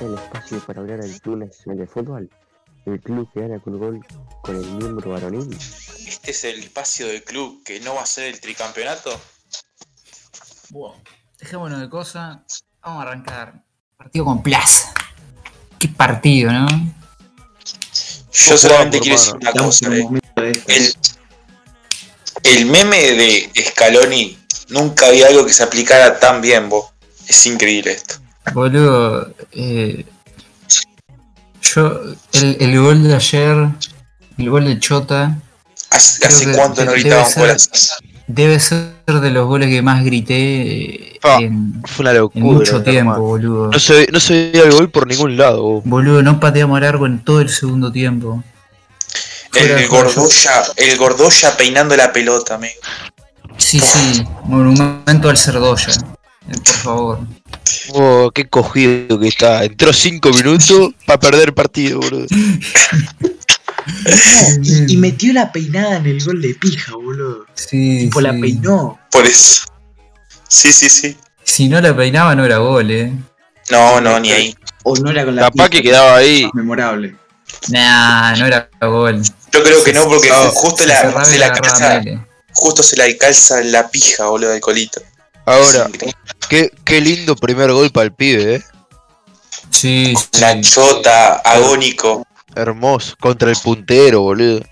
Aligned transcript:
este 0.00 0.06
el 0.06 0.14
espacio 0.14 0.60
para 0.66 0.80
hablar 0.80 1.00
al 1.02 1.20
Club 1.20 1.38
Nacional 1.38 1.78
de 1.78 1.86
Fútbol, 1.86 2.30
el 2.86 3.00
club 3.00 3.28
que 3.32 3.40
gana 3.40 3.60
con 3.60 3.78
gol 3.78 4.00
con 4.42 4.56
el 4.56 4.64
miembro 4.76 5.10
varonil. 5.10 5.56
¿Este 6.06 6.30
es 6.30 6.44
el 6.44 6.60
espacio 6.60 7.06
del 7.06 7.22
club 7.22 7.62
que 7.64 7.80
no 7.80 7.94
va 7.94 8.02
a 8.02 8.06
ser 8.06 8.24
el 8.26 8.40
tricampeonato? 8.40 9.20
Wow. 10.70 10.94
Dejémonos 11.38 11.80
de 11.80 11.88
cosas. 11.90 12.38
Vamos 12.82 13.04
a 13.04 13.08
arrancar. 13.08 13.62
Partido 13.96 14.24
con 14.24 14.42
Plaza. 14.42 14.92
Qué 15.78 15.88
partido, 15.88 16.52
¿no? 16.52 16.66
Yo 18.32 18.56
solamente 18.56 19.00
quiero 19.00 19.18
decir 19.18 19.34
una 19.34 19.52
cosa. 19.52 19.94
eh. 19.94 20.62
El, 20.68 20.94
el 22.42 22.66
meme 22.66 22.96
de 22.96 23.52
Scaloni 23.70 24.38
nunca 24.68 25.08
había 25.08 25.26
algo 25.26 25.44
que 25.44 25.52
se 25.52 25.62
aplicara 25.62 26.18
tan 26.18 26.40
bien, 26.40 26.68
vos. 26.68 26.86
Es 27.28 27.44
increíble 27.46 27.92
esto. 27.92 28.19
Boludo, 28.54 29.32
eh, 29.52 30.04
yo, 31.62 32.00
el, 32.32 32.56
el 32.60 32.80
gol 32.80 33.02
de 33.04 33.14
ayer, 33.14 33.68
el 34.38 34.50
gol 34.50 34.64
de 34.64 34.78
Chota, 34.78 35.36
¿Hace, 35.90 36.26
hace 36.26 36.46
que 36.46 36.52
cuánto 36.52 36.84
no 36.84 36.90
debe 36.92 37.02
gritaban 37.02 37.26
ser- 37.30 37.42
goles? 37.42 37.70
debe 38.26 38.60
ser 38.60 38.90
de 39.06 39.30
los 39.30 39.46
goles 39.46 39.68
que 39.68 39.82
más 39.82 40.04
grité 40.04 41.18
en, 41.40 41.82
Fue 41.84 42.02
una 42.04 42.10
en 42.12 42.16
locura. 42.18 42.44
mucho 42.44 42.82
tiempo, 42.82 43.20
boludo. 43.20 43.68
No 43.72 43.78
se, 43.78 44.06
no 44.10 44.20
se 44.20 44.50
veía 44.52 44.64
el 44.64 44.72
gol 44.72 44.90
por 44.90 45.06
ningún 45.06 45.36
lado. 45.36 45.62
vos. 45.62 45.82
Boludo, 45.84 46.22
no 46.22 46.40
pateamos 46.40 46.80
largo 46.80 47.06
en 47.06 47.22
todo 47.24 47.40
el 47.40 47.48
segundo 47.50 47.92
tiempo. 47.92 48.42
El 49.54 49.86
juego. 49.88 50.04
Gordoya, 50.04 50.62
el 50.76 50.96
Gordoya 50.96 51.56
peinando 51.56 51.96
la 51.96 52.12
pelota, 52.12 52.54
amigo. 52.54 52.74
Sí, 53.58 53.80
sí, 53.80 54.24
monumento 54.44 55.28
al 55.28 55.36
Cerdoya. 55.36 55.92
Eh, 56.48 56.52
por 56.64 56.74
favor. 56.74 57.18
Oh, 57.92 58.30
qué 58.34 58.48
cogido 58.48 59.18
que 59.18 59.28
está. 59.28 59.64
Entró 59.64 59.92
5 59.92 60.30
minutos 60.30 60.90
para 61.06 61.18
perder 61.20 61.54
partido, 61.54 62.00
boludo. 62.00 62.26
Y, 64.62 64.92
y 64.92 64.96
metió 64.96 65.32
la 65.32 65.50
peinada 65.52 65.96
en 65.96 66.06
el 66.06 66.22
gol 66.24 66.40
de 66.40 66.54
pija, 66.54 66.92
boludo. 66.94 67.46
Sí, 67.54 67.98
Tipo, 68.00 68.20
la 68.20 68.32
sí. 68.32 68.40
peinó. 68.40 68.98
Por 69.10 69.26
eso. 69.26 69.62
Sí, 70.48 70.72
sí, 70.72 70.88
sí. 70.88 71.16
Si 71.42 71.68
no 71.68 71.80
la 71.80 71.96
peinaba 71.96 72.34
no 72.34 72.44
era 72.44 72.58
gol, 72.58 72.90
eh. 72.90 73.12
No, 73.70 74.00
no, 74.00 74.18
ni 74.20 74.30
ahí. 74.32 74.54
O 74.84 74.96
no 74.96 75.10
era 75.10 75.24
con 75.24 75.34
la 75.36 75.42
Capaz 75.42 75.52
pija, 75.54 75.68
que 75.70 75.82
quedaba 75.82 76.16
ahí. 76.16 76.44
más 76.44 76.54
memorable. 76.54 77.16
Nah, 77.68 78.34
no 78.36 78.46
era 78.46 78.68
gol. 78.80 79.20
Yo 79.52 79.62
creo 79.62 79.82
que 79.82 79.92
no, 79.92 80.04
porque 80.06 80.28
No, 80.28 80.50
justo, 80.52 80.84
Se 80.84 80.86
la, 80.88 81.24
se 81.24 81.38
la 81.38 81.52
calza, 81.52 82.02
justo 82.52 82.82
se 82.82 82.96
la 82.96 83.04
calza 83.18 83.60
la 83.62 83.90
pija, 83.90 84.26
boludo, 84.26 84.50
del 84.50 84.60
colito. 84.60 85.00
Ahora, 85.50 85.90
qué, 86.48 86.70
qué 86.84 87.00
lindo 87.00 87.34
primer 87.36 87.72
gol 87.72 87.90
para 87.90 88.04
el 88.06 88.12
pibe, 88.12 88.56
eh. 88.56 88.62
Sí, 89.70 90.14
sí. 90.16 90.40
La 90.40 90.60
chota, 90.60 91.36
agónico. 91.36 92.26
Hermoso. 92.54 93.14
Contra 93.20 93.50
el 93.50 93.56
puntero, 93.56 94.22
boludo. 94.22 94.62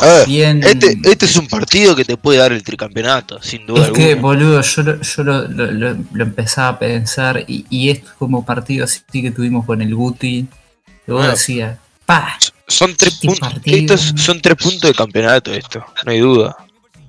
A 0.00 0.06
ver, 0.06 0.26
Bien. 0.26 0.62
este, 0.64 0.98
este 1.04 1.26
es 1.26 1.36
un 1.36 1.46
partido 1.46 1.94
que 1.94 2.04
te 2.04 2.16
puede 2.16 2.38
dar 2.40 2.50
el 2.52 2.62
tricampeonato, 2.64 3.40
sin 3.40 3.64
duda 3.66 3.86
Es 3.86 3.92
que, 3.92 4.16
boludo, 4.16 4.60
yo, 4.60 4.82
lo, 4.82 5.00
yo 5.00 5.22
lo, 5.22 5.46
lo- 5.46 5.70
lo- 5.70 5.96
lo 6.12 6.24
empezaba 6.24 6.68
a 6.70 6.78
pensar 6.80 7.44
y, 7.46 7.66
y 7.70 7.90
esto 7.90 8.10
como 8.18 8.44
partido 8.44 8.84
así 8.84 9.00
que 9.12 9.30
tuvimos 9.30 9.64
con 9.64 9.80
el 9.82 9.94
Guti, 9.94 10.48
que 11.04 11.12
vos 11.12 11.20
Bueno. 11.20 11.32
decías, 11.34 11.78
pa, 12.04 12.36
Son 12.66 12.96
tres 12.96 13.14
Este 13.14 13.28
puntos. 13.28 13.48
partido. 13.48 13.76
Estos 13.94 14.12
son 14.20 14.40
tres 14.40 14.56
puntos 14.56 14.90
de 14.90 14.94
campeonato 14.94 15.52
esto, 15.52 15.84
no 16.04 16.10
hay 16.10 16.18
duda. 16.18 16.56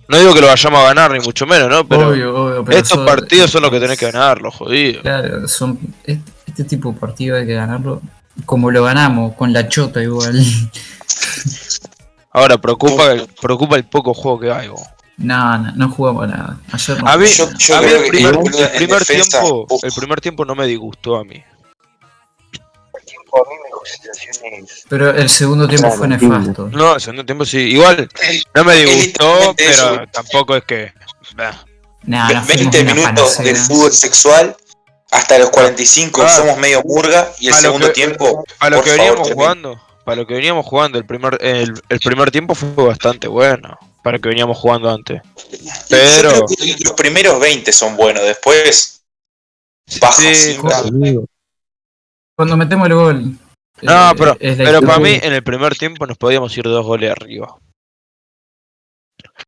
No 0.09 0.18
digo 0.18 0.34
que 0.34 0.41
lo 0.41 0.47
vayamos 0.47 0.79
a 0.79 0.84
ganar, 0.84 1.12
ni 1.12 1.19
mucho 1.19 1.45
menos, 1.45 1.69
¿no? 1.69 1.85
Pero 1.88 2.09
obvio, 2.09 2.34
obvio, 2.35 2.63
pero 2.66 2.78
estos 2.78 2.97
son- 2.97 3.06
partidos 3.06 3.51
son 3.51 3.62
los 3.62 3.72
que 3.72 3.79
tenés 3.79 3.97
que 4.00 4.09
ganar, 4.09 4.41
los 4.41 4.56
jodidos. 4.56 5.01
Claro, 5.01 5.47
son, 5.47 5.78
este, 6.06 6.63
tipo 6.63 6.91
de 6.91 6.97
partido 7.00 7.35
hay 7.35 7.45
que 7.45 7.53
ganarlo 7.56 8.01
como 8.46 8.72
lo 8.72 8.84
ganamos, 8.84 9.35
con 9.35 9.51
la 9.51 9.67
chota 9.67 10.01
igual. 10.01 10.41
Ahora, 12.31 12.57
preocupa, 12.57 13.03
preocupa 13.41 13.75
el 13.75 13.85
poco 13.85 14.13
juego 14.13 14.40
que 14.40 14.51
hay. 14.51 14.67
vos. 14.69 14.81
No, 15.17 15.57
no, 15.57 15.72
no 15.75 15.90
jugamos 15.90 16.28
nada. 16.28 16.57
Ayer 16.72 17.01
no. 17.03 17.09
A 17.09 17.17
mí, 17.17 17.25
Yo- 17.28 17.50
yo 17.57 17.75
a 17.78 17.81
mí 17.81 17.88
el 17.88 18.07
primer, 18.07 18.35
el 18.35 18.88
defensa, 18.88 19.40
tiempo, 19.41 19.66
uf. 19.69 19.84
el 19.84 19.91
primer 19.91 20.22
tiempo 20.22 20.46
no 20.46 20.53
me 20.56 20.67
disgustó 20.67 21.17
a 21.17 21.23
mí. 21.23 21.44
Pero 24.89 25.09
el 25.11 25.29
segundo 25.29 25.67
tiempo 25.67 25.87
Claro, 25.87 25.97
fue 25.97 26.07
nefasto. 26.07 26.69
No, 26.71 26.95
el 26.95 27.01
segundo 27.01 27.25
tiempo 27.25 27.45
sí. 27.45 27.57
Igual, 27.59 28.09
no 28.53 28.63
me 28.63 28.75
disgustó, 28.75 29.53
pero 29.57 29.71
eso. 29.71 30.01
tampoco 30.11 30.55
es 30.55 30.63
que. 30.63 30.93
Nah, 31.35 32.31
nos 32.31 32.45
fuimos 32.45 32.71
20 32.71 32.81
una 32.81 32.93
minutos 32.93 33.37
de 33.39 33.55
fútbol 33.55 33.91
sexual 33.91 34.55
hasta 35.11 35.37
los 35.39 35.49
45 35.49 36.21
Ah. 36.21 36.29
somos 36.29 36.57
medio 36.57 36.81
murga 36.83 37.31
y 37.39 37.47
el 37.47 37.53
segundo 37.53 37.87
que- 37.87 37.93
tiempo 37.93 38.43
Para 38.59 38.77
lo 38.77 38.83
que 38.83 38.89
favor, 38.91 39.05
veníamos 39.05 39.31
jugando, 39.33 39.81
para 40.05 40.15
lo 40.17 40.27
que 40.27 40.33
veníamos 40.35 40.65
jugando, 40.65 40.97
el 40.97 41.05
primer, 41.05 41.37
el, 41.41 41.73
el 41.89 41.99
primer 41.99 42.31
tiempo 42.31 42.55
fue 42.55 42.69
bastante 42.85 43.27
bueno. 43.27 43.77
Para 44.03 44.17
lo 44.17 44.21
que 44.21 44.29
veníamos 44.29 44.57
jugando 44.57 44.89
antes. 44.89 45.21
Pero- 45.89 46.31
Yo 46.31 46.45
creo 46.45 46.75
que 46.77 46.83
los 46.85 46.93
primeros 46.93 47.39
20 47.41 47.73
son 47.73 47.97
buenos, 47.97 48.23
después 48.23 49.01
baja 49.99 50.21
Sí, 50.21 50.57
Cuando 52.35 52.55
metemos 52.55 52.87
el 52.87 52.93
gol. 52.93 53.37
No, 53.81 54.11
eh, 54.11 54.15
pero, 54.17 54.38
pero 54.39 54.81
para 54.81 54.99
mí 54.99 55.19
en 55.21 55.33
el 55.33 55.43
primer 55.43 55.75
tiempo 55.75 56.05
nos 56.07 56.17
podíamos 56.17 56.55
ir 56.57 56.63
dos 56.65 56.85
goles 56.85 57.11
arriba. 57.11 57.55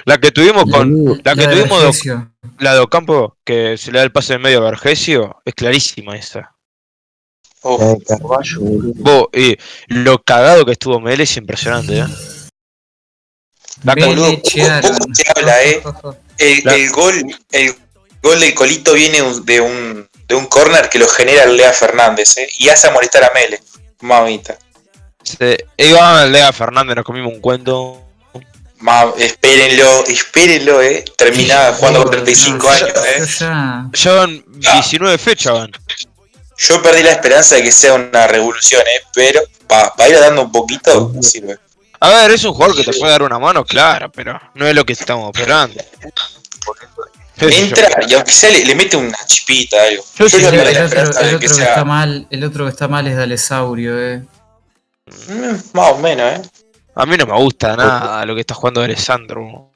La 0.06 0.18
que 0.18 0.32
tuvimos 0.32 0.66
con. 0.72 1.20
La 1.24 1.36
que 1.36 1.42
La 1.42 1.48
de 1.48 1.56
tuvimos 1.62 1.80
de, 1.80 1.86
Vergesio. 1.86 2.32
la 2.60 2.74
de 2.74 2.80
Ocampo, 2.80 3.38
que 3.44 3.78
se 3.78 3.92
le 3.92 4.00
da 4.00 4.04
el 4.04 4.12
pase 4.12 4.36
en 4.36 4.42
medio 4.42 4.60
a 4.60 4.70
Vergesio, 4.70 5.42
es 5.46 5.54
clarísima 5.56 6.16
esa. 6.16 6.56
De. 7.64 8.94
Vos, 8.96 9.28
y 9.34 9.58
lo 9.88 10.20
cagado 10.22 10.66
que 10.66 10.74
estuvo 10.74 11.00
Mele 11.00 11.24
es 11.24 11.36
impresionante, 11.38 12.00
¿eh? 12.00 12.06
La 13.84 13.96
boludo, 13.96 14.42
habla, 15.36 15.64
eh. 15.64 15.82
el, 16.38 16.62
La- 16.66 16.76
el 16.76 16.90
gol 16.92 17.14
el 17.52 17.76
gol 18.22 18.40
del 18.40 18.54
colito 18.54 18.94
viene 18.94 19.22
de 19.44 19.62
un 19.62 20.10
de 20.28 20.36
un 20.36 20.46
corner 20.48 20.90
que 20.90 21.00
lo 21.00 21.08
genera 21.08 21.46
Lea 21.46 21.72
Fernández 21.74 22.38
eh, 22.38 22.48
y 22.60 22.70
hace 22.70 22.92
molestar 22.92 23.24
a 23.24 23.32
Mele 23.34 23.62
mamita 24.02 24.58
Se, 25.24 25.66
iba 25.78 26.26
Lea 26.26 26.52
Fernández, 26.54 26.96
nos 26.96 27.06
comimos 27.06 27.34
un 27.34 27.40
cuento. 27.42 28.04
Ma- 28.80 29.12
espérenlo 29.18 30.06
espérenlo 30.08 30.82
eh 30.82 31.04
termina 31.18 31.74
jugando 31.74 32.00
con 32.04 32.12
Boludo, 32.12 32.24
35 32.24 32.66
no, 32.66 32.70
años 32.72 32.94
yo- 32.94 33.06
eh 33.06 33.26
ya- 33.38 34.12
van 34.14 34.44
19 34.48 35.18
fechas, 35.18 35.54
van. 35.54 35.72
yo 36.58 36.82
perdí 36.82 37.04
la 37.04 37.12
esperanza 37.12 37.56
de 37.56 37.64
que 37.64 37.72
sea 37.74 37.94
una 37.96 38.26
revolución 38.28 38.82
eh 38.82 39.04
pero 39.14 39.42
para 39.68 40.08
ir 40.08 40.18
dando 40.20 40.44
un 40.44 40.52
poquito 40.54 41.12
sirve 41.22 41.58
A 42.00 42.08
ver, 42.10 42.32
es 42.32 42.44
un 42.46 42.54
jugador 42.54 42.74
que 42.78 42.84
te 42.86 42.98
puede 42.98 43.12
dar 43.12 43.24
una 43.24 43.38
mano, 43.38 43.66
claro, 43.66 44.10
pero 44.10 44.40
no 44.56 44.66
es 44.66 44.74
lo 44.74 44.86
que 44.86 44.94
estamos 44.94 45.30
esperando. 45.36 45.84
Entra 47.48 47.90
y 48.08 48.14
aunque 48.14 48.32
sea 48.32 48.50
le, 48.50 48.66
le 48.66 48.76
mete 48.76 48.98
una 48.98 49.18
chipita 49.26 49.78
algo 49.84 50.04
Yo 50.18 50.28
yo 50.28 50.30
sí, 50.30 50.42
le 50.42 50.48
el, 50.50 50.74
la 50.74 50.86
otro, 50.86 51.02
el 51.02 51.08
otro 51.08 51.40
que 51.40 51.48
que 51.48 51.54
sea 51.54 51.70
está 51.70 51.86
mal, 51.86 52.28
el 52.30 52.44
otro 52.44 52.66
que 52.66 52.72
está 52.72 52.88
mal 52.88 53.08
es 53.08 53.16
D'Alessaurio, 53.16 53.98
eh. 54.00 54.22
Mm, 55.28 55.56
más 55.74 55.92
o 55.92 55.98
menos 55.98 56.34
eh 56.34 56.42
A 56.96 57.06
mí 57.06 57.18
no 57.18 57.26
me 57.26 57.34
gusta 57.38 57.76
nada 57.76 58.26
lo 58.26 58.36
que 58.36 58.42
está 58.42 58.54
jugando 58.54 58.82
Alessandro. 58.82 59.72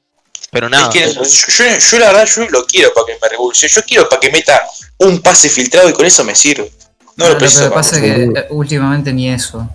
Pero 0.50 0.68
nada. 0.68 0.88
Es 0.88 0.92
que 0.92 1.12
yo, 1.12 1.22
yo- 1.24 1.78
yo 1.78 1.98
la 1.98 2.06
verdad 2.12 2.26
yo 2.26 2.48
lo 2.50 2.64
quiero 2.66 2.92
para 2.94 3.06
que 3.06 3.18
me 3.20 3.28
revolucione. 3.28 3.72
Yo 3.74 3.82
quiero 3.82 4.08
para 4.08 4.20
que 4.20 4.30
meta 4.30 4.60
un 4.98 5.20
pase 5.20 5.48
filtrado 5.48 5.88
y 5.88 5.92
con 5.92 6.06
eso 6.06 6.22
me 6.24 6.34
sirve. 6.34 6.70
No 7.16 7.26
lo 7.26 7.32
lo 7.32 7.38
preciso 7.38 7.62
que 7.64 7.68
para 7.70 7.80
pasa 7.80 7.96
es 7.96 8.02
que 8.02 8.22
eh, 8.24 8.46
últimamente 8.50 9.12
ni 9.12 9.30
eso. 9.30 9.68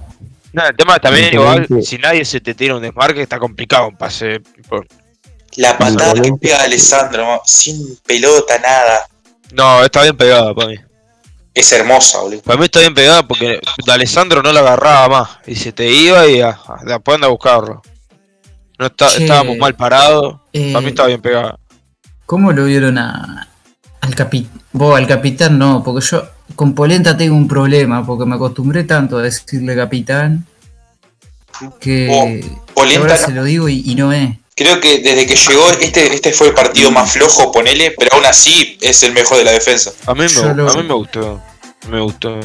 No, 0.54 0.66
el 0.66 0.76
tema 0.76 0.98
también 1.00 1.34
igual, 1.34 1.68
si 1.84 1.98
nadie 1.98 2.24
se 2.26 2.40
te 2.40 2.54
tira 2.56 2.76
un 2.76 2.82
desmarque, 2.82 3.22
está 3.22 3.38
complicado 3.40 3.88
un 3.88 3.98
pase. 3.98 4.40
por- 4.68 4.88
La 5.60 5.78
patada 5.78 6.14
que 6.22 6.32
pega 6.40 6.64
Alessandro, 6.64 7.26
¿no? 7.26 7.42
sin 7.46 7.98
pelota, 8.06 8.58
nada. 8.60 9.08
No, 9.52 9.84
está 9.84 10.04
bien 10.04 10.16
pegada 10.16 10.54
para 10.54 10.68
mí. 10.70 10.76
Es 11.54 11.72
hermosa, 11.74 12.20
boludo. 12.20 12.42
Para 12.44 12.58
mí 12.60 12.66
está 12.66 12.80
bien 12.80 12.94
pegada 12.94 13.28
porque 13.28 13.60
Alessandro 13.88 14.42
no 14.42 14.54
la 14.54 14.62
agarraba 14.62 15.10
más. 15.10 15.30
Y 15.46 15.56
se 15.56 15.72
te 15.74 15.90
iba 15.92 16.26
y 16.28 16.40
a, 16.40 16.50
a- 16.52 16.80
después 16.86 17.16
anda 17.16 17.28
a 17.28 17.32
buscarlo. 17.32 17.82
No 18.78 18.86
está, 18.86 19.10
Che. 19.10 19.24
estábamos 19.24 19.58
mal 19.58 19.76
parados. 19.76 20.38
Eh, 20.54 20.72
Para 20.72 20.82
mí 20.84 20.90
estaba 20.92 21.08
bien 21.10 21.22
pegada. 21.22 21.60
¿Cómo 22.26 22.54
lo 22.54 22.64
vieron 22.66 22.98
a, 22.98 23.50
al 24.00 24.16
capitán? 24.16 24.62
Vos, 24.72 24.98
al 24.98 25.08
capitán 25.08 25.58
no, 25.60 25.84
porque 25.84 26.06
yo 26.06 26.24
con 26.56 26.74
Polenta 26.74 27.18
tengo 27.18 27.36
un 27.36 27.48
problema, 27.50 28.06
porque 28.06 28.26
me 28.26 28.36
acostumbré 28.36 28.86
tanto 28.86 29.18
a 29.18 29.24
decirle 29.24 29.76
capitán 29.76 30.46
que, 31.82 32.08
Oh, 32.12 32.26
que 32.26 32.74
Polenta, 32.74 33.02
ahora 33.02 33.18
no. 33.20 33.26
se 33.26 33.32
lo 33.34 33.44
digo 33.44 33.68
y, 33.68 33.84
y 33.86 33.96
no 33.96 34.14
es. 34.14 34.30
Creo 34.60 34.80
que 34.80 35.00
desde 35.00 35.26
que 35.26 35.36
llegó, 35.36 35.70
este, 35.72 36.14
este 36.14 36.34
fue 36.34 36.48
el 36.50 36.54
partido 36.54 36.92
más 36.92 37.12
flojo, 37.12 37.52
ponele, 37.52 37.96
pero 37.98 38.14
aún 38.14 38.26
así 38.26 38.78
es 38.82 39.02
el 39.04 39.14
mejor 39.14 39.38
de 39.38 39.46
la 39.46 39.52
defensa. 39.52 39.92
A 40.06 40.14
mí, 40.14 40.26
me, 40.26 40.30
lo- 40.30 40.70
a 40.70 40.74
mí 40.76 40.84
me 40.84 40.94
gustó. 40.94 41.42
Me 41.90 42.00
gustó. 42.02 42.40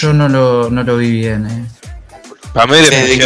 Yo 0.00 0.12
no 0.12 0.28
lo, 0.28 0.70
no 0.70 0.82
lo 0.82 0.96
vi 0.96 1.10
bien, 1.12 1.46
eh. 1.46 1.66
Para 2.52 2.66
mí, 2.66 2.78
Desde 2.78 2.90
que- 3.18 3.24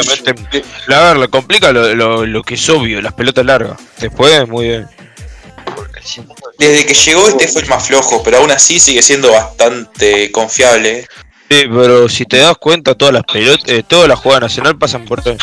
desde 6.58 6.86
que 6.86 6.94
llegó 6.94 7.28
este 7.28 7.48
fue 7.48 7.62
el 7.62 7.69
más 7.69 7.86
flojo, 7.86 8.22
pero 8.22 8.38
aún 8.38 8.50
así 8.50 8.78
sigue 8.78 9.00
siendo 9.02 9.31
bastante 9.32 10.31
confiable. 10.31 11.06
Sí, 11.50 11.62
pero 11.70 12.08
si 12.08 12.25
te 12.26 12.38
das 12.38 12.56
cuenta, 12.58 12.94
todas 12.94 13.14
las 13.14 13.22
pelotas, 13.25 13.64
eh, 13.69 13.82
todas 13.86 14.08
las 14.08 14.19
jugadas 14.19 14.42
nacional 14.42 14.76
pasan 14.78 15.04
por 15.04 15.22
él. 15.26 15.38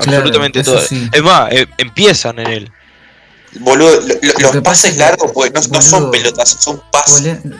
Claro, 0.00 0.18
Absolutamente 0.18 0.62
todas. 0.62 0.86
sí. 0.86 1.08
Es 1.12 1.22
más, 1.22 1.52
eh, 1.52 1.66
empiezan 1.78 2.38
en 2.38 2.46
él. 2.48 2.72
Boludo, 3.60 4.00
lo- 4.00 4.06
lo- 4.06 4.14
Lo 4.38 4.52
los 4.54 4.62
pases 4.62 4.96
largos 4.96 5.32
pues, 5.32 5.52
no, 5.52 5.60
no 5.76 5.82
son 5.82 6.10
pelotas, 6.10 6.48
son 6.60 6.80
pases. 6.92 7.38
Polen- 7.40 7.54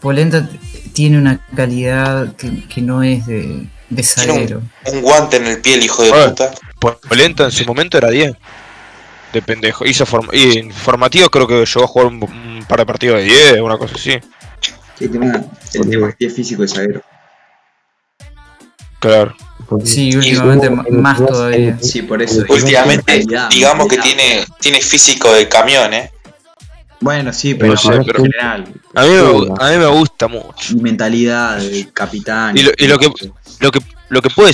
Polenta 0.00 0.48
tiene 0.92 1.18
una 1.18 1.44
calidad 1.54 2.34
que, 2.36 2.66
que 2.68 2.80
no 2.82 3.02
es 3.02 3.26
de, 3.26 3.66
de 3.90 4.02
zaguero. 4.02 4.62
Un 4.92 5.02
guante 5.02 5.36
en 5.36 5.46
el 5.46 5.60
pie, 5.60 5.74
el 5.74 5.84
hijo 5.84 6.02
de 6.02 6.10
puta. 6.12 6.52
Polenta 6.78 7.44
en 7.44 7.52
su 7.52 7.64
momento 7.66 7.98
era 7.98 8.08
10. 8.10 8.32
De 9.32 9.42
pendejo. 9.42 9.84
Hizo 9.86 10.04
form 10.06 10.28
y 10.32 10.58
en 10.58 10.72
formativo 10.72 11.28
creo 11.30 11.46
que 11.46 11.64
llegó 11.64 11.84
a 11.84 11.86
jugar 11.86 12.06
un, 12.08 12.22
un 12.24 12.64
par 12.68 12.80
de 12.80 12.86
partidos 12.86 13.18
de 13.18 13.24
10, 13.24 13.60
una 13.60 13.78
cosa 13.78 13.94
así. 13.94 14.18
Sí, 14.98 15.04
el 15.04 15.10
tema, 15.12 15.44
el 15.74 15.88
tema 15.90 16.08
es 16.10 16.16
que 16.16 16.26
es 16.26 16.34
físico 16.34 16.62
de 16.62 16.68
zaguero. 16.68 17.02
Claro. 19.00 19.34
Sí, 19.84 20.14
últimamente 20.16 20.70
más 20.90 21.18
todavía. 21.18 21.78
Sí, 21.80 22.02
por 22.02 22.20
eso. 22.22 22.42
Últimamente, 22.48 23.04
Calidad, 23.04 23.48
digamos 23.50 23.86
que 23.88 23.98
tiene, 23.98 24.44
tiene 24.60 24.80
físico 24.80 25.32
de 25.32 25.48
camión, 25.48 25.92
eh. 25.94 26.10
Bueno, 27.00 27.32
sí, 27.32 27.54
pero 27.54 27.72
No 27.72 27.78
sé, 27.78 27.94
en 27.94 28.04
pero- 28.04 28.22
general. 28.22 28.64
A 28.94 29.02
mí, 29.04 29.08
me, 29.08 29.54
a 29.64 29.70
mí 29.70 29.76
me 29.78 29.86
gusta 29.86 30.26
mucho. 30.28 30.74
Mentalidad 30.80 31.58
de 31.58 31.88
capitán. 31.92 32.56
Y 32.58 32.62
lo- 32.62 32.72
y 32.76 32.86
lo 32.86 32.98
que- 32.98 33.10
Lo 33.60 33.70
que, 33.70 33.80
lo 34.08 34.22
que 34.22 34.30
puede 34.30 34.52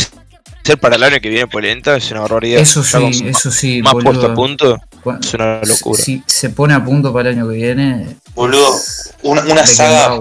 ser 0.64 0.78
para 0.80 0.96
el 0.96 1.02
año 1.04 1.20
que 1.20 1.28
viene 1.28 1.46
Polenta 1.46 1.96
es 1.96 2.10
una 2.10 2.20
barbaridad. 2.20 2.60
Eso 2.60 2.82
sí, 2.84 3.24
eso 3.26 3.50
sí, 3.50 3.80
Más 3.82 3.94
puesto 3.94 4.10
a 4.10 4.14
boludo. 4.14 4.34
punto, 4.34 4.78
es 5.22 5.34
una 5.34 5.60
locura. 5.64 6.02
Si 6.02 6.22
se 6.26 6.50
pone 6.50 6.74
a 6.74 6.84
punto 6.84 7.12
para 7.12 7.30
el 7.30 7.36
año 7.38 7.48
que 7.48 7.54
viene. 7.56 8.16
Boludo, 8.34 8.76
una, 9.22 9.42
una 9.42 9.66
saga. 9.66 10.20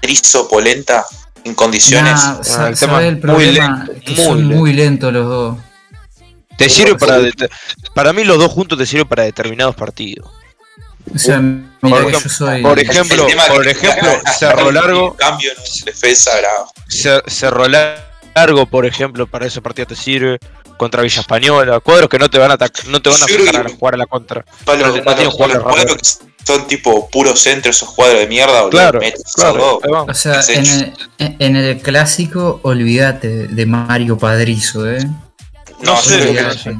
Padrizo 0.00 0.48
Polenta 0.48 1.04
en 1.44 1.54
condiciones. 1.54 2.12
Nah, 2.14 2.32
Ah, 2.32 2.68
el 2.68 2.76
¿sabe 2.76 2.76
tema 2.76 3.02
el 3.04 3.22
muy 3.22 3.46
lento, 3.52 3.92
que 4.04 4.10
muy 4.12 4.24
son 4.24 4.38
lento. 4.40 4.56
muy 4.56 4.72
lentos 4.72 5.12
los 5.12 5.26
dos. 5.28 5.58
Te 6.56 6.68
sirve 6.68 6.96
para. 6.96 7.18
Para 7.94 8.12
mí, 8.12 8.24
los 8.24 8.38
dos 8.38 8.52
juntos 8.52 8.78
te 8.78 8.84
sirven 8.86 9.08
para 9.08 9.22
determinados 9.24 9.74
partidos. 9.74 10.30
O 11.14 11.18
sea, 11.18 11.38
mira 11.40 11.66
Por 11.80 11.90
que 12.04 12.10
ejemplo- 12.10 12.20
yo 12.20 12.28
soy. 12.28 12.62
por 12.62 12.78
ejemplo- 12.78 13.26
por 13.48 14.30
Cerro 14.38 14.70
Largo. 14.70 15.16
Cambio 15.16 15.50
Cerro 17.26 17.66
Largo, 17.68 18.66
por 18.66 18.86
ejemplo, 18.86 19.26
para 19.26 19.46
ese 19.46 19.60
partido 19.60 19.86
te 19.86 19.96
sirve. 19.96 20.38
Contra 20.76 21.02
Villa 21.02 21.20
Española. 21.20 21.80
Cuadros 21.80 22.08
que 22.08 22.18
no 22.18 22.30
te 22.30 22.38
van 22.38 22.52
a 22.52 22.56
no 22.86 23.02
te 23.02 23.10
van 23.10 23.20
a 23.20 23.66
a 23.66 23.68
jugar 23.68 23.94
a 23.94 23.96
la 23.98 24.06
contra. 24.06 24.42
Palo, 24.64 24.86
No, 24.86 24.96
no 24.96 25.04
palo, 25.04 25.16
tiene 25.16 25.30
jugadores 25.30 25.62
palo, 25.62 25.76
rápidos. 25.76 26.18
que 26.18 26.29
son 26.44 26.66
tipo 26.66 27.08
puro 27.10 27.36
centro 27.36 27.70
esos 27.70 27.90
cuadros 27.92 28.20
de 28.20 28.26
mierda, 28.26 28.62
boludo. 28.62 28.70
Claro, 28.70 29.00
claro. 29.34 30.06
O 30.08 30.14
sea, 30.14 30.40
en 30.48 30.66
el, 30.66 30.92
en- 31.38 31.56
el 31.56 31.78
clásico, 31.80 32.60
olvídate 32.62 33.48
de 33.48 33.66
Mario 33.66 34.18
Padrizo, 34.18 34.88
¿eh? 34.90 35.04
No, 35.82 35.94
No 35.94 35.96
sé, 36.00 36.18
que- 36.34 36.74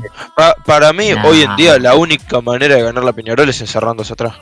para 0.66 0.92
mí, 0.92 1.10
Nah. 1.10 1.24
hoy 1.26 1.42
en 1.42 1.56
día, 1.56 1.78
la 1.78 1.94
única 1.94 2.40
manera 2.40 2.74
de 2.76 2.82
ganar 2.82 3.02
la 3.04 3.12
Peñarol 3.12 3.48
es 3.48 3.60
encerrándose 3.60 4.12
atrás. 4.12 4.34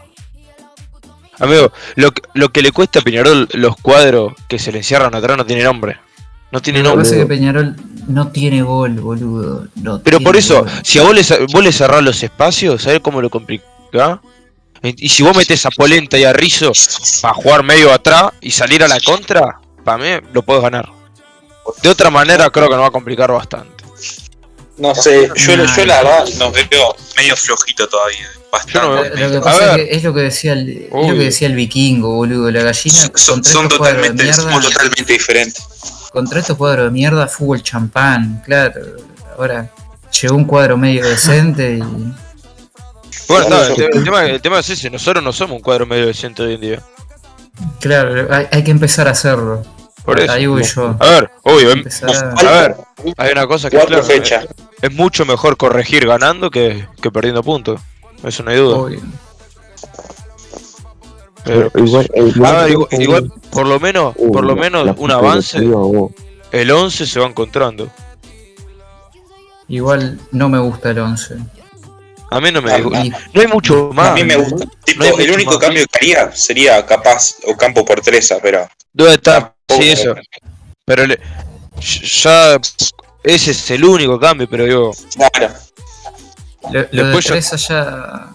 Amigo, 1.41 1.71
lo 1.95 2.11
que, 2.11 2.23
lo 2.35 2.49
que 2.49 2.63
le 2.63 2.73
cuesta 2.73 2.99
a 2.99 3.03
Peñarol 3.03 3.49
los 3.53 3.77
cuadros 3.77 4.33
que 4.49 4.59
se 4.59 4.73
le 4.73 4.79
encierran 4.79 5.15
atrás 5.15 5.37
no 5.37 5.47
tiene 5.47 5.63
nombre. 5.63 5.99
No 6.51 6.61
tiene 6.61 6.81
Lo 6.81 6.85
que 6.85 6.89
nombre. 6.89 7.05
pasa 7.05 7.15
es 7.17 7.23
que 7.23 7.29
Peñarol 7.29 7.77
no 8.09 8.29
tiene 8.29 8.63
gol, 8.63 8.95
boludo. 9.01 9.69
no 9.77 10.01
Pero 10.03 10.19
por 10.21 10.37
eso, 10.37 10.61
gol. 10.65 10.71
si 10.83 10.99
a 10.99 11.03
vos 11.03 11.15
le, 11.15 11.47
vos 11.53 11.63
le 11.63 11.71
cerrás 11.73 12.03
los 12.03 12.21
espacios, 12.23 12.83
¿sabés 12.83 13.01
cómo 13.01 13.21
lo 13.23 13.31
complicás? 13.31 14.19
Y 14.83 15.09
si 15.09 15.23
vos 15.23 15.37
metés 15.37 15.67
a 15.67 15.71
Polenta 15.71 16.17
y 16.19 16.25
a 16.25 16.33
Rizzo 16.33 16.73
para 17.23 17.35
jugar 17.35 17.63
medio 17.65 17.93
atrás 17.93 18.31
y 18.41 18.51
salir 18.51 18.83
a 18.85 18.89
la 18.89 19.01
contra, 19.01 19.61
para 19.85 19.99
mí 19.99 20.27
lo 20.33 20.43
podés 20.43 20.63
ganar. 20.63 20.89
De 21.83 21.89
otra 21.89 22.11
manera 22.11 22.49
creo 22.51 22.67
que 22.69 22.75
nos 22.75 22.83
va 22.83 22.89
a 22.89 22.91
complicar 22.93 23.31
bastante. 23.33 23.85
No 24.77 24.95
sé, 24.95 25.29
yo, 25.35 25.57
Nah. 25.57 25.77
yo 25.77 25.85
la 25.87 25.97
verdad 26.03 26.29
nos 26.39 26.53
veo 26.53 26.97
medio 27.17 27.37
flojito 27.37 27.89
todavía. 27.89 28.29
Bastante. 28.53 29.11
Lo, 29.11 29.17
lo 29.17 29.31
que 29.33 29.37
A 29.39 29.41
pasa 29.41 29.67
ver. 29.77 29.81
es 29.81 29.89
que 29.89 29.97
es 29.97 30.05
lo 30.05 30.15
que 30.15 30.21
decía 30.21 30.53
el, 30.53 30.69
es 30.69 30.91
lo 31.09 31.15
que 31.15 31.25
decía 31.25 31.49
el 31.49 31.55
vikingo, 31.57 32.15
boludo. 32.15 32.51
La 32.53 32.63
gallina 32.63 33.11
son, 33.17 33.43
son 33.45 33.69
totalmente, 33.69 34.33
somos 34.33 34.65
totalmente 34.69 35.13
diferentes. 35.13 35.65
Contra 36.13 36.39
estos 36.41 36.57
cuadros 36.57 36.87
de 36.87 36.91
mierda, 36.93 37.27
fútbol 37.27 37.63
champán, 37.63 38.41
claro. 38.47 38.81
Ahora 39.37 39.69
llegó 40.23 40.37
un 40.37 40.45
cuadro 40.45 40.77
medio 40.79 41.05
decente 41.07 41.75
y. 41.75 41.83
Bueno, 43.29 43.49
no, 43.51 43.63
el, 43.63 43.69
yo- 43.69 43.75
te- 43.77 43.99
el 43.99 44.05
tema, 44.05 44.25
el 44.27 44.41
tema 44.41 44.59
es 44.61 44.71
ese, 44.71 44.91
nosotros 44.91 45.23
no 45.23 45.33
somos 45.33 45.57
un 45.57 45.63
cuadro 45.63 45.87
medio 45.87 46.07
decente 46.07 46.43
hoy 46.43 46.55
en 46.55 46.61
día. 46.61 46.83
Claro, 47.81 48.33
hay, 48.33 48.47
hay 48.51 48.65
que 48.65 48.71
empezar 48.71 49.09
a 49.09 49.11
hacerlo. 49.13 49.63
Por 50.05 50.19
eso. 50.21 50.33
Ahí 50.33 50.47
voy 50.47 50.63
yo. 50.65 50.97
A 50.99 51.07
ver, 51.11 51.31
obvio, 51.43 51.71
em- 51.73 51.79
Empezar 51.79 52.11
a- 52.15 52.31
a 52.41 52.53
ver, 52.63 52.77
hay 53.19 53.33
una 53.33 53.47
cosa 53.47 53.69
que 53.69 53.77
es 54.81 54.93
mucho 54.95 55.27
mejor 55.27 55.57
corregir 55.57 56.07
ganando 56.07 56.51
que, 56.51 56.87
que 57.03 57.11
perdiendo 57.11 57.43
puntos. 57.43 57.81
Eso 58.25 58.43
no 58.43 58.51
hay 58.51 58.57
duda. 58.59 58.77
obvio. 58.77 59.01
Pero- 61.45 61.71
igual, 61.77 62.09
a 62.15 62.21
ver, 62.23 62.29
igual- 62.37 62.71
igual, 62.71 62.89
igual, 63.03 63.33
por 63.51 63.67
lo 63.67 63.81
menos, 63.81 64.15
Uh, 64.17 64.33
por 64.33 64.45
lo 64.45 64.57
menos 64.57 64.85
la 64.87 64.95
un 64.97 65.11
avance, 65.11 65.59
el 66.53 66.71
11 66.71 67.07
se 67.07 67.21
va 67.21 67.27
encontrando. 67.27 67.89
Igual 69.69 70.19
no 70.33 70.49
me 70.49 70.59
gusta 70.59 70.91
el 70.91 70.99
11. 71.01 71.37
A 72.31 72.41
mí 72.41 72.51
no 72.53 72.61
me 72.61 72.73
A 72.73 72.77
dijo- 72.77 72.91
Y- 72.95 73.11
No 73.33 73.41
hay 73.41 73.47
mucho 73.47 73.91
más. 73.95 74.09
A 74.11 74.15
mí 74.15 74.25
me 74.25 74.37
gusta. 74.37 74.67
Tipo, 74.85 75.05
No 75.05 75.17
hay 75.17 75.25
el 75.25 75.31
único 75.33 75.53
más. 75.53 75.59
cambio 75.61 75.85
que 75.91 75.99
haría 75.99 76.33
sería 76.37 76.85
capaz 76.85 77.37
o 77.47 77.57
campo 77.57 77.85
por 77.85 78.01
Teresa, 78.01 78.37
pero. 78.43 78.69
¿Dónde 78.93 79.15
está? 79.15 79.41
tampoco- 79.67 79.83
Sí, 79.83 79.91
eso. 79.91 80.15
Pero 80.85 81.07
le- 81.07 81.21
ya 81.81 82.59
ese 83.23 83.51
es 83.53 83.71
el 83.71 83.85
único 83.85 84.19
cambio, 84.19 84.49
pero 84.49 84.65
digo, 84.65 84.93
Claro. 85.15 85.55
Lo, 86.65 86.71
lo 86.73 86.81
de 86.83 86.89
Después 86.93 87.25
yo- 87.25 87.29
Teresa 87.31 87.57
ya. 87.57 88.29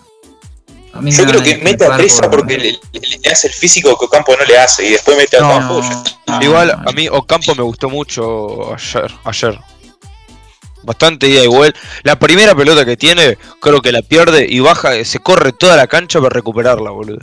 A 0.96 1.02
mí 1.02 1.12
Yo 1.12 1.26
creo 1.26 1.42
que 1.42 1.58
mete 1.58 1.86
a 1.86 1.98
Teresa 1.98 2.22
por- 2.30 2.42
porque 2.42 2.58
le, 2.58 2.72
le- 2.92 3.18
le 3.24 3.32
hace 3.32 3.48
el 3.48 3.54
físico 3.54 3.98
que 3.98 4.06
Ocampo 4.06 4.36
no 4.38 4.46
le 4.46 4.58
hace 4.60 4.86
y 4.88 4.92
después 4.92 5.18
mete 5.18 5.38
a 5.38 5.42
No, 5.42 5.50
Ocampo. 5.50 5.82
no, 6.28 6.42
igual 6.44 6.68
no. 6.84 6.90
a 6.90 6.94
mí 6.94 7.08
Ocampo 7.10 7.56
me 7.56 7.64
gustó 7.64 7.90
mucho 7.90 8.74
ayer, 8.76 9.12
ayer. 9.24 9.60
Bastante 10.84 11.28
ida 11.28 11.44
igual. 11.44 11.74
La 12.04 12.18
primera 12.20 12.54
pelota 12.56 12.86
que 12.86 12.98
tiene, 12.98 13.38
creo 13.62 13.82
que 13.82 13.92
la 13.92 14.02
pierde 14.02 14.46
y 14.50 14.60
baja, 14.60 15.04
se 15.06 15.20
corre 15.20 15.54
toda 15.54 15.76
la 15.78 15.88
cancha 15.88 16.20
para 16.20 16.34
recuperarla, 16.34 16.92
boludo. 16.92 17.20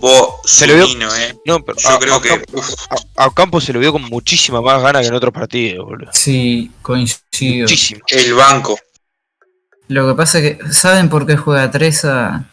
Vos, 0.00 0.34
Se 0.44 0.66
le 0.66 0.74
vio- 0.76 0.86
eh. 1.16 1.36
No, 1.44 1.60
pero 1.64 1.76
Yo 1.78 1.88
a, 1.88 1.98
creo 1.98 2.14
a 2.16 2.22
que. 2.22 2.30
A- 2.30 3.24
a 3.24 3.26
Ocampo 3.26 3.60
se 3.60 3.72
lo 3.72 3.80
vio 3.80 3.90
con 3.92 4.02
muchísima 4.02 4.60
más 4.60 4.80
ganas 4.80 5.02
que 5.02 5.08
en 5.08 5.14
otros 5.14 5.32
partidos, 5.32 5.84
boludo. 5.86 6.10
Sí, 6.12 6.70
coincido. 6.82 7.62
Muchísimo. 7.62 8.00
El 8.06 8.34
banco. 8.34 8.78
Lo 9.88 10.06
que 10.06 10.14
pasa 10.14 10.38
es 10.38 10.56
que, 10.58 10.72
¿saben 10.72 11.08
por 11.08 11.26
qué 11.26 11.36
juega 11.36 11.70
Teresa? 11.70 12.44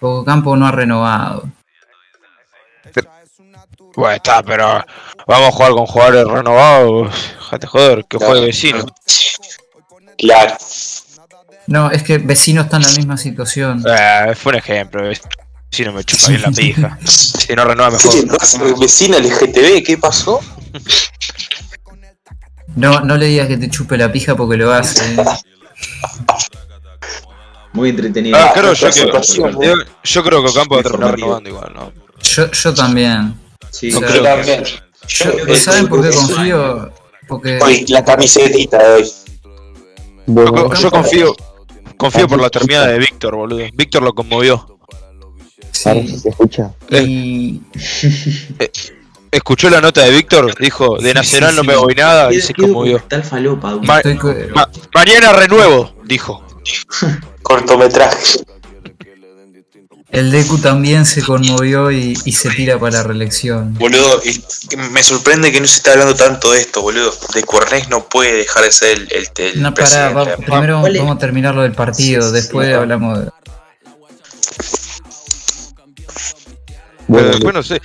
Porque 0.00 0.24
Campo 0.26 0.56
no 0.56 0.66
ha 0.66 0.72
renovado. 0.72 1.48
Bueno, 3.96 4.16
está, 4.16 4.42
pero 4.42 4.84
vamos 5.26 5.48
a 5.48 5.52
jugar 5.52 5.70
con 5.72 5.86
jugadores 5.86 6.26
renovados. 6.26 7.14
Jate 7.50 7.66
joder, 7.66 8.04
que 8.08 8.18
juegue 8.18 8.46
vecino. 8.46 8.84
Claro. 10.18 10.56
No, 11.66 11.90
es 11.90 12.02
que 12.02 12.18
Vecino 12.18 12.62
está 12.62 12.76
en 12.76 12.82
la 12.82 12.90
misma 12.90 13.16
situación. 13.16 13.82
Eh, 13.88 14.34
fue 14.34 14.52
un 14.52 14.58
ejemplo. 14.58 15.02
Vecino 15.70 15.92
me 15.92 16.04
chupa 16.04 16.28
bien 16.28 16.42
la 16.42 16.50
pija. 16.50 16.98
Si 17.04 17.54
no 17.54 17.64
renueva 17.64 17.98
¿Qué 17.98 18.08
mejor. 18.22 18.38
pasa 18.38 18.62
al 18.62 18.74
vecino 18.74 19.16
al 19.16 19.24
GTV? 19.24 19.82
¿Qué 19.84 19.98
pasó? 19.98 20.40
No, 22.76 23.00
no 23.00 23.16
le 23.16 23.26
digas 23.26 23.48
que 23.48 23.58
te 23.58 23.68
chupe 23.68 23.98
la 23.98 24.10
pija 24.10 24.34
porque 24.34 24.56
lo 24.56 24.72
hace. 24.72 25.14
¿eh? 25.14 25.24
Muy 27.74 27.90
entretenido. 27.90 28.38
Ah, 28.38 28.52
creo 28.54 28.72
yo, 28.72 28.90
situación, 28.90 29.60
yo, 29.60 29.74
yo 30.02 30.24
creo 30.24 30.42
que 30.42 30.50
Ocampo 30.50 30.76
va 30.76 30.80
a 30.80 30.84
terminar 30.84 31.14
renovando 31.16 31.50
igual, 31.50 31.72
¿no? 31.74 31.92
Yo, 32.22 32.50
yo 32.50 32.72
también. 32.72 33.34
Sí, 33.90 33.92
No 33.92 33.98
sí. 34.00 34.04
creo 34.06 34.22
Yo 34.22 34.22
también. 34.22 34.64
Yo- 35.08 35.46
Yo- 35.46 35.56
¿Saben 35.56 35.88
por 35.88 36.02
qué 36.02 36.14
confío? 36.16 36.92
Porque 37.28 37.58
Hoy, 37.62 37.84
la 37.88 38.04
camisetita 38.04 38.78
de 38.82 38.94
hoy. 38.94 39.12
Bueno, 40.26 40.72
Yo, 40.74 40.80
yo 40.80 40.90
confío 40.90 41.34
confío 41.96 42.26
por 42.28 42.40
la 42.40 42.50
terminada 42.50 42.88
de 42.88 42.98
Víctor, 42.98 43.36
boludo. 43.36 43.64
Víctor 43.74 44.02
lo 44.02 44.12
conmovió. 44.14 44.66
sí 45.72 46.18
se 46.18 46.28
escucha. 46.30 46.72
Y 46.90 47.60
Escuchó 49.30 49.68
la 49.68 49.80
nota 49.80 50.02
de 50.02 50.10
Víctor, 50.12 50.54
dijo, 50.60 50.96
de 50.98 51.08
Sí, 51.08 51.14
Nacional 51.14 51.50
sí, 51.50 51.56
no 51.56 51.64
me 51.64 51.74
voy 51.76 51.94
nada 51.94 52.32
y 52.32 52.40
se 52.40 52.54
conmovió. 52.54 52.92
documental 52.98 53.24
falopa, 53.24 53.76
Ma- 53.82 53.96
estoy 53.96 54.16
co- 54.16 54.32
Ma- 54.54 54.68
mañana 54.94 55.32
renuevo, 55.32 55.92
dijo. 56.04 56.40
Cortometraje. 57.42 58.38
El 60.14 60.30
Deku 60.30 60.58
también 60.58 61.04
se 61.04 61.22
conmovió 61.22 61.90
y, 61.90 62.16
y 62.24 62.32
se 62.32 62.48
tira 62.50 62.78
para 62.78 62.98
la 62.98 63.02
reelección. 63.02 63.74
Boludo, 63.74 64.20
y 64.24 64.76
me 64.90 65.02
sorprende 65.02 65.52
que 65.52 65.60
no 65.60 65.66
se 65.66 65.76
esté 65.76 65.90
hablando 65.90 66.14
tanto 66.14 66.52
de 66.52 66.60
esto, 66.60 66.82
boludo. 66.82 67.12
De 67.34 67.42
Cuernés 67.42 67.88
no 67.88 68.04
puede 68.08 68.32
dejar 68.32 68.64
de 68.64 68.72
ser 68.72 68.98
el, 68.98 69.08
el, 69.12 69.28
el 69.36 69.62
No, 69.62 69.74
pará, 69.74 70.10
va- 70.10 70.36
primero 70.36 70.80
vamos 70.82 71.16
a 71.16 71.18
terminar 71.18 71.54
lo 71.54 71.62
del 71.62 71.72
partido, 71.72 72.30
después 72.32 72.72
hablamos 72.74 73.18
de... 73.20 73.30
Bueno, 77.06 77.28
después 77.28 77.54
no 77.54 77.62
sé. 77.62 77.82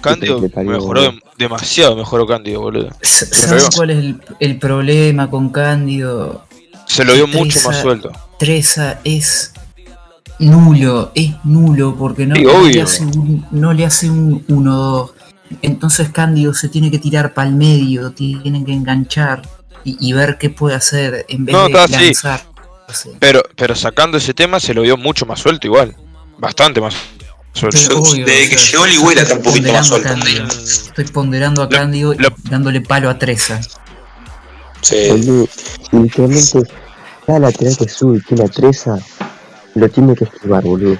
Cándido, 0.00 0.40
mejoró 0.56 1.12
demasiado, 1.36 1.96
mejoró 1.96 2.26
Cándido, 2.26 2.60
boludo. 2.60 2.90
¿Sabes 3.02 3.70
cuál 3.74 3.90
es 3.90 3.98
el, 3.98 4.22
el 4.38 4.58
problema 4.58 5.28
con 5.28 5.50
Cándido? 5.50 6.46
Se 6.86 7.04
lo 7.04 7.14
dio 7.14 7.26
mucho 7.26 7.58
más 7.68 7.80
suelto. 7.80 8.12
Treza 8.38 9.00
es 9.04 9.52
nulo, 10.50 11.12
es 11.14 11.32
nulo 11.44 11.94
porque 11.96 12.26
no, 12.26 12.34
Sí, 12.36 12.42
no 12.42 12.62
le 12.64 12.82
hace 12.82 13.04
un, 13.04 13.46
no 13.50 13.72
le 13.72 13.84
hace 13.86 14.10
un 14.10 14.46
1-2. 14.46 15.10
Entonces 15.62 16.08
Cándido 16.10 16.54
se 16.54 16.68
tiene 16.68 16.90
que 16.90 16.98
tirar 16.98 17.34
para 17.34 17.48
el 17.48 17.54
medio, 17.54 18.10
tienen 18.12 18.64
que 18.64 18.72
enganchar 18.72 19.42
y, 19.84 19.96
y 20.00 20.12
ver 20.12 20.38
qué 20.38 20.48
puede 20.50 20.74
hacer 20.76 21.26
en 21.28 21.44
vez 21.44 21.52
No, 21.54 21.68
de 21.68 21.78
así. 21.78 21.92
lanzar. 22.06 22.42
Pero, 23.18 23.42
pero 23.56 23.74
sacando 23.74 24.16
ese 24.18 24.34
tema 24.34 24.60
se 24.60 24.74
lo 24.74 24.82
dio 24.82 24.96
mucho 24.96 25.24
más 25.26 25.40
suelto 25.40 25.66
igual. 25.66 25.96
Bastante 26.38 26.80
más 26.80 26.94
suelto. 27.52 27.98
Obvio, 28.00 28.24
desde 28.26 28.46
o 28.46 28.50
que 28.50 28.58
sea, 28.58 28.70
llegó 28.72 28.86
Ligüera 28.86 29.22
estoy 29.22 29.38
está 29.38 29.48
un 29.48 29.54
poquito 29.54 29.72
más 29.72 29.88
ponderando 29.90 29.96
a 29.96 30.24
suelto. 30.24 30.48
Cándido. 30.48 30.64
Estoy 30.64 31.04
ponderando 31.06 31.62
a 31.62 31.64
Lo- 31.64 31.70
Cándido 31.70 32.14
y 32.14 32.16
dándole 32.50 32.80
palo 32.80 33.08
a 33.10 33.18
Treza. 33.18 33.60
Sí. 34.80 34.96
Boludo, 35.10 35.48
literalmente, 35.92 36.62
cada 37.26 37.38
lateral 37.38 37.76
que 37.76 37.88
sube 37.88 38.18
y 38.18 38.20
tiene 38.22 38.44
a 38.44 38.48
Treza, 38.48 38.98
lo 39.74 39.88
tiene 39.88 40.14
que 40.14 40.24
esquivar, 40.24 40.62
boludo. 40.62 40.98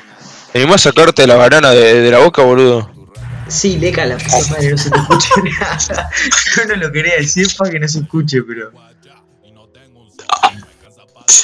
¿Te 0.52 0.59
animás 0.61 0.87
a 0.87 0.91
sacarte 0.91 1.26
la 1.26 1.37
banana 1.37 1.71
de, 1.71 2.00
de 2.00 2.11
la 2.11 2.19
boca, 2.19 2.43
boludo? 2.43 2.91
Sí, 3.49 3.76
leca 3.79 4.07
la 4.07 4.17
puta 4.17 4.38
madre, 4.50 4.71
no 4.71 4.79
se 4.79 4.91
te 4.91 4.99
escucha 4.99 5.29
nada. 5.61 6.11
Yo 6.57 6.64
no 6.67 6.76
lo 6.76 6.93
quería 6.93 7.17
decir 7.17 7.49
para 7.57 7.71
que 7.71 7.81
no 7.81 7.88
se 7.88 8.00
escuche, 8.00 8.43
pero. 8.43 8.73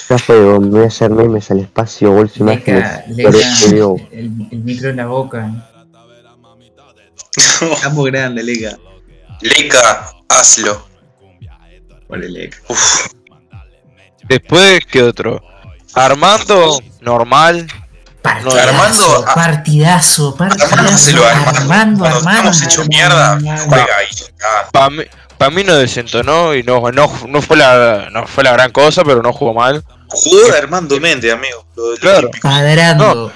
Ya 0.08 0.18
fue, 0.18 0.36
me 0.58 0.68
voy 0.68 0.84
a 0.84 0.86
hacer 0.86 1.10
memes 1.10 1.50
al 1.50 1.60
espacio, 1.60 2.10
bolso 2.12 2.42
imágenes, 2.42 3.06
Leca, 3.08 3.30
pero 3.30 3.38
digo, 3.70 3.96
el, 4.10 4.48
el 4.50 4.58
micro 4.60 4.88
en 4.90 4.96
la 4.96 5.06
boca. 5.06 5.70
Estamos 7.36 8.04
grandes, 8.06 8.44
leca. 8.44 8.78
Leca, 9.42 10.10
hazlo. 10.28 10.88
Vale, 12.08 12.28
leca. 12.30 12.56
Uf, 12.68 13.08
Después, 14.28 14.80
¿qué 14.90 15.02
otro? 15.02 15.42
Armando, 15.94 16.80
normal. 17.00 17.66
Partidazo, 18.22 18.58
Armando, 18.68 19.24
a- 19.28 19.34
partidazo, 19.34 20.34
partidazo. 20.34 20.74
Armándoselo 20.74 21.24
a 21.24 21.30
Armando. 21.30 21.58
Armando, 21.60 21.98
Cuando 22.00 22.18
Armando. 22.18 22.50
estamos 22.50 22.62
hecho 22.62 22.84
mierda, 22.86 23.38
juega 23.40 23.96
ahí. 23.98 24.06
Ah, 24.44 24.68
Para 24.72 24.90
mí, 24.90 25.02
pa' 25.38 25.50
mí 25.50 25.62
no 25.64 25.74
desentonó 25.76 26.54
y 26.54 26.62
no, 26.64 26.90
no, 26.90 27.10
no, 27.28 27.42
fue 27.42 27.56
la, 27.56 28.08
no 28.10 28.26
fue 28.26 28.42
la 28.44 28.52
gran 28.52 28.70
cosa, 28.72 29.04
pero 29.04 29.22
no 29.22 29.32
jugó 29.32 29.54
mal. 29.54 29.84
jugó 30.08 30.50
de 30.50 30.58
Armando 30.58 30.98
Méndez, 31.00 31.32
amigo. 31.32 31.64
Lo 31.76 31.94
Claro. 32.00 32.30
Padrando. 32.42 33.32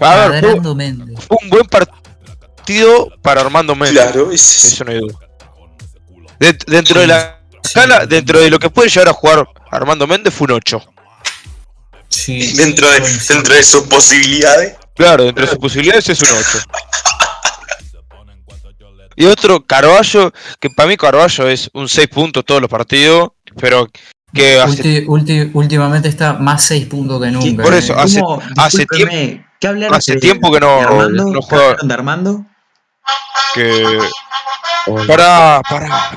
A 0.00 0.16
ver, 0.16 0.40
fue, 0.40 0.40
Padrando 0.50 0.74
Méndez. 0.74 1.24
fue 1.28 1.36
un 1.40 1.50
buen 1.50 1.66
partido 1.66 3.08
para 3.22 3.40
Armando 3.42 3.74
Méndez. 3.76 4.02
Claro, 4.02 4.32
es- 4.32 4.64
Eso 4.64 4.84
no 4.84 4.90
hay 4.90 4.98
duda. 4.98 5.14
De- 6.40 6.58
dentro 6.66 7.00
de 7.00 7.06
la 7.06 7.38
escala, 7.62 8.04
dentro 8.06 8.40
de 8.40 8.50
lo 8.50 8.58
que 8.58 8.68
puede 8.68 8.88
llegar 8.88 9.08
a 9.08 9.12
jugar 9.12 9.46
Armando 9.70 10.06
Méndez 10.06 10.34
fue 10.34 10.46
un 10.46 10.52
8. 10.52 10.82
Sí, 12.14 12.52
dentro 12.54 12.88
de, 12.90 13.00
dentro 13.28 13.54
de 13.54 13.62
sus 13.62 13.82
posibilidades. 13.82 14.76
Claro, 14.94 15.24
dentro 15.24 15.44
de 15.44 15.50
sus 15.50 15.58
posibilidades 15.58 16.08
es 16.08 16.22
un 16.22 16.28
8. 16.38 16.58
Y 19.16 19.26
otro, 19.26 19.64
Carballo, 19.64 20.32
que 20.60 20.70
para 20.70 20.88
mí 20.88 20.96
Carballo 20.96 21.48
es 21.48 21.70
un 21.72 21.88
6 21.88 22.08
puntos 22.08 22.44
todos 22.44 22.60
los 22.60 22.70
partidos, 22.70 23.30
pero 23.60 23.88
que 24.32 24.60
hace, 24.60 25.06
Ulti- 25.06 25.06
ulti- 25.06 25.50
últimamente 25.54 26.08
está 26.08 26.32
más 26.34 26.64
6 26.64 26.86
puntos 26.86 27.20
que 27.22 27.30
nunca. 27.30 27.62
Por 27.62 27.74
eso, 27.74 27.96
hace- 27.98 28.20
hace 28.56 28.78
Discúlpeme, 28.78 29.46
¿Qué 29.60 29.66
hablaron 29.68 29.96
hace 29.96 30.14
de- 30.14 30.20
tiempo 30.20 30.50
que 30.52 30.60
no- 30.60 30.76
de 30.78 30.82
Armando? 30.82 31.24
no 31.26 31.40
¿Qué 31.40 31.46
juega. 31.48 31.76
de 31.82 31.94
Armando? 31.94 32.46
que... 33.54 33.98
oh, 34.88 35.06
Para, 35.06 35.60
para. 35.68 36.10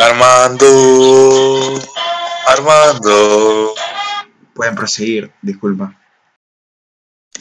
Armando. 0.00 1.80
Armando. 2.46 3.74
Pueden 4.54 4.74
proseguir, 4.74 5.30
disculpa. 5.42 5.94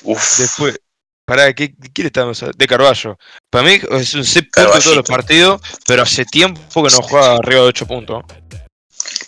Uf. 0.04 0.38
Después, 0.40 0.80
para 1.26 1.54
¿qué, 1.54 1.74
¿qué 1.94 2.02
le 2.04 2.08
estamos? 2.08 2.44
De 2.56 2.68
Carballo. 2.68 3.18
Para 3.50 3.64
mí 3.64 3.80
es 3.92 4.14
un 4.14 4.24
6 4.24 4.46
puntos 4.54 4.84
todos 4.84 4.96
los 4.98 5.06
partidos, 5.08 5.62
pero 5.86 6.04
hace 6.04 6.26
tiempo 6.26 6.84
que 6.84 6.90
no 6.96 7.02
juega 7.02 7.36
arriba 7.36 7.62
de 7.62 7.68
8 7.68 7.88
puntos. 7.88 8.24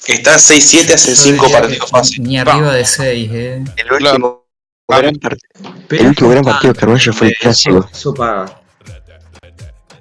Está 0.07 0.35
6-7 0.35 0.93
hace 0.93 1.15
Yo 1.15 1.21
5 1.23 1.45
diría 1.45 1.59
partidos 1.61 1.89
fácil. 1.89 2.23
Ni 2.23 2.37
arriba 2.39 2.73
de 2.73 2.85
6, 2.85 3.29
eh. 3.31 3.63
el 3.77 3.91
último, 3.91 4.45
Claro. 4.87 5.03
gran 5.03 5.15
part- 5.15 5.39
Pero 5.87 6.01
el 6.01 6.07
último 6.09 6.29
gran 6.31 6.43
partido 6.43 6.73
de 6.73 6.79
Carballo 6.79 7.13
fue 7.13 7.27
el 7.27 7.35
clásico. 7.37 7.89
Eso 7.91 8.13
paga. 8.13 8.61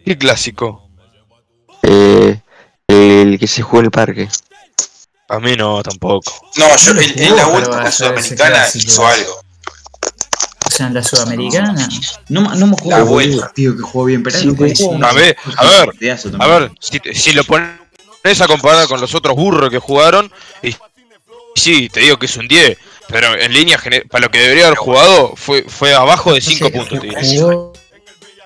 ¿Qué 0.04 0.16
clásico? 0.16 0.90
Eh, 1.82 2.40
el 2.98 3.38
que 3.38 3.46
se 3.46 3.62
jugó 3.62 3.80
el 3.82 3.90
parque. 3.90 4.28
A 5.28 5.38
mí 5.38 5.54
no, 5.56 5.82
tampoco. 5.82 6.32
No, 6.56 6.74
yo 6.76 6.94
No 6.94 7.00
en, 7.02 7.18
en 7.18 7.36
la 7.36 7.92
Sudamericana 7.92 8.66
hizo 8.74 9.06
algo. 9.06 9.40
O 10.66 10.70
sea, 10.70 10.86
en 10.86 10.94
la 10.94 11.02
Sudamericana. 11.02 11.88
No, 12.28 12.54
no 12.54 12.66
me 12.66 12.76
jugó 12.76 12.90
La 12.90 13.02
vuelta. 13.02 13.42
partido 13.42 13.76
que 13.76 13.82
jugó 13.82 14.04
bien, 14.06 14.22
pero 14.22 14.38
Sí, 14.38 14.48
un 14.48 15.04
A 15.04 15.12
ver, 15.12 15.36
a 15.56 15.64
ver, 15.66 15.90
A 16.40 16.46
ver, 16.46 16.72
si, 16.80 16.98
si 17.14 17.32
lo 17.32 17.44
pones 17.44 18.40
a 18.40 18.46
comparar 18.46 18.86
con 18.88 19.00
los 19.00 19.14
otros 19.14 19.36
burros 19.36 19.70
que 19.70 19.78
jugaron, 19.78 20.32
y 20.62 20.74
sí, 21.54 21.88
te 21.90 22.00
digo 22.00 22.18
que 22.18 22.26
es 22.26 22.36
un 22.36 22.48
10, 22.48 22.78
pero 23.08 23.34
en 23.38 23.52
línea, 23.52 23.78
para 24.10 24.24
lo 24.24 24.30
que 24.30 24.40
debería 24.40 24.66
haber 24.66 24.78
jugado, 24.78 25.34
fue, 25.36 25.64
fue 25.68 25.94
abajo 25.94 26.32
de 26.32 26.40
5 26.40 26.66
Entonces, 26.68 27.00
puntos. 27.00 27.26
jugó- 27.40 27.72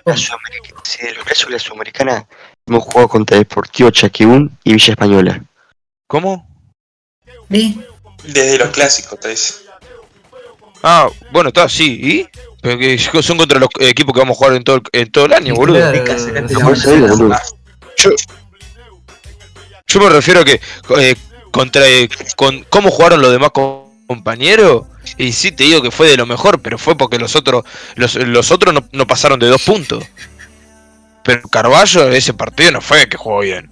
La 0.05 0.17
Sudamericana, 0.17 2.27
sí, 2.66 2.73
hemos 2.73 2.85
jugado 2.85 3.09
contra 3.09 3.37
Deportivo 3.38 3.90
Chaquibún 3.90 4.57
y 4.64 4.75
Villa 4.75 4.92
Española. 4.92 5.42
¿Cómo? 6.07 6.47
¿Eh? 7.50 7.75
Desde 8.25 8.59
los 8.59 8.69
clásicos, 8.69 9.19
te 9.21 9.28
dice. 9.28 9.54
Ah, 10.83 11.09
bueno, 11.33 11.49
está, 11.49 11.69
sí, 11.69 12.00
¿y? 12.02 12.28
Pero 12.61 12.78
que 12.78 12.99
son 13.23 13.38
contra 13.38 13.59
los 13.59 13.69
equipos 13.81 14.12
que 14.12 14.21
vamos 14.21 14.37
a 14.37 14.38
jugar 14.38 14.54
en 14.54 14.64
todo 14.64 14.76
el, 14.76 14.83
en 14.92 15.11
todo 15.11 15.26
el 15.26 15.33
año, 15.33 15.54
boludo. 15.54 15.78
Boludo. 17.09 17.37
Yo, 17.97 18.11
yo 19.87 20.00
me 20.00 20.09
refiero 20.09 20.40
a 20.40 20.45
que 20.45 20.61
eh, 20.99 21.16
contra 21.50 21.88
eh, 21.88 22.09
con 22.37 22.64
cómo 22.64 22.90
jugaron 22.90 23.21
los 23.21 23.33
demás 23.33 23.50
co- 23.52 23.92
compañeros. 24.07 24.87
Y 25.19 25.33
sí 25.33 25.50
te 25.52 25.64
digo 25.64 25.83
que 25.83 25.90
fue 25.90 26.09
de 26.09 26.16
lo 26.16 26.26
mejor, 26.26 26.62
pero 26.62 26.78
fue 26.78 26.97
porque 26.97 27.19
los 27.19 27.35
otros 27.35 27.64
los, 27.97 28.14
los 28.14 28.50
otros 28.52 28.73
no, 28.73 28.88
no 28.92 29.07
pasaron 29.07 29.38
de 29.40 29.49
dos 29.49 29.62
puntos. 29.62 30.04
Pero 31.25 31.43
Carballo 31.49 32.09
ese 32.09 32.35
partido 32.35 32.73
no 32.73 32.81
fue 32.81 33.09
que 33.09 33.17
jugó 33.17 33.41
bien. 33.41 33.71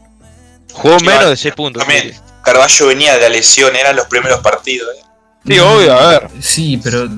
Jugó 0.73 0.99
Sí, 0.99 1.07
menos 1.07 1.25
va- 1.25 1.31
de 1.31 1.37
6 1.37 1.55
puntos. 1.55 1.83
También, 1.83 2.15
Carballo 2.45 2.87
venía 2.87 3.15
de 3.15 3.21
la 3.21 3.29
lesión, 3.29 3.75
eran 3.77 3.97
los 3.97 4.07
primeros 4.07 4.41
partidos. 4.41 4.89
¿eh? 4.97 5.03
Sí, 5.47 5.59
obvio, 5.59 5.93
a 5.99 6.07
ver. 6.09 6.29
Sí, 6.41 6.81
pero 6.83 7.09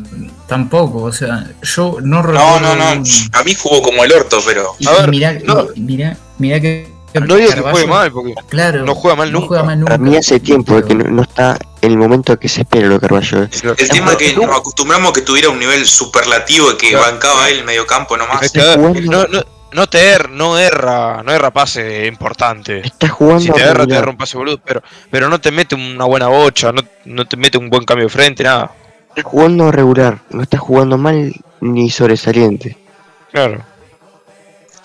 tampoco, 0.49 1.03
o 1.03 1.13
sea, 1.13 1.45
yo 1.63 1.97
No, 2.03 2.17
no 2.19 2.23
recuerdo. 2.23 2.61
no, 2.61 2.77
no. 2.77 2.93
un- 2.93 3.05
A 3.33 3.43
mí 3.43 3.55
jugó 3.55 3.83
como 3.83 4.05
el 4.05 4.13
orto, 4.13 4.41
pero. 4.47 4.75
Y, 4.79 4.87
A 4.87 4.93
ver, 4.93 5.09
mirá, 5.11 5.33
no. 5.45 5.69
mirá, 5.77 6.17
mirá 6.39 6.61
que. 6.61 6.91
No 7.15 7.35
digo 7.35 7.53
que 7.53 7.61
juegue 7.61 7.87
mal, 7.87 8.11
porque 8.11 8.33
Claro, 8.49 8.87
no 8.87 8.95
juega 8.95 9.15
mal 9.17 9.31
no 9.31 9.41
nunca. 9.41 9.49
juega 9.49 9.63
mal 9.65 9.81
Para 9.85 9.99
nunca, 9.99 10.11
mí 10.13 10.17
hace 10.17 10.41
tiempo 10.41 10.77
de 10.77 10.83
que 10.83 10.95
pero- 10.97 11.11
no, 11.11 11.17
no 11.17 11.23
está 11.25 11.59
en 11.83 11.91
el 11.91 11.99
momento 11.99 12.39
que 12.39 12.49
se 12.49 12.63
espera 12.63 12.87
lo 12.87 12.95
de 12.95 13.01
Carballo. 13.01 13.43
eh. 13.43 13.49
El 13.77 13.89
tema 13.91 14.13
es 14.13 14.17
que 14.17 14.35
nos 14.35 14.57
acostumbramos 14.57 15.11
a 15.11 15.13
que 15.13 15.21
tuviera 15.21 15.51
un 15.51 15.59
nivel 15.59 15.85
superlativo 15.85 16.73
y 16.73 16.77
que 16.79 16.89
Claro. 16.91 17.13
bancaba 17.13 17.51
él 17.51 17.59
el 17.59 17.65
mediocampo 17.65 18.17
nomás. 18.17 18.43
Es 18.43 18.53
que, 18.53 18.63
a 18.63 18.77
ver, 18.77 18.79
no, 18.79 19.27
no, 19.27 19.45
no 19.75 19.87
te 19.89 20.15
er- 20.17 20.29
no 20.31 20.59
erra, 20.59 21.23
no 21.23 21.33
erra 21.33 21.51
pase 21.51 22.07
importante. 22.07 22.81
Está 22.85 23.09
jugando 23.09 23.41
Si 23.43 23.51
te 23.51 23.63
erra, 23.63 23.87
te 23.87 23.95
erra 23.95 24.11
un 24.11 24.17
pase 24.17 24.37
boludo, 24.37 24.59
pero, 24.65 24.83
pero 25.11 25.29
no 25.29 25.41
te 25.41 25.51
mete 25.51 25.75
una 25.75 26.05
buena 26.05 26.29
bocha, 26.29 26.73
no, 26.73 26.83
no 27.05 27.27
te 27.27 27.37
mete 27.37 27.59
un 27.59 27.69
buen 27.71 27.85
cambio 27.85 28.07
de 28.07 28.13
frente, 28.13 28.43
nada. 28.45 28.73
Está 29.09 29.23
jugando 29.29 29.71
regular, 29.71 30.19
no 30.31 30.43
está 30.43 30.59
jugando 30.59 30.97
mal 30.99 31.33
ni 31.61 31.91
sobresaliente. 31.91 32.77
Claro. 33.31 33.65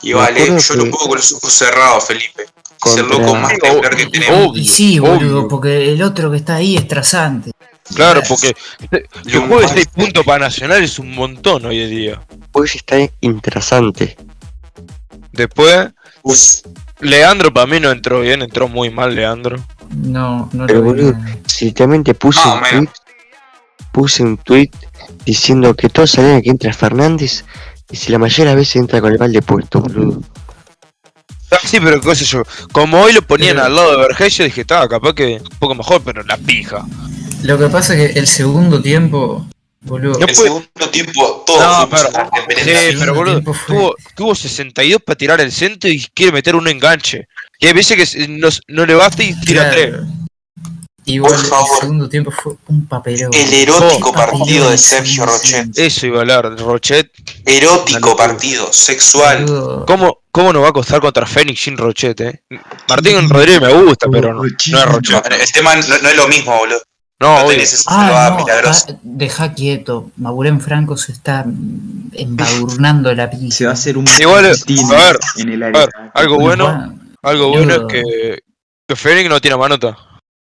Y 0.01 0.13
vale, 0.13 0.39
yo 0.48 0.58
que- 0.58 0.75
no 0.77 0.91
puedo 0.91 1.08
con 1.08 1.15
los 1.17 1.32
ojos 1.34 1.53
cerrados, 1.53 2.06
Felipe. 2.06 2.44
Es 2.86 2.98
el 2.98 3.08
loco 3.08 3.34
más 3.36 3.51
Sí, 3.51 3.58
temblar 3.60 3.96
que 3.96 4.03
obvio. 4.06 4.12
tenemos. 4.12 4.58
Y 4.58 4.65
sí, 4.65 5.00
Obvio. 5.00 5.13
boludo, 5.13 5.48
porque 5.48 5.91
el 5.94 6.01
otro 6.03 6.29
que 6.29 6.38
está 6.38 6.56
ahí 6.56 6.75
es 6.77 6.88
trasante. 6.88 7.51
Claro, 7.96 8.22
porque 8.27 8.53
que 8.91 9.38
juegue 9.39 9.63
Paz. 9.63 9.72
6 9.74 9.88
puntos 9.88 10.25
para 10.25 10.39
Nacional 10.39 10.84
es 10.84 11.00
un 11.00 11.15
montón 11.15 11.65
hoy 11.65 11.82
en 11.82 11.89
día. 11.89 12.22
Pues 12.51 12.75
está 12.75 12.98
interesante. 13.22 14.15
Después, 15.38 15.89
Uf, 16.24 16.39
Leandro 17.00 17.53
para 17.53 17.67
mí 17.67 17.79
no 17.79 17.91
entró 17.91 18.22
bien, 18.22 18.41
entró 18.41 18.67
muy 18.67 18.89
mal 18.89 19.15
Leandro. 19.15 19.58
No, 19.96 20.50
no 20.51 20.65
Pero, 20.65 20.82
boludo. 20.82 21.13
Si 21.46 21.65
literalmente 21.65 22.13
puse 22.13 22.39
Ah, 22.44 22.56
un 22.56 22.70
tweet, 22.86 22.89
puse 23.91 24.24
un 24.24 24.38
tweet 24.38 24.72
diciendo 25.25 25.74
que 25.75 25.89
todos 25.89 26.12
sabían 26.12 26.41
que 26.41 26.50
entra 26.50 26.74
Fernández 26.74 27.46
y 27.91 27.96
si 27.96 28.12
la 28.12 28.17
mayoría 28.20 28.46
de 28.46 28.51
las 28.51 28.56
veces 28.58 28.75
entra 28.77 29.00
con 29.00 29.12
el 29.12 29.17
balde 29.17 29.41
puesto, 29.41 29.79
boludo. 29.79 30.22
Ah, 31.51 31.58
Sí, 31.63 31.79
pero 31.79 32.01
qué 32.01 32.15
sé 32.15 32.25
yo, 32.25 32.44
como 32.74 33.00
hoy 33.01 33.13
lo 33.13 33.22
ponían 33.22 33.56
Pero- 33.56 33.65
al 33.67 33.75
lado 33.75 33.91
de 33.91 33.98
Vergesio, 34.00 34.44
dije, 34.44 34.62
estaba 34.62 34.88
capaz 34.89 35.13
que 35.13 35.36
un 35.41 35.58
poco 35.60 35.75
mejor, 35.75 36.01
pero 36.03 36.24
la 36.24 36.38
pija. 36.38 36.84
Lo 37.44 37.58
que 37.58 37.67
pasa 37.67 37.94
es 37.96 38.13
que 38.13 38.20
el 38.20 38.27
segundo 38.27 38.82
tiempo, 38.82 39.48
boludo. 39.88 40.20
No 40.20 40.25
el 40.27 40.36
puede- 40.36 40.48
segundo 40.48 40.89
tiempo, 40.91 41.44
todos 41.46 41.62
No, 41.62 41.89
pero- 41.89 42.10
Sí, 42.63 42.96
pero 43.00 43.13
boludo, 43.15 43.41
tuvo, 43.67 43.96
tuvo 44.15 44.36
62 44.36 45.01
para 45.01 45.17
tirar 45.17 45.41
el 45.41 45.51
centro 45.51 45.89
y 45.89 46.06
quiere 46.13 46.32
meter 46.32 46.56
un 46.56 46.67
enganche. 46.67 47.27
Y 47.60 47.67
hay 47.67 47.74
veces 47.74 48.12
que 48.13 48.27
no, 48.27 48.50
no 48.67 48.86
le 48.86 48.94
basta 48.96 49.24
y 49.24 49.34
tira 49.41 49.72
tres. 49.72 49.89
Claro. 49.89 50.08
Igual 51.06 51.36
Por 51.36 51.46
favor. 51.46 51.70
el 51.75 51.79
segundo 51.79 52.10
tiempo 52.10 52.32
fue 52.32 52.53
un 52.67 52.86
papelón. 52.86 53.34
El 53.34 53.53
erótico 53.53 54.12
partido 54.12 54.70
de 54.70 54.77
Sergio 54.77 55.25
Rochet. 55.25 55.70
Eso 55.77 56.06
iba 56.08 56.17
a 56.17 56.22
hablar, 56.22 56.60
Rochet. 56.60 57.10
Erótico 57.46 58.13
partido, 58.17 58.74
sexual. 58.74 59.46
¿Cómo, 59.88 60.20
¿Cómo 60.34 60.51
nos 60.51 60.63
va 60.63 60.67
a 60.67 60.74
costar 60.74 61.00
contra 61.00 61.25
Fénix 61.25 61.62
sin 61.62 61.77
Rochet, 61.77 62.20
eh? 62.20 62.41
Martín 62.89 63.29
Rodríguez 63.29 63.62
me 63.62 63.72
gusta, 63.84 64.08
pero 64.12 64.34
no, 64.34 64.44
no 64.44 64.48
es 64.79 64.86
Rochet. 64.86 65.25
el 65.32 65.51
tema 65.53 65.77
no, 65.77 65.98
no 65.98 66.10
es 66.10 66.15
lo 66.17 66.27
mismo, 66.27 66.58
boludo. 66.58 66.82
No, 67.20 67.44
No 67.44 67.50
tenés 67.50 67.74
ese 67.74 67.84
Ah, 67.88 68.38
no, 68.64 68.98
deja 69.02 69.54
quieto. 69.54 70.12
Maurén 70.18 70.62
Franco 70.62 70.96
se 70.98 71.14
está 71.14 71.46
embadurnando 72.14 73.14
la 73.16 73.30
pista. 73.30 73.56
Se 73.56 73.66
va 73.66 73.72
a 73.72 73.74
hacer 73.74 73.98
un 73.98 74.06
Igual, 74.20 74.46
a 74.46 74.50
ver, 74.50 75.18
en 75.38 75.50
el 75.50 75.64
a 75.64 75.68
área. 75.68 75.80
ver, 75.82 75.90
algo 76.14 76.38
bueno, 76.40 77.00
algo 77.24 77.50
bueno 77.50 77.74
es 77.74 77.82
que, 77.90 78.40
que 78.88 78.96
Fénix 78.96 79.30
no 79.30 79.42
tiene 79.42 79.58
manota. 79.58 79.98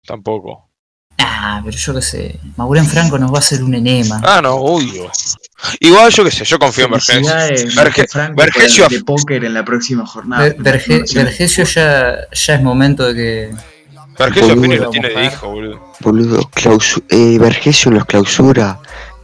Tampoco. 0.06 0.70
Ah, 1.18 1.60
pero 1.64 1.76
yo 1.76 1.94
qué 1.94 2.02
sé. 2.02 2.40
Maurén 2.56 2.86
Franco 2.86 3.18
nos 3.18 3.30
va 3.32 3.36
a 3.36 3.38
hacer 3.38 3.62
un 3.62 3.74
enema. 3.74 4.20
Ah, 4.24 4.40
no, 4.42 4.54
obvio. 4.56 5.10
Igual 5.80 6.10
yo 6.10 6.24
qué 6.24 6.30
sé, 6.32 6.44
yo 6.44 6.58
confío 6.58 6.86
en 6.86 6.90
Vergesio. 6.90 7.22
Verge- 7.32 8.34
Vergesio- 8.34 8.88
de 8.88 9.02
póker 9.04 9.44
en 9.44 9.54
la 9.54 9.64
próxima 9.64 10.04
jornada. 10.04 10.52
Vergesio 10.58 11.64
ya, 11.64 12.16
ya 12.32 12.54
es 12.54 12.62
momento 12.62 13.04
de 13.04 13.14
que. 13.14 13.54
Vergesio 14.18 14.48
Boludo, 14.48 14.62
Fénix 14.62 14.80
lo 14.82 14.90
tiene 14.90 15.08
de 15.10 15.24
hijo, 15.26 15.48
boludo. 15.48 15.92
Boludo, 16.00 16.50
clausu 16.54 17.02
eh, 17.08 17.38
Vergesio 17.38 17.90
nos 17.90 18.04
clausura. 18.04 18.78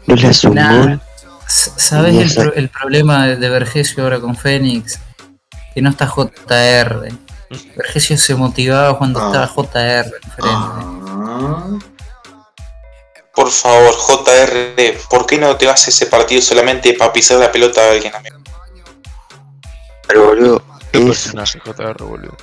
No 0.06 0.14
le 0.16 0.26
hace 0.28 0.48
un 0.48 0.54
Nah, 0.56 0.78
gol. 0.78 1.00
¿Sabes 1.46 2.14
el, 2.16 2.34
pro- 2.44 2.54
el 2.54 2.68
problema 2.68 3.26
de 3.26 3.36
de 3.36 3.48
Vergesio 3.48 4.02
ahora 4.04 4.20
con 4.20 4.36
Fénix? 4.36 4.98
Que 5.74 5.82
no 5.82 5.90
está 5.90 6.06
JR. 6.06 7.08
Vergesio 7.76 8.16
se 8.16 8.34
motivaba 8.34 8.96
cuando 8.98 9.20
Ah. 9.20 9.26
estaba 9.26 9.46
JR 9.48 10.06
enfrente. 10.22 10.40
Ah, 10.42 11.66
Por 13.34 13.50
favor, 13.50 13.94
JR, 13.94 14.98
¿por 15.08 15.26
qué 15.26 15.38
no 15.38 15.56
te 15.56 15.66
vas 15.66 15.86
a 15.86 15.90
ese 15.90 16.06
partido 16.06 16.42
solamente 16.42 16.92
para 16.94 17.12
pisar 17.12 17.38
la 17.38 17.50
pelota 17.50 17.80
a 17.80 17.92
alguien, 17.92 18.14
amigo? 18.14 18.38
Pero 20.06 20.26
boludo, 20.26 20.62
Qué 20.92 20.98
es, 20.98 21.04
personaje, 21.06 21.60
JR, 21.64 22.04
boludo. 22.04 22.36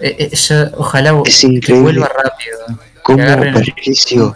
Eh, 0.00 0.16
eh, 0.18 0.36
ya- 0.36 0.70
ojalá 0.76 1.22
que 1.24 1.72
vuelva 1.74 2.08
rápido. 2.08 2.58
como 3.02 3.18
Vergesio. 3.24 4.34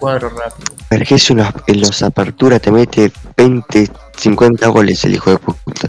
Vergesio 0.90 1.36
en 1.66 1.80
las 1.80 2.02
aperturas 2.02 2.60
te 2.60 2.70
mete 2.70 3.12
20, 3.36 3.88
50 4.16 4.68
goles 4.68 5.04
el 5.04 5.14
hijo 5.14 5.30
de 5.30 5.38
puta. 5.38 5.88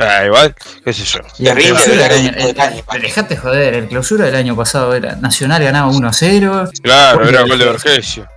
Ah, 0.00 0.24
igual, 0.26 0.54
qué 0.84 0.92
sé 0.92 1.04
yo. 1.04 1.18
Y 1.38 1.48
el. 1.48 1.56
Dejate 3.02 3.36
joder, 3.36 3.74
el 3.74 3.88
clausura 3.88 4.26
del 4.26 4.36
año 4.36 4.54
pasado 4.54 4.94
era 4.94 5.16
Nacional 5.16 5.62
ganaba 5.62 5.88
1 5.88 6.08
a 6.08 6.12
0. 6.12 6.70
Claro, 6.82 7.28
era 7.28 7.40
gol 7.42 7.58
de 7.58 7.64
Vergesio. 7.64 8.24
Vergesio. 8.24 8.28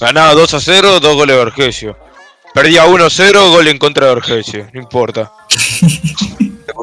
Ganaba 0.00 0.32
2 0.32 0.54
a 0.54 0.60
0, 0.60 0.98
2 0.98 1.14
goles 1.14 1.36
de 1.36 1.44
Vergesio. 1.44 1.98
Perdía 2.54 2.86
1 2.86 3.04
a 3.04 3.10
0, 3.10 3.50
gol 3.50 3.68
en 3.68 3.78
contra 3.78 4.06
de 4.08 4.14
Vergesio. 4.14 4.66
No 4.72 4.80
importa. 4.80 5.30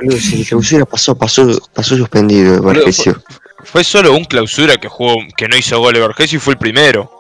Boludo, 0.08 0.22
si 0.22 0.41
el 0.41 0.48
clausura 0.48 0.86
pasó, 0.86 1.15
pasó, 1.15 1.60
pasó 1.74 1.98
suspendido 1.98 2.62
Vergesio. 2.62 3.22
Fue 3.63 3.84
solo 3.84 4.13
un 4.15 4.26
clausura 4.26 4.78
que 4.78 4.88
jugó, 4.88 5.15
que 5.36 5.48
no 5.48 5.58
hizo 5.58 5.80
gol 5.80 5.93
de 5.93 6.00
Vergesio 6.00 6.38
y 6.38 6.39
fue 6.39 6.54
el 6.54 6.60
primero. 6.60 7.12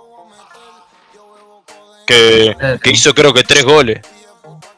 Que, 2.05 2.55
que 2.81 2.91
hizo 2.91 3.13
creo 3.13 3.33
que 3.33 3.43
3 3.43 3.65
goles. 3.65 3.99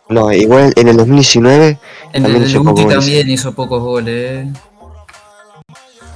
No, 0.10 0.32
igual 0.34 0.74
en 0.76 0.88
el 0.88 0.98
2019 0.98 1.78
En 2.14 2.24
También 2.24 2.42
el 2.42 2.50
hizo 2.50 2.64
goles. 2.64 2.88
también 2.88 3.30
hizo 3.30 3.54
pocos 3.54 3.82
goles. 3.84 4.48
eh. 4.48 4.54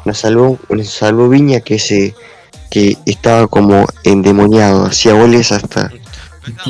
nos 0.06 0.18
salvó, 0.18 0.58
nos 0.70 0.88
salvó 0.90 1.30
Viña 1.30 1.62
que 1.62 1.78
se 1.78 2.16
que 2.72 2.98
estaba 3.06 3.48
como 3.48 3.86
endemoniado, 4.04 4.86
hacía 4.88 5.14
goles 5.14 5.52
hasta 5.52 5.92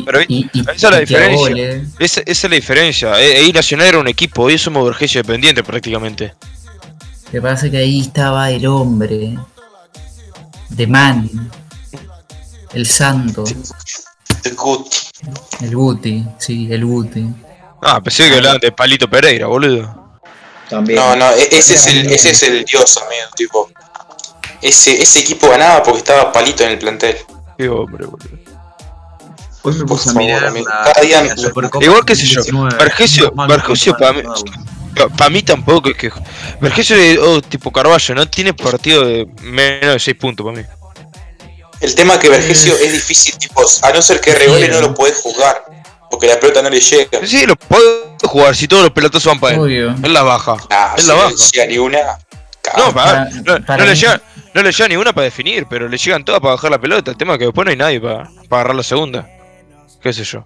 Pero 0.05 0.21
y, 0.27 0.49
y- 0.53 0.59
esa 0.61 0.71
es 0.71 0.81
la 0.83 1.01
y 1.01 1.05
que 1.05 1.17
a 1.17 1.27
diferencia. 1.27 1.81
Esa, 1.99 2.21
esa 2.21 2.31
es 2.31 2.43
la 2.49 2.55
diferencia. 2.55 3.21
Eh, 3.21 3.37
Ahí 3.37 3.51
Nacional 3.51 3.87
era 3.87 3.99
un 3.99 4.07
equipo, 4.07 4.43
hoy 4.43 4.57
somos 4.57 4.85
Vergesio 4.85 5.21
dependiente 5.21 5.63
prácticamente. 5.63 6.33
Lo 7.25 7.31
que 7.31 7.41
pasa 7.41 7.65
es 7.65 7.71
que 7.71 7.77
ahí 7.77 8.01
estaba 8.01 8.49
el 8.51 8.65
hombre. 8.67 9.37
De 10.69 10.87
Man. 10.87 11.29
El 12.73 12.85
santo. 12.87 13.43
El 14.43 14.55
Gut. 14.55 14.87
El 15.61 15.75
Guti. 15.75 16.25
Sí, 16.39 16.67
el 16.71 16.85
Guti. 16.85 17.25
Ah, 17.81 18.01
pensé 18.01 18.29
que 18.29 18.35
hablaban 18.37 18.59
de 18.59 18.71
Palito 18.71 19.09
Pereira, 19.09 19.47
boludo. 19.47 20.19
también. 20.69 20.97
No, 20.99 21.15
no, 21.15 21.29
e- 21.31 21.49
ese 21.51 21.75
es 21.75 21.87
el, 21.87 22.07
ese 22.11 22.31
es 22.31 22.43
el 22.43 22.63
dios, 22.65 22.97
amigo, 22.97 23.27
tipo. 23.35 23.69
Ese, 24.61 25.01
ese 25.01 25.19
equipo 25.19 25.49
ganaba 25.49 25.83
porque 25.83 25.99
estaba 25.99 26.31
palito 26.31 26.63
en 26.63 26.71
el 26.71 26.79
plantel. 26.79 27.17
Qué 27.57 27.67
hombre, 27.67 28.05
boludo. 28.05 28.39
Hoy 29.63 29.73
me 29.73 29.79
Por 29.79 29.87
puse 29.87 30.09
a 30.09 30.13
favor, 30.13 30.25
mirar 30.27 30.45
amigo. 30.45 30.65
Cada 30.67 31.01
día- 31.01 31.35
Igual 31.81 32.05
que 32.05 32.15
sé 32.15 32.25
yo, 32.25 32.41
2019. 32.41 32.77
Vergesio, 32.77 33.33
Vergesio 33.47 33.97
para 33.97 34.13
mí, 34.13 34.21
no 34.23 35.09
para 35.17 35.29
mí 35.31 35.41
tampoco 35.41 35.89
es 35.89 35.95
que 35.97 36.11
Vergesio 36.61 36.95
es 36.95 37.17
oh, 37.17 37.41
tipo 37.41 37.71
Carballo, 37.71 38.13
no 38.13 38.27
tiene 38.29 38.53
partido 38.53 39.03
de 39.05 39.27
menos 39.41 39.93
de 39.93 39.99
6 39.99 40.17
puntos 40.17 40.45
para 40.45 40.57
mí. 40.57 40.63
El 41.81 41.95
tema 41.95 42.19
que 42.19 42.29
Vergesio 42.29 42.75
es 42.75 42.91
difícil, 42.91 43.37
tipo, 43.37 43.61
a 43.81 43.91
no 43.91 44.01
ser 44.01 44.21
que 44.21 44.33
regole 44.35 44.67
no 44.69 44.79
lo 44.81 44.93
podés 44.93 45.17
jugar. 45.17 45.63
Porque 46.11 46.27
la 46.27 46.39
pelota 46.39 46.61
no 46.61 46.69
le 46.69 46.79
llega. 46.79 47.25
Sí, 47.25 47.45
lo 47.47 47.55
puedo 47.55 48.15
jugar 48.23 48.55
si 48.55 48.67
todos 48.67 48.83
los 48.83 48.91
pelotazos 48.91 49.25
van 49.31 49.39
para 49.39 49.55
él. 49.55 49.59
Obvio. 49.61 49.95
Él 50.03 50.13
la 50.13 50.21
baja. 50.21 50.57
Ah, 50.69 50.93
Es 50.95 51.03
si 51.03 51.07
la 51.09 51.15
no 51.15 51.19
baja. 51.23 51.31
le 51.31 51.37
llega 51.51 51.65
ni 51.65 51.77
una. 51.79 51.97
No, 51.97 52.13
cagamos. 52.61 52.93
para, 52.93 53.11
para- 53.11 53.29
no, 53.59 53.65
para 53.65 53.83
no 53.83 53.89
le 53.89 53.95
llega, 53.95 54.21
no 54.53 54.61
le 54.61 54.71
llega 54.71 54.87
ni 54.89 54.95
una 54.95 55.11
para 55.13 55.25
definir, 55.25 55.65
pero 55.67 55.89
le 55.89 55.97
llegan 55.97 56.23
todas 56.23 56.39
para 56.39 56.53
bajar 56.53 56.69
la 56.69 56.79
pelota. 56.79 57.09
El 57.11 57.17
tema 57.17 57.33
es 57.33 57.39
que 57.39 57.45
después 57.45 57.65
no 57.65 57.71
hay 57.71 57.77
nadie 57.77 57.99
para, 57.99 58.29
para 58.47 58.59
agarrar 58.61 58.75
la 58.75 58.83
segunda. 58.83 59.27
¿Qué 60.03 60.11
sé 60.11 60.25
yo? 60.25 60.45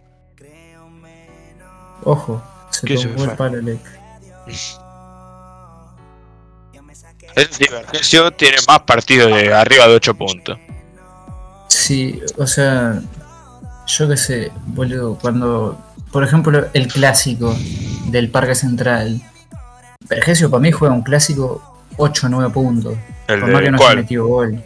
Ojo. 2.04 2.42
Se 2.70 2.86
¿Qué 2.86 2.96
se 2.96 3.08
tomó 3.08 3.24
el 3.24 3.36
palo 3.36 3.60
Lec. 3.60 3.80
El 7.36 7.48
Vergesio 7.72 8.32
tiene 8.32 8.58
más 8.68 8.82
partidos 8.82 9.36
de 9.36 9.52
arriba 9.52 9.88
de 9.88 9.96
8 9.96 10.14
puntos. 10.14 10.60
Sí, 11.70 12.22
o 12.38 12.46
sea, 12.46 13.02
yo 13.88 14.08
qué 14.08 14.18
sé, 14.18 14.52
boludo, 14.68 15.18
cuando, 15.20 15.78
por 16.12 16.24
ejemplo, 16.24 16.68
el 16.74 16.88
clásico 16.88 17.56
del 18.06 18.30
Parque 18.30 18.54
Central, 18.54 19.20
Vergesio 20.08 20.52
para 20.52 20.62
mí 20.62 20.72
juega 20.72 20.94
un 20.94 21.02
clásico 21.02 21.84
8 21.98 22.28
o 22.28 22.30
9 22.30 22.54
puntos, 22.54 22.96
¿El 23.28 23.40
por 23.40 23.52
más 23.52 23.62
que 23.62 23.72
no 23.72 23.78
haya 23.78 23.86
cuál? 23.86 23.98
metido 23.98 24.28
gol. 24.28 24.64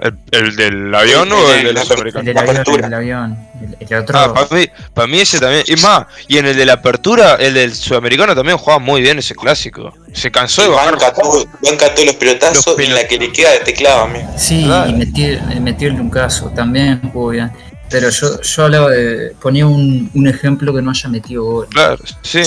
¿El, 0.00 0.16
el 0.30 0.54
del 0.56 0.94
avión 0.94 1.30
o 1.32 1.50
el 1.52 1.64
de 1.64 1.72
los 1.72 1.90
El 1.90 1.96
americanos? 1.98 2.24
del 2.26 2.38
avión, 2.38 2.48
el 2.54 2.60
apertura. 2.60 2.82
del 2.88 2.94
avión. 2.94 3.38
El, 3.60 3.76
el 3.88 3.98
otro, 3.98 4.16
Ah, 4.18 4.32
para 4.32 4.46
mí, 4.60 4.66
pa' 4.94 5.06
mí 5.08 5.18
ese 5.20 5.40
también. 5.40 5.64
Y 5.66 5.74
más, 5.76 6.06
y 6.28 6.38
en 6.38 6.46
el 6.46 6.56
de 6.56 6.64
la 6.64 6.74
apertura, 6.74 7.34
el 7.34 7.54
del 7.54 7.74
sudamericano 7.74 8.34
también 8.34 8.56
jugaba 8.58 8.78
muy 8.78 9.02
bien 9.02 9.18
ese 9.18 9.34
clásico. 9.34 9.92
Se 10.12 10.30
cansó 10.30 10.62
de 10.62 10.68
bajar. 10.68 10.92
Banca, 10.92 11.12
todo- 11.12 11.44
banca 11.62 11.92
todos 11.94 12.06
los 12.06 12.14
pelotazos 12.14 12.64
Los 12.66 12.78
y 12.80 12.84
en 12.84 12.94
la 12.94 13.08
que 13.08 13.18
le 13.18 13.32
queda 13.32 13.50
de 13.52 13.58
teclado, 13.60 14.02
amigo. 14.02 14.32
sí, 14.36 14.62
claro. 14.64 14.90
y 14.90 14.92
metió, 14.94 15.40
metió 15.60 15.88
el 15.88 15.94
Lucaso, 15.96 16.50
también 16.54 17.00
jugó 17.12 17.30
bien. 17.30 17.50
Pero 17.90 18.10
yo, 18.10 18.40
yo 18.40 18.64
hablaba 18.64 18.90
de, 18.90 19.34
ponía 19.40 19.66
un, 19.66 20.10
un 20.14 20.26
ejemplo 20.28 20.72
que 20.74 20.82
no 20.82 20.90
haya 20.90 21.08
metido 21.08 21.42
gol. 21.42 21.66
Claro, 21.70 21.98
sí. 22.22 22.42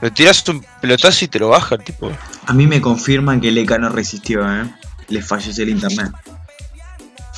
Le 0.00 0.10
tiras 0.10 0.42
un 0.48 0.64
pelotazo 0.80 1.24
y 1.26 1.28
te 1.28 1.38
lo 1.38 1.50
baja 1.50 1.74
el 1.74 1.84
tipo. 1.84 2.10
A 2.46 2.52
mí 2.54 2.66
me 2.66 2.80
confirman 2.80 3.38
que 3.40 3.50
Leca 3.50 3.76
no 3.78 3.90
resistió, 3.90 4.40
¿eh? 4.50 4.64
Le 5.08 5.20
falleció 5.22 5.62
el 5.64 5.70
internet. 5.70 6.10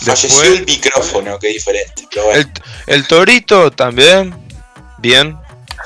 Falleció 0.03 0.41
Después- 0.41 0.59
el 0.61 0.67
micrófono, 0.67 1.39
que 1.39 1.49
es 1.49 1.55
diferente. 1.55 2.07
Pero 2.11 2.25
bueno. 2.27 2.41
El, 2.87 2.95
el 2.95 3.07
torito 3.07 3.71
también. 3.71 4.35
Bien. 4.99 5.37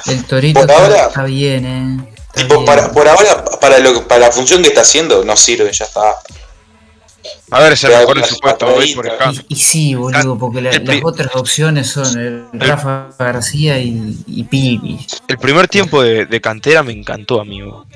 El 0.06 0.24
Torito 0.24 0.60
Por 0.60 0.70
está, 0.70 0.82
ahora- 0.82 1.06
está 1.06 1.24
bien, 1.24 1.64
eh. 1.64 2.12
Está 2.28 2.42
Tipo, 2.42 2.54
bien. 2.56 2.66
para, 2.66 2.92
por 2.92 3.08
ahora, 3.08 3.44
para, 3.60 3.78
lo, 3.78 4.06
para 4.06 4.26
la 4.26 4.32
función 4.32 4.60
que 4.62 4.68
está 4.68 4.82
haciendo, 4.82 5.24
no 5.24 5.34
sirve, 5.36 5.72
ya 5.72 5.86
está. 5.86 6.14
A 7.50 7.60
ver, 7.60 7.76
se 7.78 7.88
mejor 7.88 8.16
en 8.16 8.20
las 8.20 8.30
su 8.30 8.38
puesto 8.38 8.66
hoy 8.66 8.94
por 8.94 9.06
ejemplo. 9.06 9.42
Y, 9.48 9.54
y 9.54 9.56
sí, 9.56 9.94
boludo, 9.94 10.36
porque 10.38 10.60
la- 10.60 10.70
el 10.70 10.84
las 10.84 10.98
otras 11.02 11.34
opciones 11.34 11.88
son 11.88 12.18
el 12.18 12.46
Rafa 12.52 13.08
García 13.18 13.78
y, 13.78 14.16
y 14.26 14.44
Pibi. 14.44 15.04
El 15.26 15.38
primer 15.38 15.66
tiempo 15.66 16.02
de, 16.02 16.26
de 16.26 16.40
cantera 16.40 16.82
me 16.82 16.92
encantó, 16.92 17.40
amigo. 17.40 17.86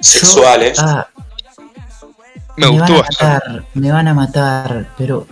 Sexuales. 0.00 0.78
Ah, 0.80 1.06
Me 2.56 2.66
van 2.66 2.78
gustó 2.78 2.94
a 2.94 2.98
bastante. 3.02 3.48
matar, 3.48 3.64
me 3.74 3.92
van 3.92 4.08
a 4.08 4.14
matar, 4.14 4.94
pero 4.98 5.26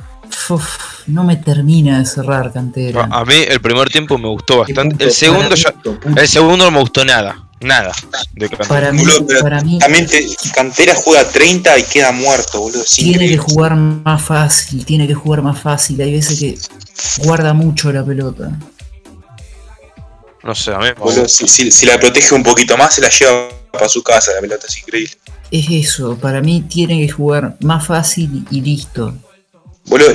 uf, 0.48 0.76
no 1.06 1.24
me 1.24 1.36
termina 1.36 1.98
de 1.98 2.06
cerrar 2.06 2.52
cantera. 2.52 3.08
A 3.10 3.24
mí 3.24 3.34
el 3.46 3.60
primer 3.60 3.88
tiempo 3.90 4.16
me 4.18 4.28
gustó 4.28 4.58
bastante. 4.58 4.90
Punto, 4.90 5.04
El 5.04 5.12
segundo 5.12 5.48
para 5.50 5.54
ya. 5.56 5.70
punto, 5.72 6.00
punto. 6.00 6.20
El 6.20 6.28
segundo 6.28 6.64
no 6.64 6.70
me 6.70 6.80
gustó 6.80 7.04
nada. 7.04 7.46
nada 7.60 7.92
de 8.32 8.48
Cantera. 8.48 8.68
Para 8.68 8.90
mí, 8.92 9.00
Boludo, 9.04 9.26
pero 9.26 9.40
para 9.42 9.60
mí 9.60 9.78
También 9.78 10.06
te- 10.06 10.26
Cantera 10.54 10.94
juega 10.94 11.28
30 11.28 11.78
y 11.78 11.82
queda 11.82 12.10
muerto, 12.10 12.58
boludo. 12.60 12.82
Tiene 12.84 13.28
que 13.28 13.36
jugar 13.36 13.76
más 13.76 14.22
fácil, 14.22 14.86
tiene 14.86 15.06
que 15.06 15.14
jugar 15.14 15.42
más 15.42 15.60
fácil. 15.60 16.00
Hay 16.00 16.12
veces 16.12 16.38
que 16.40 16.58
guarda 17.26 17.52
mucho 17.52 17.92
la 17.92 18.02
pelota. 18.02 18.50
No 20.42 20.54
sé, 20.54 20.72
a 20.72 20.78
mí 20.78 20.84
me 20.86 20.92
Boludo, 20.94 21.28
si, 21.28 21.46
si- 21.48 21.70
si 21.70 21.84
la 21.86 22.00
protege 22.00 22.34
un 22.34 22.42
poquito 22.42 22.76
más, 22.78 22.94
se 22.94 23.02
la 23.02 23.10
lleva 23.10 23.48
para 23.70 23.88
su 23.90 24.02
casa 24.02 24.32
la 24.34 24.40
pelota, 24.40 24.66
es 24.66 24.78
increíble. 24.78 25.12
Es 25.50 25.66
eso, 25.70 26.16
para 26.16 26.40
mí 26.40 26.62
tiene 26.68 27.00
que 27.04 27.10
jugar 27.12 27.56
más 27.60 27.86
fácil 27.86 28.44
y 28.50 28.60
listo. 28.60 29.14
Boludo, 29.86 30.12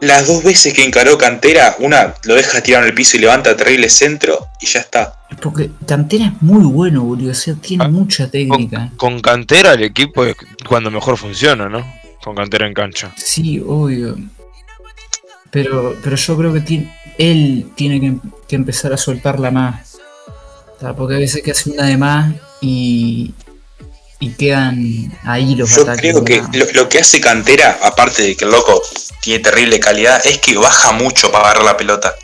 las 0.00 0.26
dos 0.26 0.42
veces 0.44 0.72
que 0.74 0.84
encaró 0.84 1.18
Cantera, 1.18 1.76
una 1.80 2.14
lo 2.24 2.34
deja 2.34 2.60
tirado 2.60 2.84
en 2.84 2.90
el 2.90 2.94
piso 2.94 3.16
y 3.16 3.20
levanta 3.20 3.56
terrible 3.56 3.88
centro 3.88 4.46
y 4.60 4.66
ya 4.66 4.80
está. 4.80 5.14
Porque 5.40 5.70
Cantera 5.86 6.26
es 6.26 6.42
muy 6.42 6.64
bueno, 6.64 7.02
boludo. 7.02 7.30
O 7.30 7.34
sea, 7.34 7.54
tiene 7.54 7.84
Ah, 7.84 7.88
mucha 7.88 8.28
técnica. 8.30 8.90
Con 8.96 9.20
cantera 9.20 9.72
el 9.74 9.82
equipo 9.82 10.24
es 10.24 10.36
cuando 10.68 10.90
mejor 10.90 11.16
funciona, 11.16 11.68
¿no? 11.68 11.84
Con 12.22 12.36
cantera 12.36 12.66
en 12.66 12.74
cancha. 12.74 13.12
Sí, 13.16 13.60
obvio. 13.66 14.16
Pero, 15.50 15.96
pero 16.02 16.16
yo 16.16 16.36
creo 16.36 16.52
que 16.52 16.60
tiene, 16.60 16.96
él 17.18 17.66
tiene 17.74 18.00
que, 18.00 18.14
que 18.48 18.56
empezar 18.56 18.92
a 18.92 18.96
soltarla 18.96 19.50
más. 19.50 19.98
O 20.76 20.80
sea, 20.80 20.94
porque 20.94 21.16
a 21.16 21.18
veces 21.18 21.42
que 21.42 21.50
hace 21.50 21.70
una 21.70 21.86
de 21.86 21.96
más 21.96 22.34
y, 22.60 23.34
y 24.22 24.30
quedan 24.34 25.12
ahí 25.24 25.56
los 25.56 25.74
Yo 25.74 25.82
ataques. 25.82 26.00
creo 26.00 26.24
que 26.24 26.42
lo, 26.56 26.64
lo 26.74 26.88
que 26.88 27.00
hace 27.00 27.20
Cantera, 27.20 27.80
aparte 27.82 28.22
de 28.22 28.36
que 28.36 28.44
el 28.44 28.52
loco 28.52 28.80
tiene 29.20 29.42
terrible 29.42 29.80
calidad, 29.80 30.24
es 30.24 30.38
que 30.38 30.56
baja 30.56 30.92
mucho 30.92 31.32
para 31.32 31.46
agarrar 31.46 31.64
la 31.64 31.76
pelota. 31.76 32.14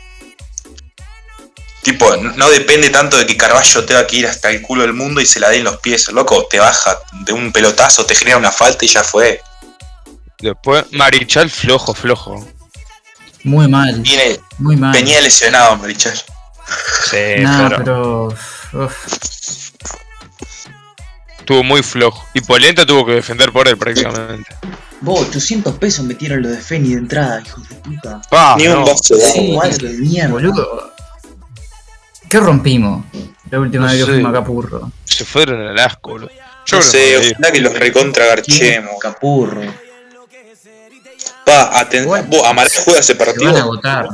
Tipo, 1.83 2.15
no 2.17 2.31
no 2.37 2.49
depende 2.49 2.89
tanto 2.89 3.17
de 3.17 3.25
que 3.25 3.35
Carballo 3.35 3.85
tenga 3.85 4.07
que 4.07 4.17
ir 4.17 4.27
hasta 4.27 4.49
el 4.49 4.61
culo 4.61 4.83
del 4.83 4.93
mundo 4.93 5.19
y 5.19 5.25
se 5.25 5.39
la 5.41 5.49
dé 5.49 5.57
en 5.57 5.65
los 5.65 5.77
pies. 5.77 6.07
El 6.07 6.15
loco 6.15 6.47
te 6.49 6.59
baja 6.59 6.97
de 7.25 7.33
un 7.33 7.51
pelotazo, 7.51 8.05
te 8.05 8.15
genera 8.15 8.37
una 8.37 8.51
falta 8.51 8.85
y 8.85 8.87
ya 8.87 9.03
fue. 9.03 9.41
Después, 10.39 10.85
Marichal 10.91 11.49
flojo, 11.49 11.93
flojo. 11.93 12.47
Muy 13.43 13.67
mal, 13.67 13.99
Viene, 14.01 14.39
muy 14.57 14.77
mal. 14.77 14.93
venía 14.93 15.19
lesionado, 15.19 15.75
Marichal. 15.77 16.17
Sí, 17.09 17.17
no, 17.39 17.69
pero 17.77 17.77
pero. 18.71 18.85
uf, 18.85 19.68
estuvo 21.49 21.63
muy 21.63 21.81
flojo. 21.81 22.23
Y 22.35 22.41
Polenta 22.41 22.85
tuvo 22.85 23.07
que 23.07 23.13
defender 23.13 23.51
por 23.51 23.67
él 23.67 23.75
prácticamente. 23.75 24.55
Vos, 25.01 25.27
800 25.29 25.79
pesos 25.79 26.05
metieron 26.05 26.43
lo 26.43 26.49
de 26.49 26.57
Feni 26.57 26.89
de 26.91 26.99
entrada, 26.99 27.41
hijos 27.43 27.67
de 27.67 27.75
puta. 27.75 28.21
Pa, 28.29 28.55
Ni 28.55 28.67
un 28.67 28.73
no. 28.73 28.85
de 28.85 28.91
agua. 28.91 28.95
Sí, 29.01 29.51
Cuadro 29.55 29.87
de 29.87 29.93
mierda. 29.97 30.29
boludo. 30.31 30.93
¿Qué 32.29 32.39
rompimos? 32.39 33.03
La 33.49 33.59
última 33.59 33.85
No 33.87 33.91
vez 33.91 34.05
que 34.05 34.11
fuimos 34.11 34.29
a 34.29 34.33
Capurro. 34.33 34.91
Se 35.05 35.25
fueron 35.25 35.59
al 35.67 35.79
asco, 35.79 36.11
boludo. 36.11 36.29
Yo 36.67 36.77
No 36.77 36.83
sé, 36.83 37.17
ojalá 37.17 37.51
que 37.51 37.61
los 37.61 37.73
recontra 37.73 38.25
garchemos. 38.27 38.91
Capurro. 39.01 39.61
Pa, 41.45 41.71
aten- 41.83 42.05
Bueno. 42.05 42.27
vos, 42.29 42.45
Amaral 42.45 42.69
juega 42.85 42.99
ese 42.99 43.13
Se 43.13 43.17
van 43.17 43.29
a 43.29 43.33
partido. 43.33 43.57
agotar. 43.57 44.07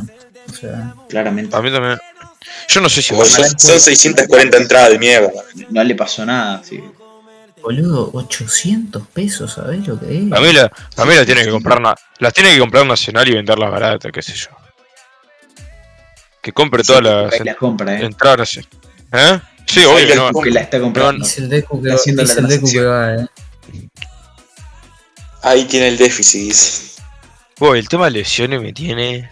O 0.50 0.54
sea, 0.54 0.94
Claramente. 1.10 1.54
A 1.54 1.62
mí 1.62 1.70
también. 1.70 1.98
Yo 2.70 2.80
no 2.80 2.88
sé 2.88 3.02
si 3.02 3.14
son 3.14 3.80
640 3.82 4.56
entradas 4.58 4.92
de 4.92 5.00
mierda. 5.00 5.30
No 5.70 5.84
le 5.84 5.96
pasó 5.96 6.26
nada, 6.26 6.62
sí. 6.64 6.82
Boludo, 7.66 8.12
800 8.14 9.08
pesos, 9.08 9.54
¿sabés 9.54 9.88
lo 9.88 10.00
que 10.00 10.06
es? 10.06 10.32
A 10.32 10.40
mí, 10.40 10.54
la, 10.54 10.72
a 10.98 11.06
mí 11.06 11.16
la 11.16 11.26
tiene 11.26 11.44
que 11.44 11.50
comprar 11.50 11.82
na- 11.82 11.96
las 12.20 12.32
tiene 12.32 12.54
que 12.54 12.60
comprar 12.60 12.86
Nacional 12.86 13.28
y 13.28 13.34
venderlas 13.34 13.72
baratas, 13.72 14.12
qué 14.12 14.22
sé 14.22 14.34
yo. 14.34 14.50
Que 16.44 16.54
compre 16.54 16.84
todas 16.84 17.02
las 17.04 17.34
Ahí 17.34 17.40
la 17.44 17.56
compra, 17.56 18.00
eh. 18.00 18.06
entradas 18.06 18.40
nacionales. 18.40 18.80
¿Eh? 19.12 19.40
Sí, 19.66 19.80
Ahí 19.80 19.86
obvio, 19.86 20.10
la 20.10 20.32
no. 20.32 20.60
Está 20.60 20.80
comprando. 20.80 21.26
Dice 21.26 21.42
el 21.42 21.50
Deku 21.50 21.82
que, 21.82 21.92
haciendo 21.92 22.24
la 22.24 22.34
el 22.34 22.48
Deku 22.48 22.72
que 22.72 22.82
va, 22.84 23.16
eh. 23.16 23.28
Ahí 25.42 25.66
tiene 25.66 25.88
el 25.88 25.98
déficit, 25.98 26.42
dice. 26.42 27.02
El 27.60 27.88
tema 27.90 28.06
de 28.06 28.12
lesiones 28.12 28.62
me 28.62 28.74
tiene. 28.74 29.30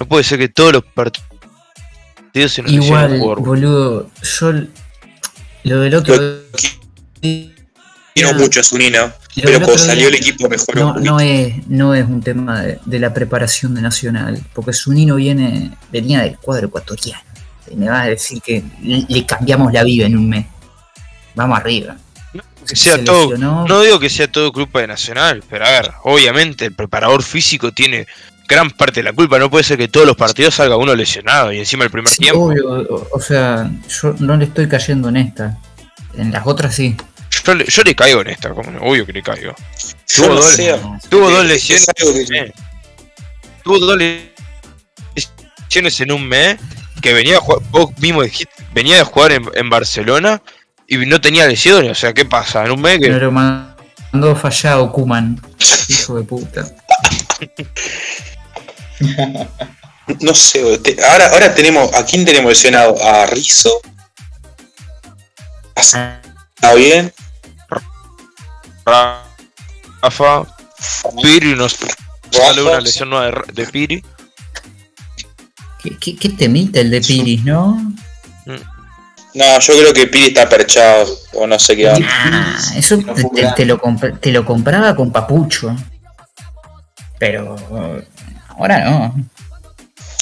No 0.00 0.06
puede 0.06 0.24
ser 0.24 0.38
que 0.38 0.48
todos 0.48 0.72
los 0.72 0.84
partidos 0.84 2.52
se 2.52 2.62
nos 2.62 2.72
Igual, 2.72 3.18
boludo, 3.18 4.10
yo 4.22 4.52
lo 5.64 5.80
del 5.80 5.94
otro 5.94 6.14
Quiero 8.14 8.34
mucho 8.34 8.60
a 8.60 8.62
Zunino, 8.62 9.06
lo 9.06 9.12
pero 9.34 9.58
cuando 9.58 9.72
otro 9.72 9.78
salió 9.78 10.06
el 10.08 10.14
equipo 10.14 10.48
mejoró 10.48 10.94
no, 10.94 11.00
no 11.00 11.20
es 11.20 11.66
no 11.66 11.94
es 11.94 12.04
un 12.04 12.22
tema 12.22 12.62
de, 12.62 12.78
de 12.84 12.98
la 13.00 13.12
preparación 13.12 13.74
de 13.74 13.82
Nacional, 13.82 14.40
porque 14.52 14.72
Zunino 14.72 15.16
viene 15.16 15.72
venía 15.90 16.22
del 16.22 16.38
cuadro 16.38 16.68
ecuatoriano. 16.68 17.20
Y 17.70 17.76
me 17.76 17.88
vas 17.88 18.04
a 18.04 18.10
decir 18.10 18.40
que 18.42 18.62
le, 18.82 19.26
cambiamos 19.26 19.72
la 19.72 19.82
vida 19.82 20.06
en 20.06 20.16
un 20.16 20.28
mes. 20.28 20.46
Vamos 21.34 21.58
arriba. 21.58 21.96
Que 22.68 22.76
sea 22.76 22.96
Se 22.96 23.02
todo, 23.02 23.36
no 23.36 23.80
digo 23.82 23.98
que 23.98 24.08
sea 24.10 24.30
todo 24.30 24.52
culpa 24.52 24.80
de 24.80 24.86
Nacional, 24.86 25.42
pero 25.50 25.66
a 25.66 25.70
ver, 25.70 25.90
obviamente 26.04 26.66
el 26.66 26.74
preparador 26.74 27.22
físico 27.22 27.72
tiene 27.72 28.06
gran 28.48 28.70
parte 28.70 29.00
de 29.00 29.04
la 29.04 29.12
culpa. 29.12 29.38
No 29.38 29.50
puede 29.50 29.64
ser 29.64 29.76
que 29.76 29.88
todos 29.88 30.06
los 30.06 30.16
partidos 30.16 30.54
salga 30.54 30.76
uno 30.76 30.94
lesionado 30.94 31.52
y 31.52 31.58
encima 31.58 31.84
el 31.84 31.90
primer 31.90 32.10
Sí, 32.10 32.18
tiempo. 32.18 32.44
obvio, 32.44 32.68
o, 32.68 33.08
o 33.10 33.20
sea, 33.20 33.70
yo 33.88 34.14
no 34.20 34.36
le 34.36 34.44
estoy 34.44 34.68
cayendo 34.68 35.08
en 35.08 35.16
esta. 35.16 35.58
En 36.16 36.30
las 36.30 36.46
otras 36.46 36.74
sí. 36.74 36.96
Yo, 37.46 37.54
le, 37.54 37.64
yo 37.66 37.82
le 37.82 37.94
caigo 37.94 38.20
en 38.20 38.28
esta, 38.28 38.50
como 38.50 38.78
obvio 38.80 39.06
que 39.06 39.12
le 39.12 39.22
caigo. 39.22 39.54
Tuvo 40.14 40.28
no 40.28 40.34
dos- 40.36 40.56
Tuvo 41.08 41.30
dos 41.30 41.44
es 41.44 41.48
lesiones. 41.50 41.86
eh, 42.30 42.52
Tuvo 43.62 43.78
dos 43.78 43.96
lesiones 43.98 46.00
en 46.00 46.12
un 46.12 46.28
mes 46.28 46.58
que 47.00 47.12
venía 47.12 47.38
a 47.38 47.40
jugar, 47.40 47.60
vos 47.70 47.90
mismo 47.98 48.22
dijiste, 48.22 48.52
venía 48.72 48.96
de 48.96 49.02
jugar 49.04 49.32
en, 49.32 49.44
en 49.54 49.68
Barcelona 49.70 50.40
y 50.86 50.96
no 50.98 51.20
tenía 51.20 51.46
lesiones. 51.46 51.90
O 51.90 51.94
sea, 51.94 52.12
¿qué 52.14 52.24
pasa? 52.24 52.64
En 52.64 52.70
un 52.72 52.80
mes 52.80 52.98
que 53.00 53.10
Me 53.10 53.18
lo 53.18 53.30
mandó 53.32 54.36
fallado 54.36 54.90
Kuman. 54.92 55.40
Hijo 55.88 56.16
de 56.16 56.24
puta. 56.24 56.64
No 60.20 60.34
sé, 60.34 60.78
te- 60.78 61.02
ahora, 61.02 61.28
ahora 61.28 61.54
tenemos, 61.54 61.92
¿a 61.94 62.04
quién 62.04 62.24
tenemos 62.26 62.50
lesionado? 62.50 62.94
A 63.02 63.24
Rizzo. 63.26 63.80
¿Está 65.74 66.20
bien? 66.76 67.10
Rafa, 68.86 70.46
Piri 71.22 71.54
nos 71.54 71.76
sale 72.30 72.62
una 72.62 72.80
lesión 72.80 73.10
nueva 73.10 73.42
de, 73.46 73.52
de 73.64 73.66
Piri. 73.70 74.04
¿Qué, 75.82 75.96
qué, 75.98 76.16
qué 76.16 76.28
temita 76.30 76.80
el 76.80 76.90
de 76.90 77.00
Piris, 77.00 77.44
no? 77.44 77.94
No, 79.34 79.58
yo 79.60 79.78
creo 79.78 79.92
que 79.92 80.06
Piri 80.06 80.28
está 80.28 80.48
perchado, 80.48 81.06
o 81.32 81.46
no 81.46 81.58
sé 81.58 81.76
qué. 81.76 81.88
Ah, 81.90 82.56
eso 82.76 82.96
no 82.98 83.14
te, 83.14 83.22
te- 83.56 83.64
lo 83.66 83.80
te 84.20 84.30
lo 84.30 84.44
compraba 84.44 84.94
con 84.94 85.10
papucho. 85.10 85.74
Pero 87.18 87.56
ahora 88.48 88.84
no. 88.84 89.14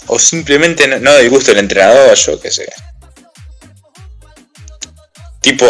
O 0.06 0.18
simplemente 0.18 0.88
no, 0.88 0.98
no 0.98 1.12
del 1.12 1.30
gusto 1.30 1.50
del 1.50 1.60
entrenador, 1.60 2.14
yo 2.16 2.40
qué 2.40 2.50
sé. 2.50 2.72
Tipo, 5.42 5.66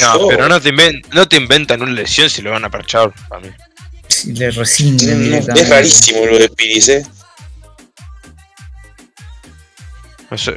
No, 0.00 0.20
yo- 0.20 0.28
pero 0.28 0.48
no 0.48 0.60
te, 0.60 0.70
inven- 0.70 1.02
no 1.12 1.26
te 1.26 1.36
inventan 1.36 1.82
una 1.82 1.92
lesión 1.92 2.28
si 2.30 2.42
lo 2.42 2.50
van 2.50 2.64
a 2.64 2.70
parchar 2.70 3.12
para 3.28 3.40
mí. 3.42 3.50
Si 4.08 4.32
le 4.32 4.50
rescinden 4.50 5.18
no, 5.18 5.24
directamente. 5.24 5.62
es 5.62 5.68
rarísimo 5.70 6.26
lo 6.26 6.38
de 6.38 6.48
Piris, 6.50 6.88
eh. 6.90 7.06
No 10.30 10.38
sé. 10.38 10.56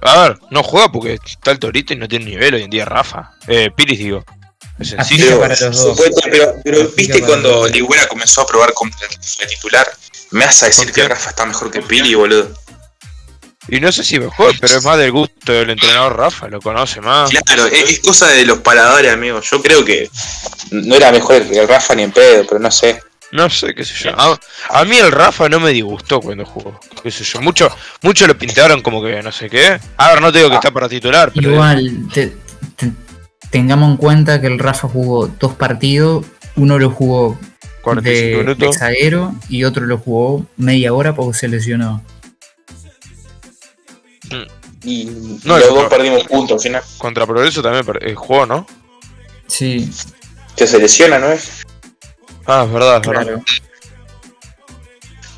A 0.00 0.22
ver, 0.22 0.38
no 0.50 0.62
juega 0.62 0.90
porque 0.90 1.18
está 1.24 1.50
el 1.50 1.58
Torito 1.58 1.92
y 1.92 1.96
no 1.96 2.06
tiene 2.08 2.24
nivel 2.26 2.54
hoy 2.54 2.62
en 2.62 2.70
día 2.70 2.84
Rafa. 2.84 3.32
Eh, 3.46 3.70
Piris 3.74 3.98
digo. 3.98 4.24
Es 4.78 4.90
sencillo. 4.90 5.40
Pero, 5.40 5.72
supuesto- 5.72 6.20
pero, 6.30 6.54
pero 6.64 6.88
viste 6.96 7.20
cuando. 7.20 7.66
Ligüera 7.68 8.06
comenzó 8.06 8.42
a 8.42 8.46
probar 8.46 8.72
como 8.74 8.92
de 9.00 9.46
titular, 9.46 9.86
me 10.30 10.44
vas 10.44 10.62
a 10.62 10.66
decir 10.66 10.92
que 10.92 11.06
Rafa 11.08 11.30
está 11.30 11.44
mejor 11.46 11.70
que 11.70 11.82
Piri, 11.82 12.14
boludo. 12.14 12.54
Y 13.68 13.80
no 13.80 13.92
sé 13.92 14.02
si 14.02 14.18
mejor, 14.18 14.54
pero 14.60 14.78
es 14.78 14.84
más 14.84 14.96
del 14.98 15.12
gusto 15.12 15.52
del 15.52 15.70
entrenador 15.70 16.16
Rafa, 16.16 16.48
lo 16.48 16.60
conoce 16.60 17.00
más. 17.00 17.30
Claro, 17.30 17.66
es, 17.66 17.90
es 17.90 18.00
cosa 18.00 18.26
de 18.28 18.46
los 18.46 18.58
paladores, 18.58 19.12
amigo. 19.12 19.40
Yo 19.40 19.62
creo 19.62 19.84
que 19.84 20.08
no 20.70 20.94
era 20.94 21.12
mejor 21.12 21.36
el 21.42 21.68
Rafa 21.68 21.94
ni 21.94 22.02
en 22.04 22.12
pedo, 22.12 22.44
pero 22.48 22.58
no 22.60 22.70
sé. 22.70 23.00
No 23.30 23.50
sé, 23.50 23.74
qué 23.74 23.84
sé 23.84 23.94
yo. 24.04 24.18
A, 24.18 24.38
a 24.70 24.84
mí 24.86 24.96
el 24.96 25.12
Rafa 25.12 25.50
no 25.50 25.60
me 25.60 25.70
disgustó 25.70 26.18
cuando 26.20 26.46
jugó. 26.46 26.80
Qué 27.02 27.10
sé 27.10 27.24
yo. 27.24 27.42
Mucho, 27.42 27.70
mucho 28.02 28.26
lo 28.26 28.38
pintaron 28.38 28.80
como 28.80 29.02
que 29.02 29.22
no 29.22 29.30
sé 29.30 29.50
qué. 29.50 29.78
A 29.98 30.08
ver, 30.12 30.22
no 30.22 30.32
te 30.32 30.38
digo 30.38 30.48
que 30.50 30.56
está 30.56 30.70
para 30.70 30.88
titular, 30.88 31.30
pero. 31.34 31.52
Igual, 31.52 32.08
te- 32.14 32.34
te- 32.76 32.92
tengamos 33.50 33.90
en 33.90 33.96
cuenta 33.98 34.40
que 34.40 34.46
el 34.46 34.58
Rafa 34.58 34.88
jugó 34.88 35.26
dos 35.28 35.52
partidos. 35.54 36.24
Uno 36.56 36.78
lo 36.78 36.90
jugó 36.90 37.38
45 37.82 38.02
de, 38.02 38.30
de 38.30 38.36
minutos. 38.44 38.78
zaguero 38.78 39.34
y 39.50 39.64
otro 39.64 39.84
lo 39.84 39.98
jugó 39.98 40.46
media 40.56 40.94
hora 40.94 41.14
porque 41.14 41.38
se 41.38 41.48
lesionó. 41.48 42.02
Y 44.88 45.04
No, 45.44 45.58
los 45.58 45.68
dos 45.68 45.84
perdimos 45.90 46.24
puntos 46.24 46.54
al 46.56 46.60
final. 46.60 46.82
Contra 46.96 47.26
Progreso 47.26 47.60
también 47.62 47.84
eh, 48.00 48.14
jugó, 48.14 48.46
¿no? 48.46 48.66
Sí, 49.46 49.90
Que 50.56 50.66
se 50.66 50.78
lesiona, 50.78 51.18
¿no 51.18 51.30
es? 51.30 51.62
Ah, 52.46 52.64
es 52.66 52.72
verdad, 52.72 53.00
es 53.02 53.06
verdad. 53.08 53.22
claro. 53.24 53.42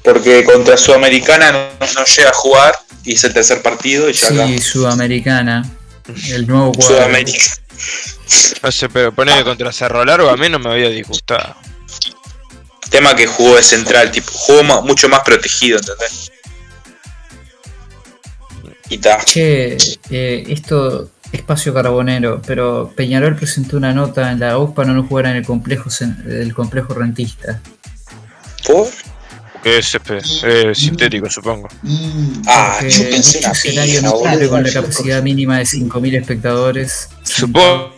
Porque 0.02 0.44
contra 0.44 0.76
Sudamericana 0.76 1.50
no, 1.52 1.86
no 1.94 2.04
llega 2.04 2.30
a 2.30 2.32
jugar 2.32 2.74
y 3.04 3.14
es 3.14 3.24
el 3.24 3.34
tercer 3.34 3.60
partido 3.60 4.08
y 4.08 4.12
ya 4.12 4.28
acá. 4.28 4.46
Sí, 4.46 4.58
Sudamericana. 4.58 5.68
El 6.28 6.46
nuevo 6.46 6.72
cuadro. 6.72 6.96
Sudamérica. 6.96 7.44
No 8.62 8.70
sé, 8.72 8.88
pero 8.88 9.12
ponerle 9.12 9.42
contra 9.44 9.72
Cerro 9.72 10.04
Largo 10.04 10.28
a 10.30 10.36
mí 10.36 10.48
no 10.48 10.58
me 10.58 10.70
había 10.70 10.88
disgustado. 10.88 11.56
Tema 12.88 13.14
que 13.14 13.26
jugó 13.26 13.56
de 13.56 13.62
central, 13.62 14.10
tipo, 14.10 14.30
jugó 14.32 14.82
mucho 14.82 15.08
más 15.08 15.20
protegido, 15.20 15.78
¿entendés? 15.78 16.30
Y 18.90 18.98
ta. 18.98 19.22
Che, 19.24 19.76
eh, 20.10 20.44
esto, 20.48 21.10
espacio 21.32 21.72
carbonero, 21.72 22.42
pero 22.44 22.92
Peñarol 22.94 23.36
presentó 23.36 23.76
una 23.76 23.92
nota 23.92 24.30
en 24.32 24.40
la 24.40 24.58
USPA 24.58 24.84
no 24.84 24.94
no 24.94 25.04
jugar 25.04 25.26
en 25.26 25.36
el 25.36 25.44
complejo, 25.46 25.88
el 26.26 26.52
complejo 26.52 26.92
rentista. 26.94 27.60
¿Por? 28.66 28.88
Que 29.62 29.78
es 29.78 29.90
césped, 29.90 30.22
eh, 30.42 30.74
sintético, 30.74 31.28
supongo. 31.30 31.68
Ah, 32.46 32.78
Porque 32.80 32.90
yo 32.94 33.10
pensé 33.10 33.38
dicho 33.38 33.48
una 33.48 33.52
escenario 33.52 34.02
no 34.02 34.12
cumple 34.12 34.48
con 34.48 34.62
la 34.62 34.72
capacidad 34.72 35.22
mínima 35.22 35.58
de 35.58 35.64
5.000 35.64 36.20
espectadores. 36.20 37.08
Supongo. 37.22 37.94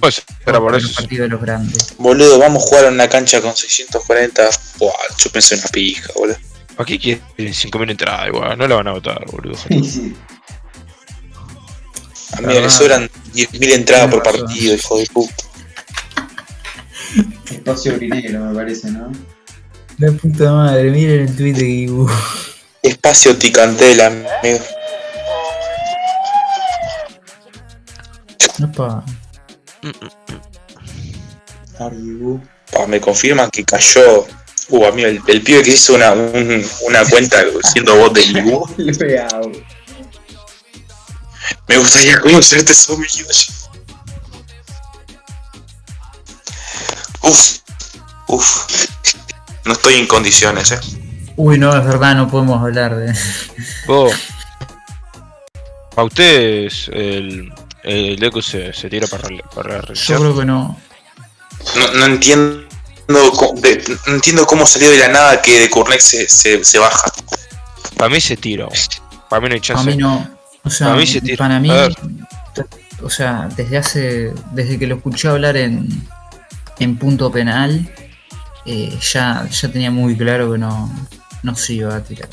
Pues, 0.00 0.22
era 0.44 0.58
por 0.58 0.66
para 0.66 0.78
los 0.82 0.90
eso. 0.90 1.00
partidos 1.00 1.24
de 1.26 1.28
los 1.28 1.40
grandes. 1.40 1.94
Boludo, 1.98 2.38
vamos 2.38 2.64
a 2.64 2.66
jugar 2.66 2.84
en 2.86 2.94
una 2.94 3.08
cancha 3.08 3.40
con 3.40 3.54
640. 3.54 4.50
Buah, 4.78 4.92
yo 5.18 5.30
pensé 5.30 5.54
una 5.54 5.68
pija, 5.68 6.12
boludo. 6.14 6.36
¿Para 6.76 6.86
qué 6.86 6.98
quieren 6.98 7.22
5.000 7.38 7.90
entradas 7.90 8.28
igual? 8.28 8.58
No 8.58 8.66
la 8.66 8.76
van 8.76 8.88
a 8.88 8.92
votar, 8.92 9.24
boludo. 9.30 9.56
A 12.32 12.40
mí 12.40 12.46
me 12.46 12.70
sobran 12.70 13.08
10.000 13.32 13.72
entradas 13.72 14.10
por 14.10 14.24
razón. 14.24 14.40
partido, 14.40 14.74
hijo 14.74 14.98
de 14.98 15.06
puta. 15.06 15.44
Espacio 17.50 17.94
grinero, 17.96 18.40
me 18.40 18.54
parece, 18.54 18.90
¿no? 18.90 19.12
La 19.98 20.10
puta 20.12 20.52
madre, 20.52 20.90
miren 20.90 21.20
el 21.28 21.36
tweet 21.36 21.52
de 21.52 21.64
Gibu. 21.64 22.10
Espacio 22.82 23.36
Ticantela, 23.36 24.06
amigo. 24.06 24.58
Opa. 28.62 29.04
Pa, 31.78 32.86
me 32.86 33.00
confirman 33.00 33.50
que 33.50 33.64
cayó. 33.64 34.26
Uh, 34.70 34.86
amigo, 34.86 35.08
el, 35.08 35.20
el 35.26 35.42
pibe 35.42 35.62
que 35.62 35.70
hizo 35.72 35.94
una, 35.94 36.12
un- 36.12 36.64
una 36.86 37.04
cuenta 37.04 37.42
siendo 37.72 37.96
bot 37.96 38.14
de 38.14 38.22
Ibu. 38.22 38.66
Me 41.68 41.76
gustaría 41.78 42.20
conocerte 42.20 42.72
millones. 42.96 43.68
Uf, 47.22 47.58
uf. 48.28 48.66
No 49.64 49.72
estoy 49.72 49.94
en 49.94 50.06
condiciones, 50.06 50.72
eh. 50.72 50.80
Uy, 51.36 51.58
no, 51.58 51.76
es 51.76 51.84
verdad, 51.84 52.14
no 52.14 52.28
podemos 52.30 52.60
hablar 52.62 52.96
de. 52.96 53.12
Vos. 53.86 54.12
A 55.96 56.02
ustedes 56.04 56.88
el, 56.92 57.52
el 57.82 58.18
Deku 58.18 58.42
se, 58.42 58.72
se 58.72 58.88
tira 58.90 59.06
para, 59.06 59.28
la- 59.30 59.42
para 59.54 59.92
Yo 59.94 60.18
creo 60.18 60.36
que 60.38 60.44
no. 60.44 60.78
No, 61.76 61.92
no 61.94 62.06
entiendo. 62.06 62.63
No 63.08 63.30
entiendo 64.06 64.46
cómo 64.46 64.66
salió 64.66 64.90
de 64.90 64.98
la 64.98 65.08
nada 65.08 65.42
que 65.42 65.60
de 65.60 65.70
Cornex 65.70 66.04
se, 66.04 66.28
se, 66.28 66.64
se 66.64 66.78
baja. 66.78 67.10
Para 67.96 68.08
mí 68.10 68.20
se 68.20 68.36
tira. 68.36 68.66
vos. 68.66 68.88
Para 69.28 69.40
mí 69.42 69.48
no 69.48 69.54
hay 69.54 69.58
A 69.60 69.62
chance. 69.62 69.90
mí 69.90 69.96
no. 69.96 70.28
O 70.64 70.70
sea, 70.70 70.92
A 70.92 70.96
mí 70.96 71.06
se 71.06 71.20
tira. 71.20 71.36
para 71.36 71.60
mí. 71.60 71.70
O 73.02 73.10
sea, 73.10 73.48
desde 73.56 73.76
hace. 73.78 74.32
Desde 74.52 74.78
que 74.78 74.86
lo 74.86 74.96
escuché 74.96 75.28
hablar 75.28 75.56
en. 75.56 75.88
En 76.78 76.96
punto 76.98 77.30
penal. 77.30 77.88
eh, 78.66 78.98
ya, 79.12 79.46
ya 79.50 79.68
tenía 79.70 79.90
muy 79.90 80.16
claro 80.16 80.50
que 80.52 80.58
no. 80.58 80.90
No 81.42 81.54
se 81.54 81.74
iba 81.74 81.94
a 81.94 82.02
tirar. 82.02 82.28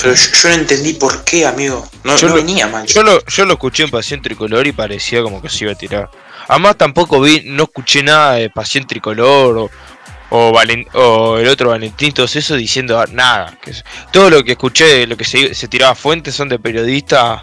Pero 0.00 0.14
yo, 0.14 0.30
yo 0.42 0.48
no 0.50 0.54
entendí 0.54 0.92
por 0.94 1.24
qué, 1.24 1.46
amigo. 1.46 1.86
No, 2.04 2.16
Yo 2.16 2.28
no 2.28 2.34
lo- 2.36 2.40
venía 2.42 2.66
mal. 2.68 2.86
Yo 2.86 3.02
lo, 3.02 3.24
yo 3.26 3.44
lo 3.46 3.54
escuché 3.54 3.82
en 3.84 3.90
Pasión 3.90 4.22
Tricolor 4.22 4.66
y 4.66 4.72
parecía 4.72 5.22
como 5.22 5.40
que 5.42 5.48
se 5.48 5.64
iba 5.64 5.72
a 5.72 5.76
tirar. 5.76 6.10
Además 6.50 6.76
tampoco 6.76 7.20
vi, 7.20 7.42
no 7.46 7.62
escuché 7.64 8.02
nada 8.02 8.32
de 8.34 8.50
Pasión 8.50 8.86
Tricolor 8.86 9.56
o, 9.58 9.70
o, 10.30 10.52
Valen- 10.52 10.86
o 10.94 11.38
el 11.38 11.46
otro 11.48 11.70
Valentín, 11.70 12.12
todos 12.12 12.34
eso 12.36 12.56
diciendo 12.56 13.02
nada. 13.12 13.56
Que 13.62 13.72
todo 14.12 14.28
lo 14.30 14.42
que 14.42 14.52
escuché, 14.52 15.06
lo 15.06 15.16
que 15.16 15.24
se, 15.24 15.54
se 15.54 15.68
tiraba 15.68 15.94
fuentes 15.94 16.34
son 16.34 16.48
de 16.48 16.58
periodistas 16.58 17.42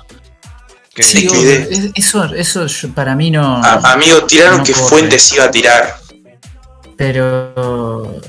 que 0.93 1.03
Sí, 1.03 1.27
que- 1.27 1.53
es- 1.71 1.91
eso, 1.95 2.25
eso 2.33 2.65
yo- 2.67 2.89
para 2.89 3.15
mí 3.15 3.31
no. 3.31 3.63
A- 3.63 3.93
amigo, 3.93 4.23
tiraron 4.25 4.57
no 4.59 4.63
que. 4.63 4.73
Fuentes 4.73 5.31
iba 5.33 5.45
a 5.45 5.51
tirar. 5.51 5.95
Pero 6.97 8.19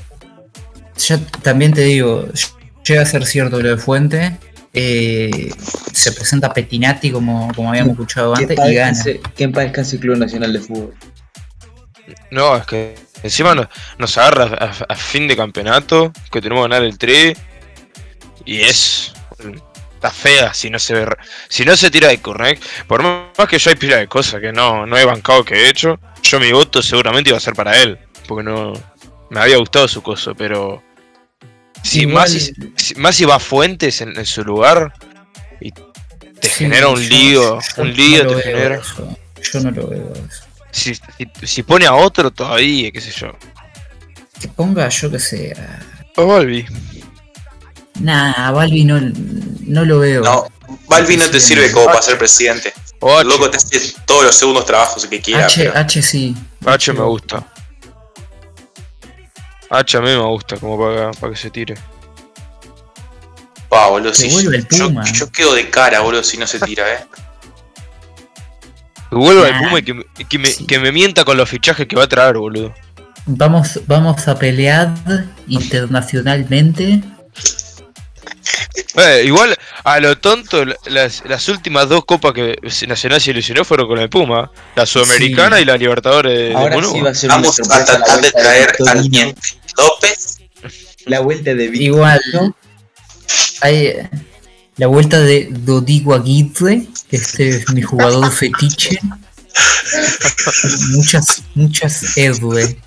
yo 0.97 1.19
también 1.41 1.73
te 1.73 1.81
digo, 1.81 2.27
llega 2.85 3.01
a 3.01 3.05
ser 3.05 3.25
cierto 3.25 3.59
lo 3.61 3.69
de 3.69 3.77
Fuente. 3.77 4.37
Eh, 4.73 5.51
se 5.93 6.11
presenta 6.11 6.53
Petinati 6.53 7.11
como, 7.11 7.51
como 7.55 7.69
habíamos 7.69 7.91
escuchado 7.93 8.35
antes 8.35 8.57
y 8.67 8.73
gana. 8.73 8.91
padezca- 8.93 9.33
que 9.33 9.43
en 9.43 9.51
paz 9.51 9.63
descanse 9.65 9.99
Club 9.99 10.17
Nacional 10.17 10.53
de 10.53 10.59
Fútbol. 10.59 10.93
No, 12.31 12.55
es 12.57 12.65
que 12.65 12.95
encima 13.23 13.55
nos, 13.55 13.67
nos 13.97 14.17
agarra 14.17 14.55
a, 14.87 14.93
a 14.93 14.95
fin 14.95 15.27
de 15.27 15.35
campeonato, 15.35 16.11
que 16.31 16.41
tenemos 16.41 16.65
que 16.65 16.69
ganar 16.71 16.83
el 16.85 16.97
3. 16.97 17.37
Y 18.45 18.61
es. 18.61 19.13
Está 19.95 20.11
fea 20.11 20.53
si 20.53 20.69
no 20.69 20.79
se 20.79 20.93
ve. 20.93 21.07
Si 21.49 21.65
no 21.65 21.75
se 21.75 21.91
tira 21.91 22.07
de 22.07 22.21
Cornect. 22.21 22.63
Por 22.87 23.03
más 23.03 23.47
que 23.49 23.59
yo 23.59 23.69
hay 23.69 23.75
pila 23.75 23.97
de 23.97 24.07
cosas 24.07 24.39
que 24.39 24.51
no, 24.53 24.85
no 24.85 24.97
he 24.97 25.05
bancado 25.05 25.43
que 25.43 25.55
he 25.55 25.69
hecho. 25.69 25.99
Yo 26.23 26.39
mi 26.39 26.51
voto 26.51 26.81
seguramente 26.81 27.29
iba 27.29 27.37
a 27.37 27.41
ser 27.41 27.53
para 27.53 27.77
él. 27.81 27.99
Porque 28.27 28.43
no. 28.43 28.73
Me 29.29 29.39
había 29.41 29.57
gustado 29.57 29.87
su 29.87 30.01
coso, 30.01 30.33
pero. 30.35 30.81
Si 31.83 32.01
Igual- 32.01 32.13
más, 32.31 32.51
si, 32.75 32.95
más 32.95 33.15
si 33.15 33.25
va 33.25 33.39
Fuentes 33.39 34.01
en, 34.01 34.17
en 34.17 34.25
su 34.25 34.43
lugar. 34.43 34.93
Y 35.61 35.71
te 35.71 36.47
Sí, 36.49 36.49
genera 36.65 36.87
un 36.89 37.01
yo- 37.01 37.09
lío. 37.09 37.59
yo 37.75 37.81
un 37.83 37.93
lío 37.93 38.27
te 38.35 38.41
genera. 38.43 38.75
eso. 38.77 39.17
Yo 39.53 39.59
no 39.61 39.71
lo 39.71 39.87
veo 39.87 40.13
eso. 40.13 40.43
Si, 40.71 40.93
si, 40.95 41.01
si 41.43 41.63
pone 41.63 41.85
a 41.85 41.93
otro 41.95 42.31
todavía, 42.31 42.91
qué 42.91 43.01
sé 43.01 43.11
yo. 43.11 43.31
Que 44.39 44.47
ponga, 44.49 44.87
yo 44.89 45.09
que 45.11 45.19
sé. 45.19 45.53
a- 45.53 45.79
O 46.17 46.25
Volvi. 46.25 46.65
Nah, 47.99 48.47
a 48.47 48.51
Balbi 48.51 48.85
no, 48.85 48.99
no 49.01 49.83
lo 49.85 49.99
veo. 49.99 50.23
No, 50.23 50.47
Balbi 50.87 51.17
no 51.17 51.27
te 51.29 51.39
sirve 51.39 51.71
como 51.71 51.87
para 51.87 52.01
ser 52.01 52.17
presidente. 52.17 52.73
O 53.01 53.21
loco 53.23 53.49
te 53.49 53.57
hace 53.57 53.93
todos 54.05 54.25
los 54.25 54.35
segundos 54.35 54.65
trabajos 54.65 55.05
que 55.05 55.19
quiera. 55.19 55.45
H, 55.47 55.55
pero- 55.65 55.77
H 55.77 56.01
sí. 56.01 56.35
H 56.65 56.93
me 56.93 57.01
gusta. 57.03 57.45
H 59.69 59.97
a 59.97 60.01
mí 60.01 60.07
me 60.07 60.17
gusta, 60.17 60.57
como 60.57 60.79
para, 60.79 61.11
para 61.11 61.33
que 61.33 61.39
se 61.39 61.49
tire. 61.51 61.75
Pa, 63.69 63.87
boludo, 63.87 64.13
si 64.13 64.27
el 64.27 64.67
yo, 64.67 64.87
Puma. 64.87 65.03
yo 65.13 65.31
quedo 65.31 65.53
de 65.53 65.69
cara, 65.69 65.99
boludo, 65.99 66.23
si 66.23 66.37
no 66.37 66.47
se 66.47 66.59
tira, 66.59 66.91
eh. 66.91 67.05
Que 69.09 69.15
vuelva 69.15 69.47
el 69.47 69.53
Nah. 69.53 69.59
Puma 69.63 69.79
y 69.79 69.83
que, 69.83 69.93
me- 69.93 70.05
que 70.27 70.39
me, 70.39 70.47
Sí. 70.47 70.65
que 70.65 70.79
me 70.79 70.91
mienta 70.91 71.23
con 71.23 71.37
los 71.37 71.47
fichajes 71.49 71.87
que 71.87 71.95
va 71.95 72.03
a 72.03 72.07
traer, 72.07 72.37
boludo. 72.37 72.73
Vamos, 73.27 73.79
vamos 73.85 74.27
a 74.27 74.37
pelear 74.39 74.91
internacionalmente. 75.47 77.01
Eh, 78.95 79.21
igual, 79.25 79.55
a 79.83 79.99
lo 79.99 80.17
tonto, 80.17 80.65
las, 80.87 81.23
las 81.25 81.47
últimas 81.47 81.87
dos 81.89 82.05
copas 82.05 82.33
que 82.33 82.55
Nacional 82.87 83.21
se 83.21 83.31
ilusionó 83.31 83.63
fueron 83.63 83.87
con 83.87 83.99
el 83.99 84.09
Puma. 84.09 84.51
La 84.75 84.85
Sudamericana 84.85 85.57
Sí. 85.57 85.61
y 85.61 85.65
la 85.65 85.77
Libertadores 85.77 86.33
de, 86.33 86.47
de 86.49 86.83
sí 86.83 86.99
va 87.01 87.09
a 87.11 87.13
ser 87.15 87.29
una 87.29 87.35
Vamos 87.37 87.59
a 87.59 87.85
tratar 87.85 88.21
de 88.21 88.31
traer 88.31 88.67
Victorino. 88.77 88.91
al 88.91 89.09
Niente 89.09 89.41
López. 89.77 90.37
La 91.05 91.19
vuelta 91.19 91.51
de 91.53 91.67
Victorino. 91.67 91.95
Igual, 91.95 92.21
hay 93.61 93.75
eh, 93.87 94.09
la 94.77 94.87
vuelta 94.87 95.19
de 95.19 95.47
Dodigo 95.51 96.15
Aguirre, 96.15 96.87
que 97.09 97.15
este 97.17 97.49
es 97.49 97.69
mi 97.71 97.81
jugador 97.83 98.31
fetiche. 98.33 98.97
muchas, 100.91 101.43
muchas 101.53 102.17
Edwe. 102.17 102.79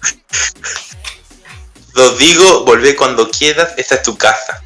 Lo 1.94 2.16
digo, 2.16 2.64
volvé 2.64 2.96
cuando 2.96 3.30
quieras, 3.30 3.68
esta 3.76 3.96
es 3.96 4.02
tu 4.02 4.16
casa. 4.16 4.62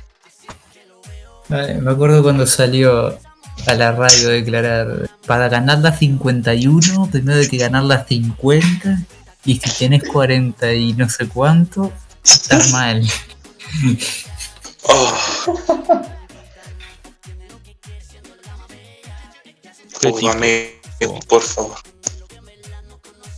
Vale, 1.48 1.74
Me 1.74 1.90
acuerdo 1.90 2.22
cuando 2.22 2.46
salió 2.46 3.18
a 3.66 3.74
la 3.74 3.92
radio 3.92 4.28
declarar 4.28 5.08
para 5.26 5.48
ganar 5.48 5.78
la 5.78 5.96
51, 5.96 7.08
primero 7.10 7.40
hay 7.40 7.48
que 7.48 7.56
ganar 7.56 7.84
la 7.84 8.04
50, 8.04 9.02
y 9.44 9.58
si 9.58 9.70
tenés 9.78 10.02
40 10.04 10.72
y 10.74 10.92
no 10.94 11.08
sé 11.08 11.28
cuánto, 11.28 11.92
estás 12.24 12.72
mal. 12.72 13.02
Oh. 14.88 15.12
Uy, 20.04 20.28
amigo, 20.28 21.18
por 21.26 21.42
favor. 21.42 21.76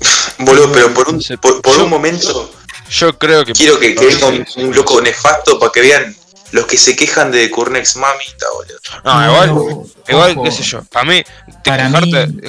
Boludo, 0.38 0.70
pero 0.72 0.92
por 0.92 1.08
un, 1.08 1.22
por, 1.40 1.62
por 1.62 1.78
un 1.78 1.88
momento 1.88 2.50
Yo 2.90 3.18
creo 3.18 3.46
que. 3.46 3.54
quiero 3.54 3.78
que, 3.78 3.94
que 3.94 4.06
venga 4.06 4.26
un, 4.26 4.46
un 4.56 4.74
loco 4.74 5.00
nefasto 5.00 5.58
para 5.58 5.72
que 5.72 5.80
vean 5.80 6.14
los 6.52 6.66
que 6.66 6.78
se 6.78 6.96
quejan 6.96 7.30
de 7.30 7.50
Curnex 7.50 7.96
Mamita, 7.96 8.46
boludo. 8.54 8.78
No, 9.04 9.24
igual, 9.26 9.48
No, 9.54 9.86
igual, 10.08 10.30
ojo. 10.32 10.42
qué 10.44 10.50
sé 10.52 10.62
yo. 10.62 10.82
Para 10.84 11.04
mí, 11.04 11.22
te 11.62 11.70
Para 11.70 11.86
quejarte, 11.86 12.26
mí- 12.28 12.42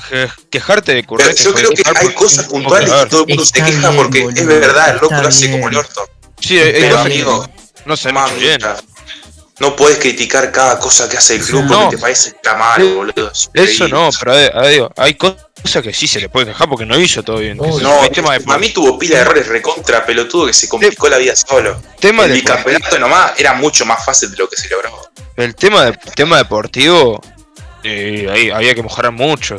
quejarte 0.49 0.91
de 0.93 1.03
Pero 1.03 1.07
correr. 1.07 1.35
yo 1.35 1.53
creo 1.53 1.69
que 1.71 1.83
hay 1.95 2.13
cosas 2.13 2.45
puntuales 2.45 2.89
que 2.91 3.05
todo 3.07 3.21
el 3.23 3.27
mundo 3.27 3.45
se 3.45 3.51
queja 3.53 3.67
bien, 3.69 3.95
porque 3.95 4.23
boludo, 4.23 4.39
es 4.41 4.47
verdad, 4.47 4.89
el 4.91 4.95
loco 5.01 5.15
lo 5.15 5.27
hace 5.27 5.47
bien. 5.47 5.51
como 5.59 5.69
el 5.69 5.77
orto. 5.77 6.09
Sí, 6.39 6.57
Pero 6.61 6.95
que 6.95 6.95
amigo, 7.01 7.49
no 7.85 7.97
se 7.97 8.09
hecho 8.09 8.35
bien. 8.37 8.59
No 9.59 9.75
puedes 9.75 9.97
criticar 9.97 10.51
cada 10.51 10.79
cosa 10.79 11.07
que 11.09 11.17
hace 11.17 11.35
el 11.35 11.41
club 11.45 11.67
porque 11.67 11.83
No. 11.83 11.89
te 11.89 11.97
parece 11.97 12.31
que 12.31 12.35
está 12.37 12.55
mal, 12.55 12.81
boludo. 12.93 13.31
es 13.31 13.49
Eso 13.53 13.85
increíble. 13.85 13.89
no, 13.89 14.09
pero 14.19 14.31
a 14.31 14.35
ver, 14.35 14.71
digo, 14.71 14.91
hay 14.97 15.13
cosas 15.15 15.83
que 15.83 15.93
sí 15.93 16.07
se 16.07 16.19
le 16.21 16.29
puede 16.29 16.47
dejar 16.47 16.69
porque 16.69 16.85
no 16.85 16.97
hizo 16.99 17.21
todo 17.23 17.37
bien. 17.37 17.57
No, 17.57 18.03
el 18.03 18.09
tema 18.11 18.37
de, 18.37 18.43
a 18.53 18.57
mí 18.57 18.69
tuvo 18.69 18.97
pila 18.97 19.15
de 19.17 19.21
errores 19.21 19.47
recontra 19.47 20.05
pelotudo 20.05 20.47
que 20.47 20.53
se 20.53 20.67
complicó 20.69 21.09
la 21.09 21.17
vida 21.17 21.35
solo. 21.35 21.81
tema 21.99 22.23
El 22.23 22.29
de 22.29 22.35
bicampeonato 22.35 22.97
nomás 22.99 23.33
era 23.37 23.53
mucho 23.53 23.85
más 23.85 24.03
fácil 24.05 24.31
de 24.31 24.37
lo 24.37 24.49
que 24.49 24.55
se 24.55 24.69
logró. 24.69 25.11
el 25.35 25.55
tema 25.55 25.85
de 25.85 25.93
tema 26.15 26.37
deportivo 26.37 27.21
eh, 27.83 28.27
ahí 28.31 28.49
había 28.51 28.75
que 28.75 28.83
mejorar 28.83 29.11
mucho. 29.11 29.57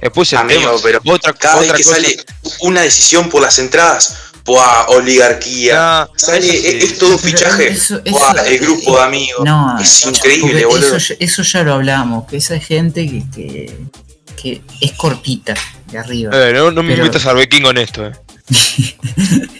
Después 0.00 0.32
el 0.32 0.38
Amigo, 0.38 0.60
tema, 0.60 0.80
pero 0.82 1.00
otra, 1.14 1.32
Cada 1.34 1.56
otra 1.56 1.72
vez 1.74 1.82
que 1.82 1.84
cosa, 1.84 1.96
sale 2.00 2.16
una 2.60 2.80
decisión 2.82 3.28
por 3.28 3.42
las 3.42 3.58
entradas, 3.58 4.16
¡buah! 4.44 4.86
oligarquía. 4.88 6.08
Sale, 6.16 6.42
sí. 6.42 6.56
es, 6.64 6.84
es 6.84 6.98
todo 6.98 7.12
un 7.12 7.18
fichaje. 7.18 7.68
eso- 7.68 8.00
¡buah! 8.10 8.32
eso- 8.32 8.44
el 8.44 8.58
grupo 8.58 8.96
de 8.96 9.02
amigos. 9.04 9.44
No, 9.44 9.78
es 9.80 10.06
increíble, 10.06 10.64
boludo. 10.64 10.96
Eso, 10.96 10.98
ya- 10.98 11.16
eso 11.18 11.42
ya 11.42 11.62
lo 11.62 11.74
hablamos, 11.74 12.26
que 12.28 12.36
esa 12.38 12.58
gente 12.58 13.06
que, 13.06 13.24
que, 13.34 13.78
que 14.40 14.62
es 14.80 14.92
cortita 14.92 15.54
de 15.90 15.98
arriba. 15.98 16.30
Eh, 16.34 16.52
no, 16.52 16.70
no 16.70 16.82
me 16.82 16.90
Pero- 16.94 17.04
invitas 17.06 17.26
al 17.26 17.36
vikingo 17.36 17.70
en 17.70 17.78
esto, 17.78 18.06
eh. 18.06 18.12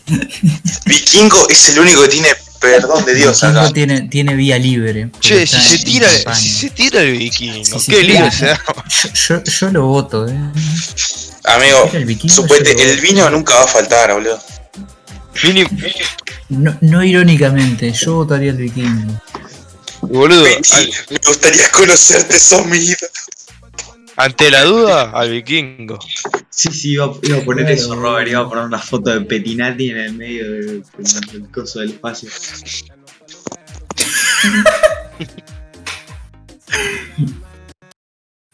Vikingo 0.86 1.48
es 1.48 1.68
el 1.68 1.78
único 1.80 2.02
que 2.02 2.08
tiene 2.08 2.28
perdón 2.60 3.04
de 3.04 3.14
Dios 3.14 3.40
Vikingo 3.40 3.60
acá. 3.60 3.72
tiene, 3.72 4.02
tiene 4.08 4.34
vía 4.34 4.58
libre. 4.58 5.10
Che, 5.20 5.46
si 5.46 5.60
se 5.60 5.78
tira, 5.84 6.08
si 6.34 6.48
se 6.50 6.70
tira 6.70 7.00
el 7.02 7.16
vikingo, 7.16 7.78
Si 7.78 7.90
qué 7.92 8.02
lindo 8.02 8.30
se 8.30 8.46
da. 8.46 8.60
yo, 8.88 9.08
yo, 9.14 9.44
yo 9.44 9.68
lo 9.70 9.86
voto, 9.86 10.26
eh. 10.28 10.34
Amigo, 11.44 11.84
Era 11.88 11.98
el 11.98 12.04
vikingo, 12.04 12.46
el 12.54 13.00
vino 13.00 13.30
nunca 13.30 13.54
va 13.54 13.64
a 13.64 13.68
faltar, 13.68 14.12
boludo. 14.12 14.38
No, 16.48 16.76
no 16.80 17.04
irónicamente, 17.04 17.92
yo 17.92 18.14
votaría 18.16 18.50
el 18.50 18.56
vikingo. 18.56 19.20
boludo, 20.02 20.44
al- 20.44 20.90
me 21.10 21.18
gustaría 21.24 21.70
conocerte, 21.72 22.38
sos 22.38 22.66
mi 22.66 22.78
ídolo. 22.78 22.96
ante 24.16 24.50
la 24.50 24.64
duda, 24.64 25.10
al 25.12 25.30
vikingo. 25.30 25.98
Sí, 26.50 26.68
sí, 26.72 26.92
iba, 26.92 27.12
iba 27.22 27.38
a 27.38 27.40
poner 27.42 27.64
Claro, 27.66 27.80
eso. 27.80 27.94
Robert. 27.94 28.28
Iba 28.28 28.40
a 28.40 28.48
poner 28.48 28.64
una 28.64 28.78
foto 28.78 29.10
de 29.10 29.20
Petinati 29.22 29.90
en 29.90 29.96
el 29.98 30.12
medio 30.14 30.44
del, 30.50 30.66
del- 30.98 31.20
del 31.32 31.50
coso 31.50 31.80
del 31.80 31.90
espacio. 31.90 32.28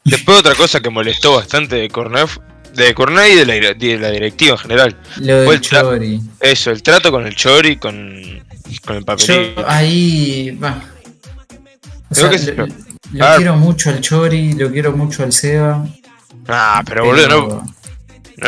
Después 0.04 0.38
otra 0.38 0.54
cosa 0.54 0.80
que 0.80 0.90
molestó 0.90 1.34
bastante 1.34 1.76
de 1.76 1.88
Cornet, 1.88 2.28
de 2.76 2.94
Cornet 2.94 3.32
y 3.32 3.36
de 3.36 3.46
la, 3.46 3.54
dire- 3.54 3.74
de 3.74 3.98
la 3.98 4.10
directiva 4.10 4.52
en 4.52 4.58
general. 4.58 4.96
Lo 5.16 5.24
Fue 5.24 5.34
del 5.34 5.48
el 5.54 5.60
Chori. 5.60 6.20
Eso, 6.40 6.70
el 6.70 6.82
trato 6.82 7.10
con 7.10 7.26
el 7.26 7.34
Chori, 7.34 7.76
con, 7.76 8.44
con 8.84 8.96
el 8.96 9.04
papelito. 9.04 9.60
Yo 9.62 9.68
ahí. 9.68 10.50
Va. 10.62 10.80
O 12.10 12.14
Creo 12.14 12.30
sea, 12.30 12.30
que 12.30 12.38
lo, 12.38 12.66
pero- 12.66 12.66
lo 13.12 13.24
Ah. 13.26 13.34
quiero 13.36 13.56
mucho 13.56 13.90
al 13.90 14.00
Chori, 14.00 14.52
lo 14.54 14.70
quiero 14.70 14.92
mucho 14.92 15.22
al 15.22 15.32
Seba. 15.32 15.84
Ah, 16.48 16.82
pero 16.86 17.04
boludo, 17.06 17.28
no, 17.28 17.36
no 17.38 17.46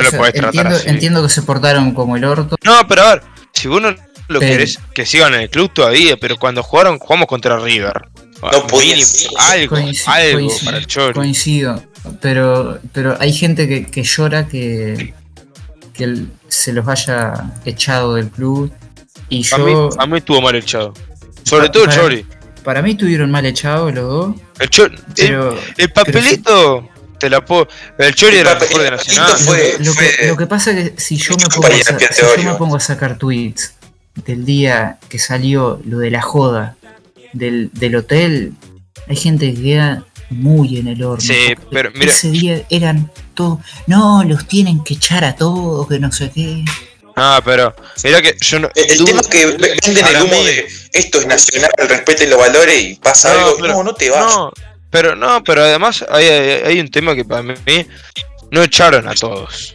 o 0.01 0.03
lo 0.03 0.11
podés 0.13 0.35
tratar 0.35 0.45
entiendo, 0.45 0.77
así. 0.77 0.89
entiendo 0.89 1.23
que 1.23 1.29
se 1.29 1.43
portaron 1.43 1.93
como 1.93 2.17
el 2.17 2.25
orto. 2.25 2.57
No, 2.63 2.87
pero 2.87 3.03
a 3.03 3.15
ver, 3.15 3.23
si 3.53 3.67
vos 3.69 3.83
no 3.83 3.91
lo 3.91 3.99
Pero- 4.41 4.41
querés 4.41 4.79
que 4.95 5.05
sigan 5.07 5.35
en 5.35 5.41
el 5.41 5.51
club 5.51 5.73
todavía, 5.73 6.17
pero 6.21 6.37
cuando 6.37 6.63
jugaron, 6.63 6.99
jugamos 6.99 7.27
contra 7.27 7.59
River. 7.59 8.03
No 8.41 8.67
podía 8.69 8.95
algo, 9.51 9.77
Coinci- 9.77 10.05
algo 10.07 10.49
para 10.65 10.77
el 10.79 10.87
Chori. 10.87 11.15
Coincido. 11.15 11.83
Pero, 12.21 12.79
pero 12.93 13.17
hay 13.21 13.33
gente 13.33 13.69
que, 13.69 13.87
que 13.87 14.03
llora 14.03 14.47
que, 14.49 15.15
que 15.93 16.25
se 16.49 16.73
los 16.73 16.87
haya 16.89 17.53
echado 17.65 18.15
del 18.15 18.29
club. 18.29 18.73
Y 19.29 19.47
A 19.53 19.59
mí, 19.59 19.73
yo. 19.73 19.91
a 19.99 20.07
mí 20.07 20.19
estuvo 20.19 20.41
mal 20.41 20.55
echado. 20.55 20.93
Sobre 21.45 21.69
todo 21.69 21.85
el 21.85 21.91
Chori. 21.91 22.27
Para 22.65 22.83
mí 22.83 22.93
estuvieron 22.93 23.31
mal 23.31 23.47
echados 23.47 23.95
los 23.95 24.05
dos. 24.05 24.37
El, 24.59 24.69
Chori- 24.71 24.95
el- 24.99 25.15
Pero. 25.17 25.59
el 25.77 25.93
papelito, 25.93 26.89
te 27.19 27.31
la 27.31 27.45
puedo. 27.45 27.69
El 27.99 28.15
Chori 28.15 28.35
El 28.37 28.41
era 28.41 28.53
el 28.53 28.61
mejor 28.61 28.83
de 28.83 28.91
Nacional. 28.91 29.33
fue- 29.39 29.77
lo, 29.81 29.93
que, 29.95 30.01
fue- 30.11 30.27
lo 30.29 30.37
que 30.37 30.47
pasa 30.47 30.71
es 30.73 30.91
que 30.93 31.01
si 31.01 31.17
yo 31.17 31.35
pongo 31.37 31.67
a, 31.67 31.71
si 31.71 31.87
yo 31.87 32.45
me 32.51 32.55
pongo 32.57 32.77
a 32.77 32.81
sacar 32.81 33.17
tweets 33.19 33.75
del 34.27 34.45
día 34.45 34.99
que 35.09 35.19
salió 35.19 35.81
lo 35.85 35.99
de 35.99 36.11
la 36.11 36.21
joda 36.23 36.77
del, 37.33 37.71
del 37.73 37.97
hotel, 37.97 38.53
hay 39.09 39.17
gente 39.17 39.55
que 39.55 39.63
queda 39.63 40.05
muy 40.31 40.79
en 40.79 40.89
el 40.89 41.03
horno. 41.03 41.21
Sí, 41.21 41.55
pero 41.71 41.91
mira- 41.95 42.13
Ese 42.13 42.31
día 42.31 42.63
eran 42.71 43.11
todos, 43.35 43.59
no, 43.87 44.23
los 44.25 44.47
tienen 44.47 44.83
que 44.85 44.95
echar 44.95 45.25
a 45.25 45.35
todos, 45.35 45.89
que 45.89 45.99
no 45.99 46.11
sé 46.13 46.31
qué. 46.31 46.65
Ah, 47.17 47.41
pero. 47.45 47.75
Mirá 48.05 48.23
que 48.23 48.37
yo 48.41 48.61
no. 48.61 48.69
El, 48.75 49.05
tema 49.05 49.21
es 49.21 49.27
que 49.27 49.47
venden 49.47 50.07
el 50.07 50.23
humo 50.23 50.35
mí- 50.39 50.45
de 50.45 50.69
esto 50.93 51.21
es 51.21 51.27
nacional, 51.27 51.71
respeten 51.89 52.31
los 52.31 52.39
valores 52.39 52.81
y 52.83 52.95
pasa 52.95 53.33
No, 53.35 53.39
algo. 53.47 53.57
pero- 53.61 53.73
no, 53.75 53.83
no 53.85 53.95
te 53.95 54.11
vas. 54.11 54.35
No, 54.37 54.53
pero 54.91 55.17
no, 55.17 55.43
pero 55.43 55.63
además 55.65 56.05
hay, 56.11 56.27
hay, 56.27 56.51
hay 56.65 56.81
un 56.81 56.89
tema 56.91 57.15
que 57.17 57.25
para 57.25 57.43
mí 57.43 57.55
no 58.53 58.63
echaron 58.63 59.09
a 59.09 59.15
todos. 59.15 59.75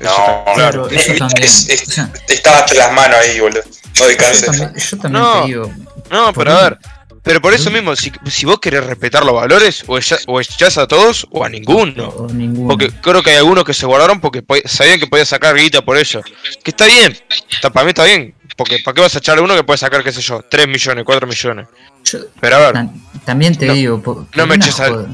No, 0.00 0.10
Eso 0.10 0.44
Claro, 0.54 0.88
eso 0.90 1.12
Es- 1.12 1.18
también. 1.18 1.44
es- 1.44 1.68
es- 1.68 1.88
o 1.88 1.90
sea, 1.92 2.12
Estaba 2.28 2.58
hasta 2.58 2.74
las 2.74 2.92
manos 2.92 3.16
ahí, 3.18 3.40
boludo. 3.40 3.62
No 3.98 4.10
yo 4.10 4.16
también, 4.16 4.74
yo 4.76 4.98
también 4.98 5.22
No. 5.22 5.40
te 5.42 5.46
digo, 5.46 5.72
No, 6.10 6.32
pero 6.34 6.52
a 6.52 6.62
ver. 6.64 6.78
Pero 7.26 7.40
por 7.42 7.52
eso 7.52 7.72
mismo, 7.72 7.96
si, 7.96 8.12
si 8.30 8.46
vos 8.46 8.60
querés 8.60 8.86
respetar 8.86 9.24
los 9.24 9.34
valores, 9.34 9.82
o, 9.88 9.98
echás 10.40 10.78
a 10.78 10.86
todos 10.86 11.26
o 11.30 11.44
a 11.44 11.48
ninguno. 11.48 12.08
o 12.08 12.28
ninguno. 12.32 12.68
Porque 12.68 12.88
creo 13.02 13.20
que 13.20 13.30
hay 13.30 13.36
algunos 13.38 13.64
que 13.64 13.74
se 13.74 13.84
guardaron 13.84 14.20
porque 14.20 14.42
po- 14.42 14.54
sabían 14.64 15.00
que 15.00 15.08
podía 15.08 15.26
sacar 15.26 15.56
guita 15.56 15.82
por 15.84 15.96
ello. 15.98 16.22
Que 16.62 16.70
está 16.70 16.86
bien, 16.86 17.18
está, 17.50 17.68
para 17.70 17.84
mí 17.84 17.90
está 17.90 18.04
bien. 18.04 18.32
Porque 18.56 18.78
¿para 18.78 18.94
qué 18.94 19.00
vas 19.00 19.14
a 19.16 19.18
echar 19.18 19.36
a 19.38 19.42
uno 19.42 19.56
que 19.56 19.64
puede 19.64 19.76
sacar, 19.76 20.04
qué 20.04 20.12
sé 20.12 20.22
yo, 20.22 20.40
3 20.48 20.68
millones, 20.68 21.04
4 21.04 21.26
millones? 21.26 21.66
Yo 22.04 22.20
Pero 22.40 22.56
a 22.56 22.58
ver, 22.60 22.72
tam- 22.74 22.92
también 23.24 23.56
te 23.58 23.66
No, 23.66 23.74
digo, 23.74 24.26
no 24.34 24.46
me 24.46 24.54
eches 24.54 24.78
al- 24.78 25.08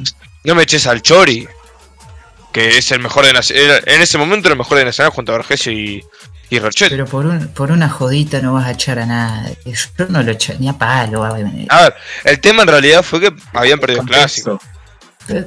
no 0.44 0.54
me 0.54 0.62
eches 0.64 0.86
al 0.86 1.00
Chori, 1.00 1.48
que 2.52 2.76
es 2.76 2.90
el 2.92 3.00
mejor 3.00 3.24
de 3.24 3.32
Nacional. 3.32 3.82
En 3.86 4.02
ese 4.02 4.18
momento 4.18 4.48
era 4.48 4.52
el 4.52 4.58
mejor 4.58 4.76
de 4.76 4.84
Nacional 4.84 5.12
junto 5.12 5.32
a 5.32 5.38
Vergesio 5.38 5.72
y, 5.72 6.04
y 6.54 6.58
Rochet. 6.58 6.90
Pero 6.90 7.06
por, 7.06 7.24
un, 7.24 7.48
por 7.48 7.70
una 7.72 7.88
jodita 7.88 8.40
no 8.42 8.52
vas 8.54 8.66
a 8.66 8.72
echar 8.72 8.98
a 8.98 9.06
nada. 9.06 9.50
Yo 9.64 10.06
no 10.10 10.22
lo 10.22 10.32
eché 10.32 10.56
ni 10.58 10.68
a 10.68 10.74
palo. 10.74 11.24
a 11.24 11.32
ver, 11.32 11.46
A 11.70 11.82
ver, 11.82 11.94
el 12.24 12.40
tema 12.40 12.62
en 12.62 12.68
realidad 12.68 13.02
fue 13.02 13.20
que 13.20 13.32
habían 13.54 13.78
perdido 13.80 14.02
el 14.02 14.06
clásico. 14.08 14.60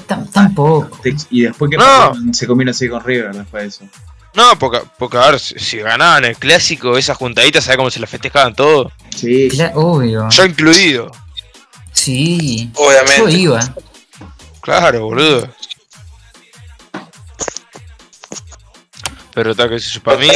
Tam- 0.07 0.31
tampoco. 0.31 0.99
Y 1.29 1.43
después 1.43 1.69
que 1.69 1.77
No. 1.77 2.13
se 2.33 2.47
combina 2.47 2.71
así 2.71 2.89
con 2.89 3.03
River 3.03 3.35
después 3.35 3.61
de 3.63 3.69
eso. 3.69 3.85
No, 4.33 4.57
porque, 4.57 4.81
porque 4.97 5.17
a 5.17 5.29
ver, 5.31 5.39
si, 5.39 5.57
si 5.59 5.77
ganaban 5.77 6.25
el 6.25 6.35
clásico, 6.37 6.97
esa 6.97 7.13
juntadita, 7.13 7.61
¿sabes 7.61 7.77
cómo 7.77 7.91
se 7.91 7.99
la 7.99 8.07
festejaban 8.07 8.55
todo? 8.55 8.91
Sí, 9.15 9.47
Cla- 9.49 9.71
obvio. 9.75 10.27
Yo 10.29 10.43
incluido. 10.45 11.11
Sí. 11.93 12.71
Yo 12.75 12.81
Obviamente. 12.83 13.31
iba. 13.31 13.59
Claro, 14.61 15.01
boludo. 15.03 15.47
Pero 19.35 19.53
tal 19.53 19.69
que 19.69 19.79
sé 19.81 19.91
yo, 19.91 20.01
para 20.01 20.17
mí, 20.17 20.29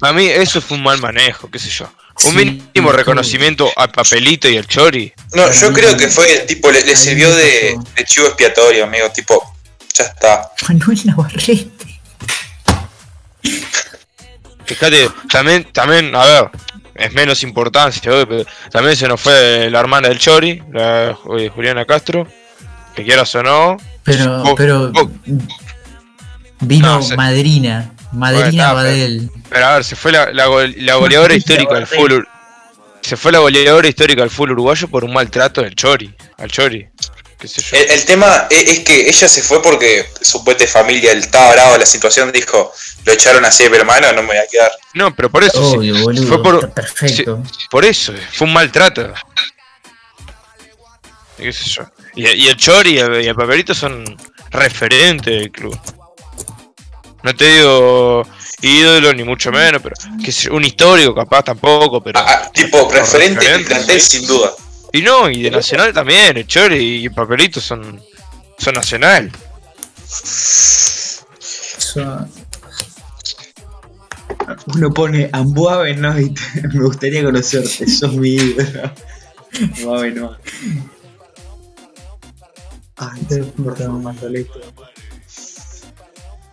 para 0.00 0.12
mí 0.14 0.26
eso 0.26 0.62
fue 0.62 0.78
un 0.78 0.82
mal 0.82 0.98
manejo, 0.98 1.50
qué 1.50 1.58
sé 1.58 1.68
yo. 1.68 1.84
Un 2.24 2.32
Sí, 2.32 2.36
mínimo 2.36 2.90
reconocimiento 2.90 3.70
al 3.76 3.90
papelito 3.90 4.48
y 4.48 4.56
al 4.56 4.66
chori. 4.66 5.12
No, 5.34 5.52
yo 5.52 5.72
creo 5.74 5.94
que 5.96 6.08
fue, 6.08 6.26
tipo, 6.48 6.70
le, 6.70 6.82
le 6.82 6.96
sirvió 6.96 7.34
de, 7.34 7.78
chivo 8.06 8.28
expiatorio, 8.28 8.84
amigo. 8.84 9.10
Tipo, 9.10 9.54
ya 9.94 10.04
está. 10.04 10.50
Manuel 10.68 11.00
Navarrete. 11.04 11.68
Fíjate, 14.64 15.10
también, 15.30 15.64
también, 15.72 16.14
a 16.14 16.24
ver, 16.24 16.50
es 16.94 17.12
menos 17.12 17.42
importancia, 17.42 18.10
obvio, 18.12 18.28
pero 18.28 18.44
también 18.70 18.96
se 18.96 19.06
nos 19.06 19.20
fue 19.20 19.68
la 19.70 19.80
hermana 19.80 20.08
del 20.08 20.18
Chori, 20.18 20.62
la 20.72 21.10
eh, 21.38 21.50
Juliana 21.54 21.84
Castro, 21.84 22.26
que 22.94 23.04
quieras 23.04 23.34
o 23.34 23.42
no. 23.42 23.76
Pero, 24.02 24.54
pero 24.56 24.92
vino 26.60 27.00
No, 27.00 27.16
Madrina. 27.16 27.92
Madrina 28.12 28.72
Bueno, 28.72 28.74
Badel. 28.74 29.30
Pero 29.48 29.66
a 29.66 29.74
ver, 29.74 29.84
se 29.84 29.96
fue 29.96 30.12
la, 30.12 30.32
la, 30.32 30.46
gol- 30.46 30.74
la 30.78 30.94
goleadora 30.96 31.34
histórica 31.34 31.74
del 31.74 31.86
fútbol. 31.86 32.28
Se 33.02 33.16
fue 33.16 33.32
la 33.32 33.38
goleadora 33.38 33.88
histórica 33.88 34.20
del 34.22 34.30
fútbol 34.30 34.52
uruguayo 34.52 34.88
por 34.88 35.04
un 35.04 35.12
maltrato 35.12 35.62
del 35.62 35.74
Chori, 35.74 36.14
al 36.38 36.50
Chori. 36.50 36.86
Qué 37.38 37.48
sé 37.48 37.62
yo. 37.62 37.76
El, 37.78 37.90
el 37.90 38.04
tema 38.04 38.46
es, 38.50 38.68
es 38.68 38.80
que 38.80 39.08
ella 39.08 39.26
se 39.28 39.40
fue 39.42 39.62
porque 39.62 40.06
su 40.20 40.44
puente 40.44 40.66
familia 40.66 41.12
él 41.12 41.20
estaba 41.20 41.52
bravo 41.52 41.72
de 41.72 41.78
la 41.78 41.86
situación. 41.86 42.30
Dijo, 42.32 42.70
lo 43.06 43.12
echaron 43.12 43.44
así, 43.46 43.62
pero 43.64 43.76
hermano, 43.78 44.12
no 44.12 44.20
me 44.22 44.28
voy 44.28 44.36
a 44.36 44.46
quedar. 44.50 44.70
No, 44.92 45.14
pero 45.16 45.30
por 45.30 45.42
eso, 45.44 45.70
sí, 45.80 45.90
boludo. 46.02 46.26
fue 46.26 46.42
por- 46.42 46.70
perfecto. 46.72 47.42
por 47.70 47.84
eso, 47.86 48.12
fue 48.32 48.46
un 48.46 48.52
maltrato. 48.52 49.14
Y 51.38 51.44
qué 51.44 51.52
sé 51.52 51.70
yo. 51.70 51.82
Y, 52.14 52.26
y 52.28 52.48
el 52.48 52.56
Chori 52.56 52.94
y 52.94 52.98
el, 52.98 53.24
y 53.24 53.28
el 53.28 53.34
Papelito 53.34 53.74
son 53.74 54.04
referentes 54.50 55.32
del 55.32 55.50
club. 55.50 55.78
No 57.22 57.34
te 57.34 57.44
digo 57.44 58.26
ídolo 58.62 59.12
ni 59.12 59.24
mucho 59.24 59.50
menos, 59.50 59.80
pero 59.82 59.94
que 60.22 60.30
es 60.30 60.46
un 60.46 60.64
histórico 60.64 61.14
capaz 61.14 61.42
tampoco, 61.44 62.02
pero... 62.02 62.18
Ah, 62.18 62.26
ah, 62.44 62.50
tipo, 62.52 62.90
referente 62.92 63.40
del 63.44 63.60
referente, 63.60 63.64
plantel, 63.74 64.00
sí. 64.00 64.18
sin 64.18 64.26
duda. 64.28 64.50
Y 64.92 65.02
no, 65.02 65.30
y 65.30 65.42
de 65.42 65.50
Nacional 65.50 65.92
también, 65.92 66.36
el 66.36 66.46
Chori 66.46 66.76
y 66.76 67.04
el 67.06 67.12
Papelito 67.12 67.60
son, 67.60 68.02
son 68.58 68.74
Nacional. 68.74 69.30
Uno 74.74 74.90
pone 74.92 75.28
Ambuave, 75.32 75.94
¿no? 75.96 76.18
Y 76.18 76.30
te- 76.34 76.68
me 76.72 76.84
gustaría 76.84 77.22
conocerte, 77.22 77.86
sos 77.88 78.12
mi 78.14 78.30
ídolo. 78.34 78.92
No 79.80 79.90
va 79.90 79.98
a 79.98 80.02
ver, 80.02 80.14
no 80.16 80.30
va. 80.30 80.38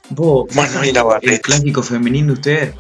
Ay, 0.10 0.16
De 0.16 0.16
puta 0.16 0.54
madre. 0.54 0.54
Vos, 0.54 0.56
Manuel 0.56 1.20
el 1.22 1.42
clásico 1.42 1.84
femenino, 1.84 2.34
usted. 2.34 2.74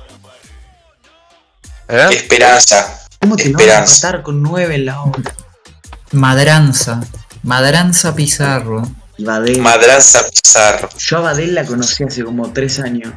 ¿Eh? 1.89 2.07
Esperanza. 2.11 2.99
¿Cómo 3.21 3.35
te 3.35 3.45
lo 3.49 3.53
van 3.57 3.61
a 3.61 3.63
Esperanza. 3.63 4.07
matar 4.07 4.23
con 4.23 4.41
9 4.43 4.75
en 4.75 4.85
la 4.85 5.03
otra? 5.03 5.35
Madranza. 6.11 7.01
Madranza 7.43 8.15
Pizarro. 8.15 8.83
Y 9.17 9.23
Badel. 9.25 9.61
Madranza 9.61 10.21
Pizarro. 10.29 10.89
Yo 10.97 11.17
a 11.17 11.21
Badel 11.21 11.55
la 11.55 11.65
conocí 11.65 12.03
hace 12.03 12.23
como 12.23 12.51
3 12.51 12.79
años. 12.79 13.13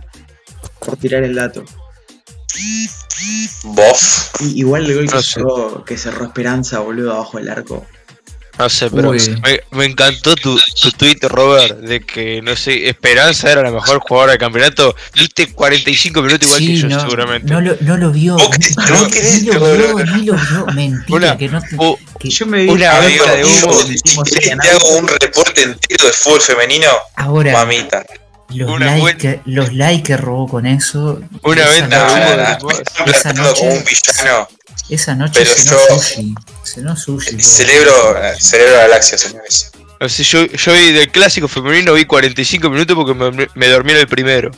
Por 0.79 0.97
tirar 0.97 1.23
el 1.25 1.35
dato. 1.35 1.65
Bof. 3.65 4.41
Y, 4.41 4.61
igual 4.61 4.87
el 4.87 4.95
gol 4.97 5.09
que, 5.09 5.15
No 5.17 5.23
sé. 5.23 5.33
cerró, 5.33 5.85
que 5.85 5.99
cerró 5.99 6.25
Esperanza, 6.25 6.79
boludo, 6.81 7.13
abajo 7.13 7.37
del 7.39 7.49
arco. 7.51 7.87
No 8.61 8.69
sé, 8.69 8.91
pero 8.91 9.13
me, 9.13 9.61
me 9.71 9.85
encantó 9.87 10.35
tu, 10.37 10.59
tu 10.81 10.91
tweet, 10.93 11.19
Robert, 11.23 11.79
de 11.81 12.01
que, 12.01 12.43
no 12.43 12.55
sé, 12.57 12.89
Esperanza 12.89 13.51
era 13.51 13.63
la 13.63 13.71
mejor 13.71 14.01
jugadora 14.01 14.33
del 14.33 14.39
campeonato. 14.41 14.95
Viste 15.15 15.53
45 15.53 16.23
minutos 16.23 16.47
igual 16.49 16.61
que 16.61 16.77
yo, 16.77 16.89
no, 16.89 17.01
seguramente. 17.01 17.53
no, 17.53 17.61
lo, 17.61 17.77
no 17.81 17.97
lo 17.97 18.11
vio. 18.13 18.35
¿Vos 18.37 18.49
querés- 18.51 18.77
Ni- 18.77 18.99
vos 18.99 19.09
querés- 19.09 19.43
ni 19.43 19.47
lo 19.53 19.61
vio, 19.61 20.05
ni 20.05 20.25
lo 20.27 20.35
vio. 20.35 20.67
Mentira, 20.75 21.17
Una- 21.17 21.37
que 21.39 21.49
no 21.49 21.63
que- 21.63 22.29
Yo 22.29 22.47
me 22.47 22.63
vi 22.65 22.69
Una 22.71 22.99
venta 23.01 23.35
de 23.35 23.45
humo. 23.45 23.85
te 24.63 24.71
hago 24.71 24.89
un 24.99 25.09
reporte 25.09 25.63
entero 25.63 26.07
de 26.07 26.13
fútbol 26.13 26.41
femenino, 26.41 26.87
ahora, 27.17 27.53
mamita. 27.53 28.05
los 28.53 28.69
likes, 28.81 29.01
buena- 29.47 30.03
que 30.03 30.17
robó 30.17 30.49
con 30.49 30.67
eso. 30.67 31.21
Una 31.43 31.69
venta 31.69 31.99
de 31.99 32.21
No, 32.59 32.59
humo 32.67 32.73
no, 32.73 33.05
no, 33.07 33.13
Esa 33.13 33.33
noche- 33.33 33.61
como 33.61 33.73
un 33.73 33.85
villano. 33.85 34.49
Esa 34.89 35.15
noche 35.15 35.41
Pero 35.43 35.55
cenó 35.55 35.73
yo- 35.89 35.97
sushi. 36.01 36.35
Cenó 36.65 36.97
sushi. 36.97 37.41
Celebro, 37.41 38.25
eh, 38.25 38.35
celebro 38.41 38.77
Galaxia, 38.79 39.19
señores. 39.19 39.71
No 40.01 40.09
sé, 40.09 40.25
yo, 40.25 40.47
yo 40.47 40.73
vi 40.73 40.93
del 40.93 41.11
clásico 41.13 41.47
femenino, 41.47 41.93
vi 41.93 42.07
45 42.07 42.71
minutos 42.71 42.97
porque 42.97 43.15
me, 43.15 43.49
me 43.55 43.69
dormí 43.69 43.93
en 43.93 43.99
el 43.99 44.09
primero. 44.09 44.51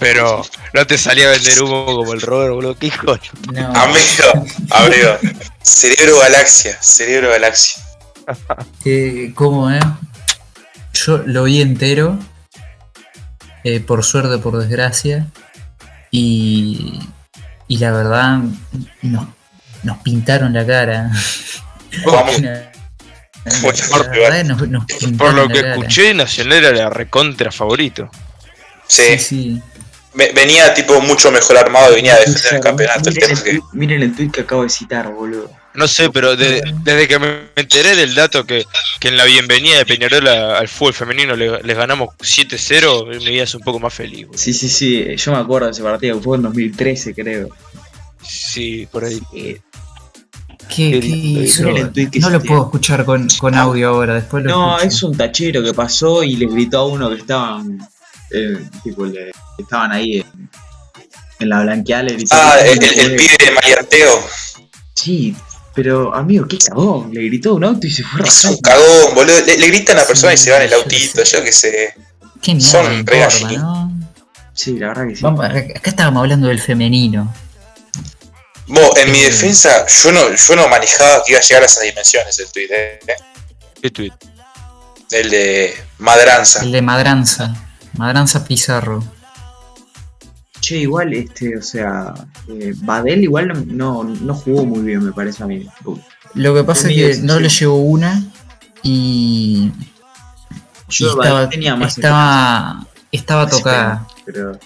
Pero 0.00 0.44
no 0.74 0.86
te 0.86 0.98
salía 0.98 1.28
a 1.28 1.30
vender 1.32 1.62
humo 1.62 1.84
como 1.86 2.12
el 2.12 2.20
Robert, 2.20 2.52
boludo. 2.54 2.74
¿Qué 2.76 2.86
hijo? 2.86 3.06
No, 3.52 3.66
Amigo, 3.74 4.46
amigo. 4.70 5.18
Cerebro 5.62 6.18
Galaxia, 6.18 6.76
Cerebro 6.82 7.30
Galaxia. 7.30 7.82
eh, 8.84 9.30
¿Cómo, 9.34 9.70
eh? 9.70 9.80
Yo 10.94 11.18
lo 11.18 11.44
vi 11.44 11.60
entero. 11.60 12.18
eh, 13.64 13.80
por 13.80 14.04
suerte, 14.04 14.38
por 14.38 14.58
desgracia. 14.58 15.28
Y. 16.10 16.98
Y 17.68 17.78
la 17.78 17.92
verdad, 17.92 18.38
nos, 19.02 19.28
nos 19.82 19.98
pintaron 19.98 20.52
la 20.54 20.66
cara. 20.66 21.10
Vamos. 22.06 22.40
La- 22.42 22.70
la 23.44 24.08
verdad, 24.10 24.44
nos- 24.44 24.68
nos 24.68 24.84
Por 25.16 25.32
lo 25.32 25.48
que 25.48 25.60
escuché, 25.60 26.12
Nacional 26.12 26.64
era 26.64 26.72
la 26.72 26.90
recontra 26.90 27.50
favorito. 27.50 28.10
Sí, 28.86 29.02
Sí, 29.16 29.18
sí. 29.18 29.62
ve- 30.14 30.32
venía 30.34 30.74
tipo 30.74 31.00
mucho 31.00 31.30
mejor 31.30 31.56
armado 31.56 31.92
y 31.92 31.96
venía 31.96 32.14
a 32.14 32.18
defender 32.18 32.54
el 32.54 32.60
campeonato. 32.60 33.08
El, 33.10 33.62
miren 33.72 34.02
el 34.02 34.14
tweet 34.14 34.30
que 34.30 34.40
acabo 34.42 34.64
de 34.64 34.68
citar, 34.68 35.08
boludo. 35.08 35.50
No 35.74 35.86
sé, 35.86 36.10
pero 36.10 36.34
de- 36.34 36.62
desde 36.82 37.06
que 37.06 37.18
me 37.18 37.40
enteré 37.54 37.94
del 37.94 38.14
dato 38.14 38.44
que, 38.44 38.64
que 38.98 39.08
en 39.08 39.16
la 39.16 39.24
bienvenida 39.24 39.78
de 39.78 39.86
Peñarol 39.86 40.26
a- 40.26 40.58
al 40.58 40.66
fútbol 40.68 40.94
femenino 40.94 41.36
le- 41.36 41.62
les 41.62 41.76
ganamos 41.76 42.08
7-0, 42.20 43.06
me 43.06 43.32
iba 43.32 43.44
un 43.54 43.60
poco 43.60 43.78
más 43.78 43.94
feliz. 43.94 44.26
Sí, 44.34 44.52
sí, 44.52 44.68
sí. 44.68 45.04
Yo 45.16 45.32
me 45.32 45.38
acuerdo 45.38 45.66
de 45.66 45.72
ese 45.72 45.82
partido, 45.82 46.16
que 46.16 46.22
fue 46.24 46.36
en 46.36 46.42
2013, 46.44 47.14
creo. 47.14 47.48
Sí, 48.22 48.88
por 48.90 49.04
ahí. 49.04 49.20
¿Qué, 49.32 51.00
Qué 52.10 52.18
No 52.20 52.30
lo 52.30 52.42
puedo 52.42 52.64
escuchar 52.64 53.04
con, 53.04 53.26
con 53.38 53.54
audio 53.54 53.88
ahora, 53.88 54.14
después 54.14 54.44
lo 54.44 54.50
No, 54.50 54.76
escucho. 54.78 54.88
es 54.88 55.02
un 55.02 55.16
tachero 55.16 55.62
que 55.62 55.72
pasó 55.72 56.22
y 56.22 56.36
le 56.36 56.46
gritó 56.46 56.78
a 56.80 56.86
uno 56.88 57.08
que 57.10 57.16
estaban. 57.16 57.78
eh, 58.30 58.58
tipo, 58.84 59.06
le, 59.06 59.30
estaban 59.58 59.92
ahí 59.92 60.18
en, 60.18 60.50
en 61.38 61.48
la 61.48 61.62
blanqueada. 61.62 62.02
Le 62.04 62.14
gritó. 62.14 62.34
Ah, 62.36 62.56
que 62.62 62.72
el, 62.72 62.82
el, 63.12 63.16
pibe 63.16 63.36
de 63.46 63.50
Marianteo. 63.52 64.20
Sí, 64.94 65.34
pero 65.78 66.12
amigo, 66.12 66.44
qué 66.48 66.58
cagón. 66.58 67.14
Le 67.14 67.26
gritó 67.26 67.50
a 67.50 67.52
un 67.52 67.62
auto 67.62 67.86
y 67.86 67.90
se 67.92 68.02
fue 68.02 68.26
Es 68.26 68.44
un 68.46 68.60
cagón, 68.60 69.14
boludo. 69.14 69.44
Le, 69.46 69.58
le 69.58 69.66
gritan 69.68 69.96
a 69.96 70.00
la 70.00 70.06
persona 70.08 70.34
y 70.34 70.36
Sí, 70.36 70.46
se 70.46 70.50
va 70.50 70.56
en 70.56 70.64
el 70.64 70.72
autito, 70.72 71.22
yo 71.22 71.44
qué 71.44 71.52
sé. 71.52 71.94
¿Qué 72.42 72.52
mierda 72.56 72.68
son 72.68 73.06
re 73.06 73.56
no? 73.58 73.92
Sí, 74.52 74.76
la 74.76 74.88
verdad 74.88 75.06
que 75.06 75.14
sí. 75.14 75.22
Vamos, 75.22 75.44
acá 75.44 75.58
acá 75.58 75.90
estábamos 75.90 76.22
hablando 76.22 76.48
del 76.48 76.60
femenino. 76.60 77.32
Vos, 78.66 78.90
en 78.96 79.12
mi 79.12 79.20
defensa, 79.20 79.86
yo 79.86 80.10
no, 80.10 80.34
yo 80.34 80.56
no 80.56 80.66
manejaba 80.66 81.22
que 81.24 81.30
iba 81.30 81.38
a 81.38 81.42
llegar 81.42 81.62
a 81.62 81.66
esas 81.66 81.84
dimensiones 81.84 82.36
el 82.40 82.50
tweet, 82.50 82.68
eh. 82.72 82.98
¿Qué 83.80 83.90
tweet? 83.92 84.12
El 85.12 85.30
de 85.30 85.76
Madranza. 85.98 86.64
El 86.64 86.72
de 86.72 86.82
Madranza. 86.82 87.54
Madranza 87.92 88.44
Pizarro. 88.44 89.04
Che, 90.68 90.76
igual, 90.76 91.14
este, 91.14 91.56
o 91.56 91.62
sea, 91.62 92.12
eh, 92.46 92.74
Badel 92.76 93.22
igual 93.22 93.64
no, 93.74 94.04
no, 94.04 94.34
jugó 94.34 94.66
muy 94.66 94.80
bien, 94.80 95.02
me 95.02 95.12
parece 95.12 95.42
a 95.42 95.46
mí. 95.46 95.66
Lo 96.34 96.54
que 96.54 96.62
pasa 96.62 96.90
es 96.90 96.94
que 96.94 97.22
no 97.22 97.40
le 97.40 97.48
llegó 97.48 97.76
una 97.76 98.22
y, 98.82 99.72
y 99.72 100.92
Yo 100.92 101.08
estaba, 101.08 101.48
tenía 101.48 101.74
más 101.74 101.96
estaba, 101.96 102.86
estaba 103.10 103.48
tocada. 103.48 104.06
Pero, 104.26 104.58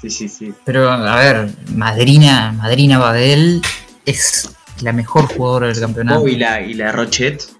sí, 0.00 0.08
sí, 0.08 0.30
sí. 0.30 0.54
Pero 0.64 0.90
a 0.90 1.16
ver, 1.16 1.50
Madrina, 1.74 2.52
Madrina 2.52 2.96
Badel 2.96 3.60
es 4.06 4.48
la 4.80 4.94
mejor 4.94 5.26
jugadora 5.26 5.66
del 5.66 5.78
campeonato. 5.78 6.22
Oh, 6.22 6.26
y 6.28 6.36
la, 6.36 6.62
y 6.62 6.72
la 6.72 6.90
Rochet. 6.90 7.50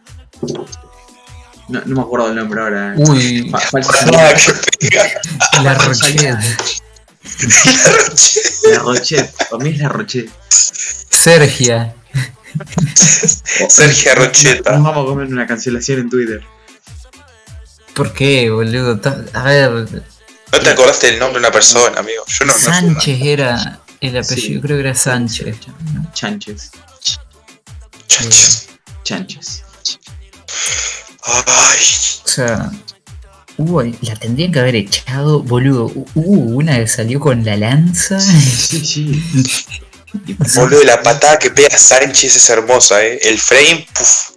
No, 1.68 1.82
no 1.84 1.96
me 1.96 2.00
acuerdo 2.00 2.28
el 2.28 2.36
nombre 2.36 2.62
ahora. 2.62 2.94
Uy, 2.96 3.52
qué 5.52 5.60
pega. 6.14 6.40
La 7.38 7.92
Rochet. 7.92 8.52
La 8.72 8.78
Rochet. 8.80 9.48
Para 9.50 9.64
mí 9.64 9.70
es 9.70 9.78
la 9.78 9.88
Rochet. 9.88 10.30
Sergia. 10.48 11.94
Sergio 13.68 14.14
Rocheta. 14.14 14.72
Nos 14.72 14.82
vamos 14.84 15.04
a 15.04 15.06
comer 15.08 15.26
una 15.28 15.46
cancelación 15.46 16.00
en 16.00 16.10
Twitter. 16.10 16.42
¿Por 17.94 18.12
qué, 18.12 18.50
boludo? 18.50 19.00
A 19.34 19.42
ver, 19.44 19.70
¿No 20.52 20.58
te 20.58 20.70
acordaste 20.70 21.06
del 21.08 21.18
nombre 21.18 21.40
de 21.40 21.46
una 21.46 21.52
persona, 21.52 22.00
amigo? 22.00 22.24
Yo 22.26 22.44
no. 22.46 22.52
no- 22.52 22.58
Sánchez 22.58 23.20
era 23.22 23.80
el 24.00 24.16
apellido, 24.16 24.54
Sí. 24.54 24.60
creo 24.60 24.76
que 24.78 24.80
era 24.88 24.94
Sánchez. 24.94 25.56
¿no? 25.94 26.10
Chanches. 26.12 26.70
Chanches. 29.04 29.62
Ay, 31.24 31.78
O 32.24 32.28
sea, 32.28 32.70
hubo, 33.62 33.82
la 33.82 34.16
tendrían 34.16 34.52
que 34.52 34.60
haber 34.60 34.74
echado, 34.76 35.42
boludo. 35.42 35.86
Hubo 36.14 36.56
una 36.56 36.78
que 36.78 36.86
salió 36.86 37.20
con 37.20 37.44
la 37.44 37.56
lanza. 37.56 38.18
Sí, 38.20 38.84
sí. 38.84 39.22
Boludo, 40.56 40.82
la 40.82 41.00
patada 41.02 41.38
que 41.38 41.50
pega 41.50 41.70
Sánchez 41.78 42.34
es 42.34 42.50
hermosa, 42.50 43.04
eh. 43.04 43.20
El 43.22 43.38
frame, 43.38 43.86
puf. 43.96 44.30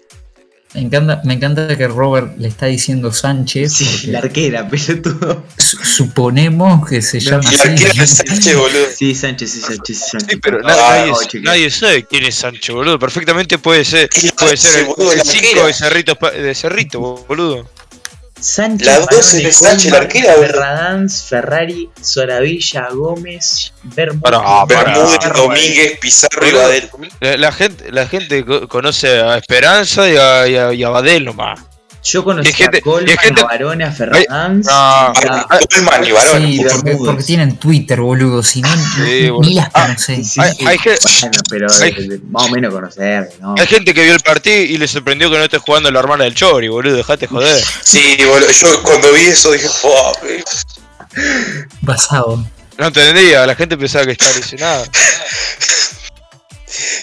Me 0.75 0.81
encanta, 0.81 1.21
me 1.23 1.33
encanta 1.35 1.75
que 1.77 1.87
Robert 1.87 2.35
le 2.37 2.47
está 2.47 2.65
diciendo 2.67 3.11
Sánchez. 3.11 3.73
Sí, 3.73 4.07
la 4.07 4.19
arquera, 4.19 4.67
pelotudo. 4.67 5.43
su- 5.57 5.77
suponemos 5.83 6.87
que 6.87 7.01
se 7.01 7.19
llama 7.19 7.43
Y 7.51 7.55
así. 7.55 7.67
arquero 7.69 8.03
es 8.03 8.09
Sánchez, 8.09 8.55
boludo. 8.55 8.85
Sí, 8.95 9.15
Sánchez, 9.15 9.51
sí, 9.51 9.59
Sánchez, 9.61 9.97
sí, 9.99 10.03
Sánchez. 10.11 10.27
Sí, 10.31 10.37
pero 10.37 10.59
Ah, 10.63 10.67
na- 10.67 10.75
nadie, 11.41 11.65
no, 11.65 11.71
sabe 11.71 12.03
quién 12.05 12.25
es 12.25 12.35
Sancho, 12.35 12.75
boludo. 12.75 12.97
Perfectamente 12.99 13.57
puede 13.59 13.83
ser, 13.85 14.09
la 14.23 14.31
puede 14.31 14.57
ser 14.57 14.79
el, 14.81 14.85
boludo, 14.85 15.15
la 15.15 15.23
5 15.23 15.37
arquera. 15.47 15.65
de 15.67 15.73
Cerrito, 15.73 16.17
de 16.31 16.55
Cerrito, 16.55 16.99
boludo. 17.27 17.69
Sánchez, 18.43 18.85
La 18.87 18.99
doce 18.99 19.15
Barone, 19.37 19.43
de 19.43 19.51
Sánchez, 19.53 19.91
la 19.91 19.97
arquera, 19.99 20.35
boludo. 20.35 20.47
Ferradanz, 20.47 21.23
Ferrari, 21.29 21.89
Soravilla, 22.01 22.87
Gómez, 22.91 23.73
Bermúdez. 23.83 24.21
Pará. 24.21 24.93
Domínguez, 25.33 25.97
Pizarro 25.99 26.45
y 26.47 26.51
Badel. 26.51 26.89
La, 27.21 27.37
la 27.37 27.51
gente, 27.53 27.91
la 27.91 28.05
gente 28.07 28.43
co- 28.45 28.67
conoce 28.67 29.21
a 29.21 29.37
Esperanza 29.37 30.09
y 30.09 30.17
a, 30.17 30.47
y 30.47 30.55
a, 30.57 30.73
y 30.73 30.83
a 30.83 30.89
Badel 30.89 31.25
nomás. 31.25 31.59
Yo 32.03 32.23
conocí 32.23 32.49
Y 32.49 32.53
gente- 32.53 32.77
a 32.79 32.81
Colman, 32.81 33.09
y 33.13 33.17
gente- 33.17 33.41
a 33.41 33.45
Barone, 33.45 33.83
a 33.85 33.91
Ferradanz. 33.91 34.65
no, 34.65 34.71
a- 34.73 35.13
Ah, 35.49 35.59
Colman 35.73 36.05
y 36.05 36.11
Varón. 36.11 36.41
Sí, 36.45 36.61
porque, 36.69 36.95
porque 36.97 37.23
tienen 37.23 37.55
Twitter, 37.57 38.01
boludo. 38.01 38.43
Si 38.43 38.61
no, 38.61 38.67
Sí, 38.75 39.01
ni- 39.01 39.29
boludo. 39.29 39.49
ni 39.49 39.55
las 39.55 39.69
Ah, 39.73 39.83
conocés. 39.87 40.29
sí, 40.29 40.41
hay- 40.41 40.53
sí, 40.53 40.65
hay 40.67 40.77
que- 40.79 40.97
bueno, 41.21 41.37
pero 41.49 41.67
hay- 41.81 41.91
de- 41.93 42.07
de- 42.07 42.19
más 42.29 42.43
o 42.43 42.49
menos 42.49 42.73
conocer, 42.73 43.31
¿no? 43.39 43.55
Hay 43.57 43.67
gente 43.67 43.93
que 43.93 44.03
vio 44.03 44.13
el 44.13 44.19
partido 44.19 44.57
y 44.57 44.77
le 44.77 44.87
sorprendió 44.87 45.31
que 45.31 45.37
no 45.37 45.43
esté 45.45 45.59
jugando 45.59 45.89
la 45.91 45.99
hermana 45.99 46.25
del 46.25 46.35
Chori, 46.35 46.67
boludo. 46.67 46.97
Dejate 46.97 47.27
joder. 47.27 47.63
Sí, 47.83 48.17
boludo. 48.25 48.51
Yo 48.51 48.83
cuando 48.83 49.11
vi 49.13 49.21
eso 49.27 49.51
dije, 49.51 49.69
"Fua, 49.69 50.11
eh". 50.27 50.43
Basado. 51.81 52.45
No 52.77 52.85
entendía, 52.87 53.45
la 53.45 53.55
gente 53.55 53.77
pensaba 53.77 54.05
que 54.05 54.11
estaba 54.13 54.35
lesionada. 54.35 54.83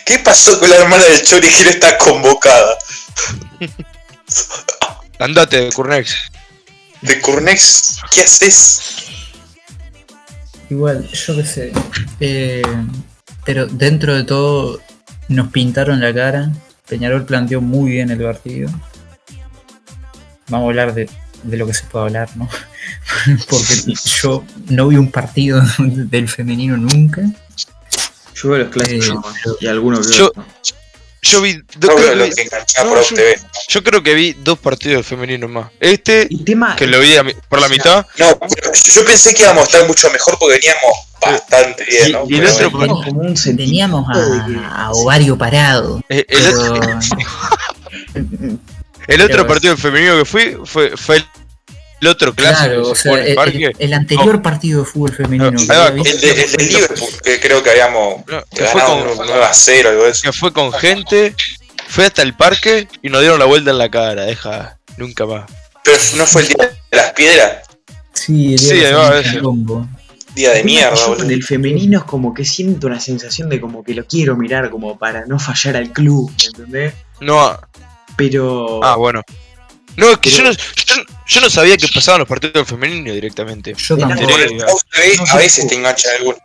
¿qué 0.04 0.18
pasó 0.18 0.58
con 0.58 0.68
la 0.68 0.76
hermana 0.76 1.04
del 1.04 1.22
Chori 1.22 1.48
que 1.48 1.64
no 1.64 1.70
está 1.70 1.96
convocada? 1.96 2.76
Andate, 5.20 5.70
Curnex. 5.72 6.16
De 7.02 7.20
Curnex, 7.20 7.98
¿qué 8.12 8.22
haces? 8.22 8.80
Igual, 10.70 11.06
yo 11.08 11.36
qué 11.36 11.44
sé. 11.44 11.72
Eh, 12.20 12.62
pero 13.44 13.66
dentro 13.66 14.14
de 14.14 14.24
todo, 14.24 14.80
nos 15.28 15.48
pintaron 15.48 16.00
la 16.00 16.14
cara. 16.14 16.50
Peñarol 16.88 17.24
planteó 17.24 17.60
muy 17.60 17.90
bien 17.92 18.10
el 18.10 18.22
partido. 18.22 18.70
Vamos 20.48 20.66
a 20.66 20.68
hablar 20.70 20.94
de, 20.94 21.08
de 21.42 21.56
lo 21.56 21.66
que 21.66 21.74
se 21.74 21.84
puede 21.84 22.06
hablar, 22.06 22.28
¿no? 22.36 22.48
Porque 23.48 23.94
yo 24.22 24.44
no 24.68 24.88
vi 24.88 24.96
un 24.96 25.10
partido 25.10 25.62
del 25.78 26.28
femenino 26.28 26.76
nunca. 26.76 27.22
Yo 28.34 28.50
veo 28.50 28.58
los 28.64 28.68
clásicos 28.68 29.36
Eh, 29.46 29.50
y 29.60 29.66
algunos 29.66 30.06
que 30.06 30.16
Yo-. 30.16 30.32
Yo 31.22 31.42
vi. 31.42 31.54
No 31.54 31.62
creo 31.80 31.96
que 31.96 32.02
que 32.34 32.44
no, 32.82 32.88
por 32.88 33.02
yo- 33.10 33.14
TV. 33.16 33.38
yo 33.68 33.84
creo 33.84 34.02
que 34.02 34.14
vi 34.14 34.32
dos 34.32 34.58
partidos 34.58 35.06
femeninos 35.06 35.50
más. 35.50 35.70
Este, 35.78 36.28
tema 36.44 36.76
que 36.76 36.86
lo 36.86 36.98
vi 37.00 37.14
mi- 37.22 37.34
por 37.48 37.60
la 37.60 37.68
mitad. 37.68 38.06
No, 38.18 38.38
yo 38.94 39.04
pensé 39.04 39.34
que 39.34 39.42
íbamos 39.42 39.62
a 39.62 39.66
estar 39.66 39.86
mucho 39.86 40.10
mejor 40.10 40.38
porque 40.38 40.54
veníamos 40.56 40.82
bastante 41.20 41.84
bien, 41.84 42.08
y, 42.08 42.12
¿no? 42.12 42.24
y 42.26 42.34
el 42.36 42.40
Pero 42.40 42.54
otro 42.68 42.70
bueno. 42.70 42.94
como, 43.04 43.20
un 43.20 43.36
a, 44.08 44.84
a 44.86 44.90
ovario 44.92 45.36
parado. 45.36 46.00
eh, 46.08 46.24
El, 46.28 46.42
Pero, 46.42 46.74
el 49.08 49.20
otro 49.22 49.46
partido 49.46 49.76
femenino 49.76 50.16
que 50.18 50.24
fui 50.24 50.56
fue, 50.64 50.96
fue 50.96 51.22
el, 52.00 52.08
otro 52.08 52.34
clásico 52.34 52.64
claro, 52.66 52.88
o 52.88 52.94
sea, 52.94 53.12
el 53.14 53.26
el, 53.28 53.34
parque. 53.34 53.64
el- 53.66 53.76
el 53.78 53.92
anterior 53.92 54.42
partido 54.42 54.80
de 54.80 54.86
fútbol 54.86 55.12
femenino. 55.12 55.50
No, 55.50 55.86
El, 55.88 56.02
de, 56.02 56.10
el 56.10 56.52
del 56.52 56.68
Liverpool, 56.68 57.08
que 57.22 57.40
creo 57.40 57.62
que 57.62 57.70
habíamos 57.70 58.26
No, 58.26 58.42
que 58.54 58.64
fue 58.64 58.80
ganado 58.80 59.00
con- 59.16 59.20
un 59.20 59.26
9 59.26 59.44
a 59.44 59.52
0 59.54 59.88
algo 59.90 60.04
de 60.04 60.10
eso. 60.10 60.22
que 60.22 60.32
fue 60.32 60.52
con 60.52 60.72
gente, 60.72 61.34
fue 61.88 62.06
hasta 62.06 62.22
el 62.22 62.34
parque 62.34 62.88
y 63.02 63.08
nos 63.08 63.20
dieron 63.20 63.38
la 63.38 63.44
vuelta 63.46 63.70
en 63.70 63.78
la 63.78 63.90
cara, 63.90 64.24
deja, 64.24 64.78
nunca 64.96 65.26
más. 65.26 65.50
Pero 65.84 65.98
no 66.16 66.26
fue 66.26 66.42
el 66.42 66.48
día 66.48 66.70
de 66.90 66.96
las 66.96 67.12
piedras, 67.12 67.66
Sí, 68.12 68.52
el 68.54 68.58
Sí, 68.58 68.74
día 68.74 69.08
se 69.12 69.20
ese. 69.20 69.30
quilombo. 69.30 69.88
día 70.34 70.50
de 70.52 70.62
mierda, 70.64 70.90
boludo. 71.06 71.16
con 71.18 71.30
el 71.30 71.42
femenino 71.42 71.98
es 72.00 72.04
como 72.04 72.34
que 72.34 72.44
siento 72.44 72.86
una 72.86 73.00
sensación 73.00 73.48
de 73.48 73.60
como 73.60 73.82
que 73.82 73.94
lo 73.94 74.04
quiero 74.06 74.36
mirar 74.36 74.68
como 74.70 74.98
para 74.98 75.24
no 75.26 75.38
fallar 75.38 75.76
al 75.76 75.90
club, 75.92 76.30
¿entendés? 76.46 76.94
No, 77.20 77.58
Pero 78.16 78.80
ah, 78.84 78.96
bueno. 78.96 79.22
No, 79.96 80.10
es 80.10 80.18
que 80.18 80.30
yo 80.30 80.38
Pero- 80.38 80.50
no, 80.50 80.56
yo, 80.56 80.94
yo 81.26 81.40
no 81.40 81.50
sabía 81.50 81.76
que 81.76 81.88
pasaban 81.88 82.20
los 82.20 82.28
partidos 82.28 82.66
femeninos 82.68 83.14
directamente. 83.14 83.74
Yo 83.76 83.96
tampoco. 83.98 84.30
No, 84.30 85.24
a 85.30 85.36
veces 85.36 85.66
te 85.68 85.74
enganchan 85.74 86.12
algunos. 86.18 86.40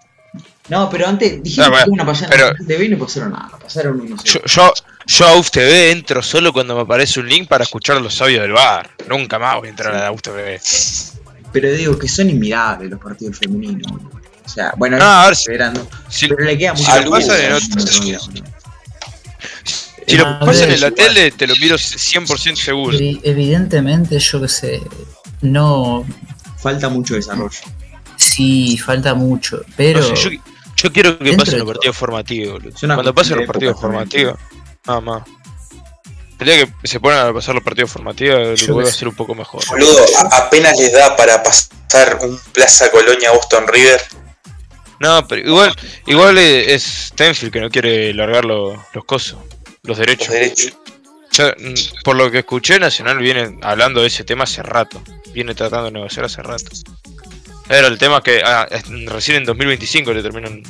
no, 0.69 0.89
pero 0.89 1.07
antes 1.07 1.41
dijeron 1.43 1.67
Ah, 1.67 1.69
bueno, 1.69 1.85
que 1.85 1.91
iban 1.95 1.99
a 2.01 2.11
pasar 2.11 2.29
pero- 2.29 2.53
TV 2.67 2.85
y 2.85 2.89
no 2.89 2.97
pasaron 2.99 3.31
nada, 3.31 3.57
pasaron 3.61 4.01
unos 4.01 4.23
Yo, 4.23 4.39
yo, 4.45 4.73
yo 5.05 5.27
a 5.27 5.35
UFTV 5.37 5.91
entro 5.91 6.21
solo 6.23 6.51
cuando 6.51 6.75
me 6.75 6.81
aparece 6.81 7.19
un 7.19 7.29
link 7.29 7.47
para 7.47 7.63
escuchar 7.63 8.01
los 8.01 8.19
audios 8.21 8.41
del 8.41 8.51
bar. 8.51 8.89
Nunca 9.07 9.37
más 9.39 9.57
voy 9.57 9.67
a 9.67 9.69
entrar 9.71 9.93
a 9.95 9.99
la 10.05 10.11
UFTV. 10.11 10.59
Pero 11.53 11.71
digo 11.71 11.97
que 11.97 12.07
son 12.09 12.29
inmirables 12.29 12.89
los 12.89 12.99
partidos 12.99 13.37
femeninos. 13.37 13.89
boludo. 13.91 14.11
O 14.45 14.49
sea, 14.49 14.73
bueno, 14.77 14.97
No, 14.97 15.05
a 15.05 15.25
ver 15.27 15.35
si- 15.35 15.43
esperando. 15.43 15.87
Si, 16.09 16.27
Pero 16.27 16.43
le 16.45 16.57
queda 16.57 16.75
si 16.75 16.83
mucho 16.83 17.01
lo 17.01 17.11
pasan 17.11 17.41
en 17.41 17.53
otro- 17.53 18.55
si 20.08 20.18
lo 20.18 20.39
pasan 20.39 20.68
ver, 20.68 20.72
en 20.74 20.82
la 20.82 20.91
tele, 20.91 21.32
te 21.32 21.47
lo 21.47 21.56
miro 21.58 21.76
100% 21.78 22.56
seguro. 22.56 22.97
Evi- 22.97 23.20
Evidentemente, 23.24 24.20
yo 24.20 24.41
que 24.41 24.47
sé, 24.47 24.82
no. 25.41 26.06
Falta 26.58 26.89
mucho 26.89 27.16
desarrollo. 27.16 27.60
Sí, 28.18 28.78
falta 28.78 29.14
mucho, 29.14 29.62
pero. 29.76 29.99
No 30.01 30.16
sé, 30.16 30.36
yo, 30.36 30.41
yo 30.78 30.91
quiero 30.93 31.18
que 31.20 31.34
pasen 31.34 31.60
los 31.60 31.68
partidos 31.68 31.95
formativos, 31.97 32.64
Cuando 32.80 33.14
pasen 33.14 33.38
los 33.38 33.47
partidos 33.47 33.80
formativos, 33.80 34.36
nada 34.86 35.01
más. 35.01 35.24
El 36.38 36.47
día 36.47 36.66
que 36.66 36.88
se 36.88 36.99
ponen 36.99 37.20
a 37.20 37.34
pasar 37.34 37.56
los 37.56 37.64
partidos 37.64 37.91
formativos, 37.91 38.60
Yo 38.60 38.68
lo 38.68 38.74
vuelve 38.76 38.89
a 38.89 38.93
ser 38.93 39.08
un 39.08 39.16
poco 39.16 39.34
mejor. 39.36 39.66
Boludo, 39.68 40.03
apenas 40.32 40.78
les 40.78 40.91
da 40.91 41.16
para 41.16 41.41
pasar 41.41 42.20
un 42.22 42.38
Plaza 42.51 42.91
Colonia 42.91 43.32
Boston 43.32 43.66
River. 43.68 44.01
No, 44.99 45.26
pero 45.28 45.47
igual, 45.47 45.74
igual 46.08 46.38
es 46.38 46.84
Stenfield 47.08 47.51
que 47.53 47.60
no 47.62 47.70
quiere 47.70 48.14
largar 48.14 48.43
los, 48.45 48.78
los 48.93 49.06
cosos, 49.06 49.38
los 49.86 49.97
derechos. 49.97 50.27
Los 50.27 50.36
derechos. 50.36 50.73
Ya, 51.31 51.53
por 52.03 52.15
lo 52.15 52.31
que 52.31 52.39
escuché, 52.39 52.79
Nacional 52.79 53.17
viene 53.17 53.57
hablando 53.61 54.01
de 54.01 54.07
ese 54.07 54.23
tema 54.23 54.43
hace 54.45 54.63
rato. 54.63 55.01
Viene 55.33 55.53
tratando 55.53 55.86
de 55.86 55.91
negociar 55.91 56.25
hace 56.25 56.41
rato. 56.41 56.71
Era 57.69 57.88
el 57.88 57.97
tema 57.97 58.21
que 58.21 58.41
ah, 58.43 58.67
recién 59.07 59.38
en 59.38 59.45
2025 59.45 60.13
le 60.13 60.21
terminan 60.21 60.61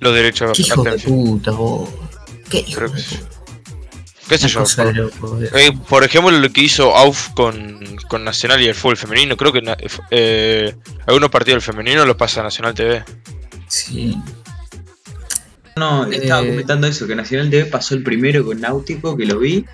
los 0.00 0.14
derechos 0.14 0.52
Qué 0.56 0.62
a 0.62 0.66
hijo 0.66 0.82
de 0.82 0.98
puta, 0.98 1.50
vos. 1.52 1.88
Qué 2.50 2.58
hijo 2.58 2.80
Creo 2.80 2.88
de 2.90 2.96
que 2.96 3.00
sí. 3.00 3.16
puta. 3.16 3.36
¿Qué 4.28 4.38
sé 4.38 4.48
yo? 4.48 4.64
Por, 5.20 5.44
eh, 5.44 5.72
por 5.88 6.02
ejemplo, 6.02 6.32
lo 6.32 6.50
que 6.50 6.62
hizo 6.62 6.94
AUF 6.96 7.28
con, 7.30 7.80
con 8.08 8.24
Nacional 8.24 8.60
y 8.60 8.66
el 8.66 8.74
fútbol 8.74 8.96
femenino. 8.96 9.36
Creo 9.36 9.52
que 9.52 9.62
eh, 10.10 10.74
algunos 11.06 11.30
partidos 11.30 11.64
del 11.64 11.74
femenino 11.74 12.04
los 12.04 12.16
pasa 12.16 12.42
Nacional 12.42 12.74
TV. 12.74 13.04
Sí. 13.68 14.16
No, 15.76 16.06
estaba 16.06 16.42
Eh, 16.42 16.48
comentando 16.50 16.86
eso, 16.86 17.06
que 17.06 17.14
Nacional 17.14 17.50
TV 17.50 17.66
pasó 17.66 17.94
el 17.94 18.02
primero 18.02 18.44
con 18.44 18.60
Náutico, 18.60 19.14
que 19.16 19.26
lo 19.26 19.38
vi. 19.38 19.64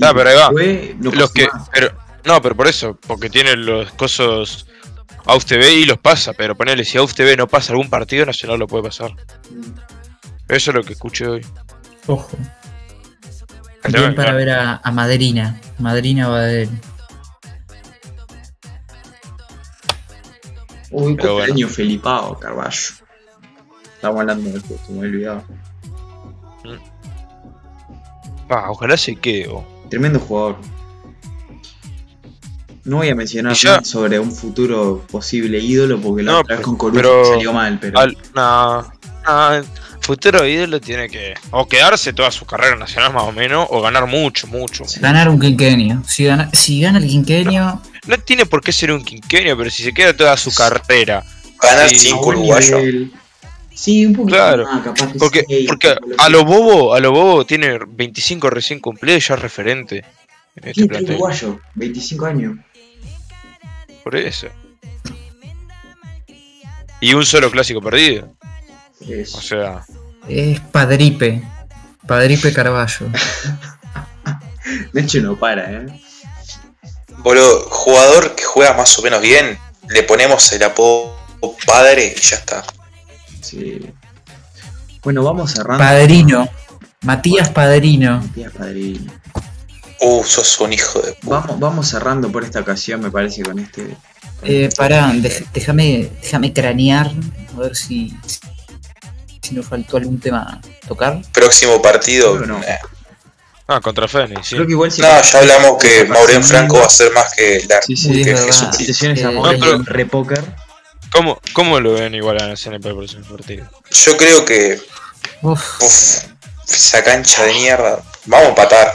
Ah, 0.00 0.12
pero 0.14 0.30
ahí 0.30 0.36
va. 0.36 0.50
no 0.98 1.10
los 1.10 1.32
que, 1.32 1.48
pero, 1.72 1.92
no, 2.24 2.40
pero 2.40 2.54
por 2.54 2.68
eso, 2.68 2.96
porque 3.06 3.28
tiene 3.30 3.56
los 3.56 3.90
cosos 3.92 4.66
AUF 5.26 5.44
TV 5.44 5.72
y 5.74 5.84
los 5.86 5.98
pasa. 5.98 6.32
Pero 6.34 6.54
ponele, 6.56 6.84
si 6.84 6.98
AUF 6.98 7.14
TV 7.14 7.36
no 7.36 7.48
pasa 7.48 7.72
algún 7.72 7.90
partido, 7.90 8.24
Nacional 8.26 8.60
lo 8.60 8.68
puede 8.68 8.84
pasar. 8.84 9.12
Eso 10.48 10.70
es 10.70 10.74
lo 10.74 10.82
que 10.84 10.92
escuché 10.92 11.26
hoy. 11.26 11.46
Ojo. 12.06 12.36
Bien 13.88 14.14
para 14.14 14.32
ver 14.34 14.50
a, 14.50 14.80
a 14.82 14.90
Madrina. 14.92 15.60
Madrina 15.78 16.28
Badel. 16.28 16.68
Uy, 20.90 21.16
Pero 21.16 21.28
cumpleaños 21.34 21.56
bueno. 21.56 21.68
Felipao, 21.74 22.38
Carballo. 22.38 23.03
Estamos 24.04 24.20
hablando 24.20 24.50
de 24.50 24.58
esto, 24.58 24.74
me 24.90 24.96
he 24.98 25.08
olvidado. 25.08 25.42
Ah, 28.50 28.66
ojalá 28.68 28.98
se 28.98 29.16
quede. 29.16 29.46
vos. 29.48 29.64
Tremendo 29.88 30.20
jugador. 30.20 30.58
No 32.84 32.96
voy 32.98 33.08
a 33.08 33.14
mencionar 33.14 33.54
Y 33.54 33.56
ya- 33.56 33.76
más 33.76 33.88
sobre 33.88 34.18
un 34.20 34.30
futuro 34.30 35.02
posible 35.10 35.58
ídolo 35.58 35.98
porque 36.02 36.22
la 36.22 36.32
No, 36.32 36.38
otra 36.40 36.56
vez 36.56 36.66
con 36.66 36.92
pero- 36.92 37.24
salió 37.24 37.54
mal, 37.54 37.78
pero 37.80 37.98
Al, 37.98 38.14
no, 38.34 38.82
no, 38.82 39.64
futuro 40.02 40.46
ídolo 40.46 40.82
tiene 40.82 41.08
que 41.08 41.32
o 41.50 41.66
quedarse 41.66 42.12
toda 42.12 42.30
su 42.30 42.44
carrera 42.44 42.76
nacional 42.76 43.10
más 43.14 43.22
o 43.22 43.32
menos 43.32 43.66
o 43.70 43.80
ganar 43.80 44.06
mucho, 44.06 44.46
mucho. 44.48 44.84
Ganar 45.00 45.30
un 45.30 45.40
quinquenio. 45.40 46.02
Si 46.06 46.24
gana, 46.26 46.50
si 46.52 46.78
gana 46.82 46.98
el 46.98 47.06
quinquenio, 47.06 47.80
No 48.06 48.18
tiene 48.18 48.44
por 48.44 48.60
qué 48.60 48.70
ser 48.70 48.92
un 48.92 49.02
quinquenio, 49.02 49.56
pero 49.56 49.70
si 49.70 49.82
se 49.82 49.94
queda 49.94 50.14
toda 50.14 50.36
su 50.36 50.52
carrera. 50.54 51.24
Ganar 51.62 51.88
Sí, 51.88 51.94
a 51.94 51.98
5 52.00 52.22
buen 52.22 52.36
uruguayos. 52.40 52.78
nivel. 52.82 53.12
Sí, 53.74 54.06
un 54.06 54.12
poquito 54.14 54.36
Claro, 54.36 54.64
más, 54.64 54.84
capaz 54.84 55.12
que 55.12 55.18
Porque, 55.18 55.44
seis, 55.48 55.66
porque 55.66 55.96
a 56.18 56.28
lo 56.28 56.44
bobo, 56.44 56.94
a 56.94 57.00
lo 57.00 57.10
bobo 57.12 57.44
tiene 57.44 57.78
25 57.86 58.48
recién 58.50 58.78
cumplidos 58.80 59.24
y 59.24 59.28
ya 59.28 59.34
es 59.34 59.40
referente 59.42 60.04
en 60.56 60.68
este 60.68 60.86
plantel. 60.86 61.10
uruguayo, 61.16 61.60
25 61.74 62.26
años. 62.26 62.56
Por 64.04 64.16
eso. 64.16 64.46
Y 67.00 67.14
un 67.14 67.24
solo 67.26 67.50
clásico 67.50 67.80
perdido. 67.80 68.32
Es- 69.08 69.34
O 69.34 69.40
sea, 69.40 69.84
es 70.28 70.60
Padripe. 70.60 71.42
Padripe 72.06 72.52
Carballo. 72.52 73.06
De 74.92 75.00
hecho 75.02 75.20
no 75.20 75.36
para, 75.38 75.70
eh. 75.72 75.86
Boludo, 77.18 77.66
jugador 77.70 78.34
que 78.34 78.44
juega 78.44 78.74
más 78.74 78.98
o 78.98 79.02
menos 79.02 79.20
bien, 79.20 79.58
le 79.88 80.02
ponemos 80.02 80.50
el 80.52 80.62
apodo 80.62 81.14
padre 81.66 82.14
y 82.16 82.20
ya 82.20 82.36
está. 82.36 82.64
Sí. 83.44 83.80
Bueno, 85.02 85.22
vamos 85.22 85.52
cerrando. 85.52 85.82
Padrino. 85.84 86.48
Matías 87.02 87.50
Padrino. 87.50 88.20
Matías 88.20 88.52
Padrino. 88.52 89.12
Uh, 90.00 90.24
sos 90.24 90.58
un 90.60 90.72
hijo 90.72 91.00
de 91.00 91.12
puta. 91.12 91.40
Vamos, 91.40 91.60
vamos 91.60 91.88
cerrando 91.88 92.30
por 92.30 92.44
esta 92.44 92.60
ocasión, 92.60 93.00
me 93.00 93.10
parece, 93.10 93.42
con 93.42 93.58
este. 93.58 93.96
Eh, 94.42 94.68
pará, 94.76 95.12
dej- 95.12 95.46
déjame, 95.52 96.10
déjame 96.22 96.52
cranear. 96.52 97.10
A 97.56 97.60
ver 97.60 97.76
si, 97.76 98.14
si 99.42 99.54
nos 99.54 99.66
faltó 99.66 99.96
algún 99.96 100.18
tema 100.18 100.60
a 100.62 100.86
tocar. 100.88 101.20
Próximo 101.32 101.80
partido. 101.80 102.38
No. 102.40 102.58
eh. 102.62 102.78
ah, 103.68 103.80
contra 103.80 104.08
Fénix, 104.08 104.48
sí. 104.48 104.54
Creo 104.56 104.66
que 104.66 104.72
igual 104.72 104.90
si 104.90 105.00
No, 105.02 105.08
ya 105.22 105.38
hablamos 105.38 105.78
que 105.80 106.04
Maureen 106.06 106.42
Franco 106.44 106.78
va 106.78 106.86
a 106.86 106.90
ser 106.90 107.12
más 107.12 107.32
que 107.34 107.64
la 107.68 107.80
Sí, 107.82 107.96
sí, 107.96 108.14
Sí, 108.14 108.24
que. 108.24 108.36
Jesucristo. 108.36 109.06
Eh, 109.06 109.32
no, 109.32 109.42
pero- 109.42 109.82
Repóker. 109.84 110.63
¿Cómo, 111.14 111.40
¿Cómo 111.52 111.78
lo 111.80 111.94
ven 111.94 112.14
igual 112.14 112.42
a 112.42 112.48
Nacional 112.48 112.80
para 112.80 112.90
el 112.92 112.98
próximo 112.98 113.24
partido? 113.24 113.66
Yo 113.90 114.16
creo 114.16 114.44
que, 114.44 114.80
Uf, 115.42 115.80
uff, 115.80 116.24
esa 116.68 117.02
cancha 117.04 117.44
de 117.44 117.54
mierda. 117.54 118.02
Vamos 118.26 118.46
a 118.46 118.48
empatar. 118.50 118.92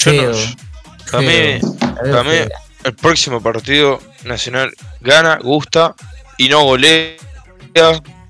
Yo 0.00 0.12
no-. 0.12 0.38
Para 1.10 1.22
mí, 1.22 1.60
para 2.00 2.32
el 2.84 2.94
próximo 2.94 3.40
partido 3.42 4.00
Nacional 4.24 4.72
gana, 5.00 5.38
gusta 5.42 5.94
y 6.38 6.48
no 6.48 6.62
golea, 6.64 7.16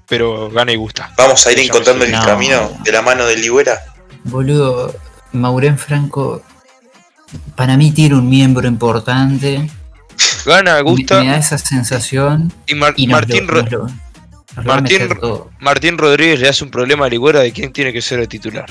pero 0.06 0.50
gana 0.50 0.72
y 0.72 0.76
gusta. 0.76 1.12
Vamos 1.16 1.46
a 1.46 1.52
ir 1.52 1.60
encontrando 1.60 2.04
el 2.04 2.12
camino 2.12 2.70
No. 2.76 2.84
de 2.84 2.92
la 2.92 3.02
mano 3.02 3.24
de 3.26 3.36
Ligüera. 3.36 3.84
Boludo, 4.24 4.94
Maurén 5.32 5.78
Franco. 5.78 6.42
Para 7.56 7.76
mí 7.76 7.92
tiene 7.92 8.16
un 8.16 8.28
miembro 8.28 8.66
importante. 8.66 9.70
Gana, 10.46 10.80
gusta 10.80 11.20
me 11.20 11.28
da 11.30 11.36
esa 11.36 11.58
sensación. 11.58 12.52
y 12.66 12.74
Mar- 12.74 12.94
Y 12.96 13.06
nos 13.06 13.20
Martín, 13.20 13.46
lo- 13.46 13.52
Ro- 13.54 13.62
nos 13.62 13.70
lo- 13.72 13.78
nos 13.84 13.90
lo 14.56 14.64
va 14.64 14.74
a 14.74 14.80
Martín. 14.80 15.08
Martín 15.60 15.98
Rodríguez 15.98 16.40
le 16.40 16.48
hace 16.48 16.64
un 16.64 16.70
problema 16.70 17.06
a 17.06 17.08
Ligüera 17.08 17.40
de 17.40 17.52
quién 17.52 17.72
tiene 17.72 17.92
que 17.92 18.00
ser 18.02 18.20
el 18.20 18.28
titular. 18.28 18.66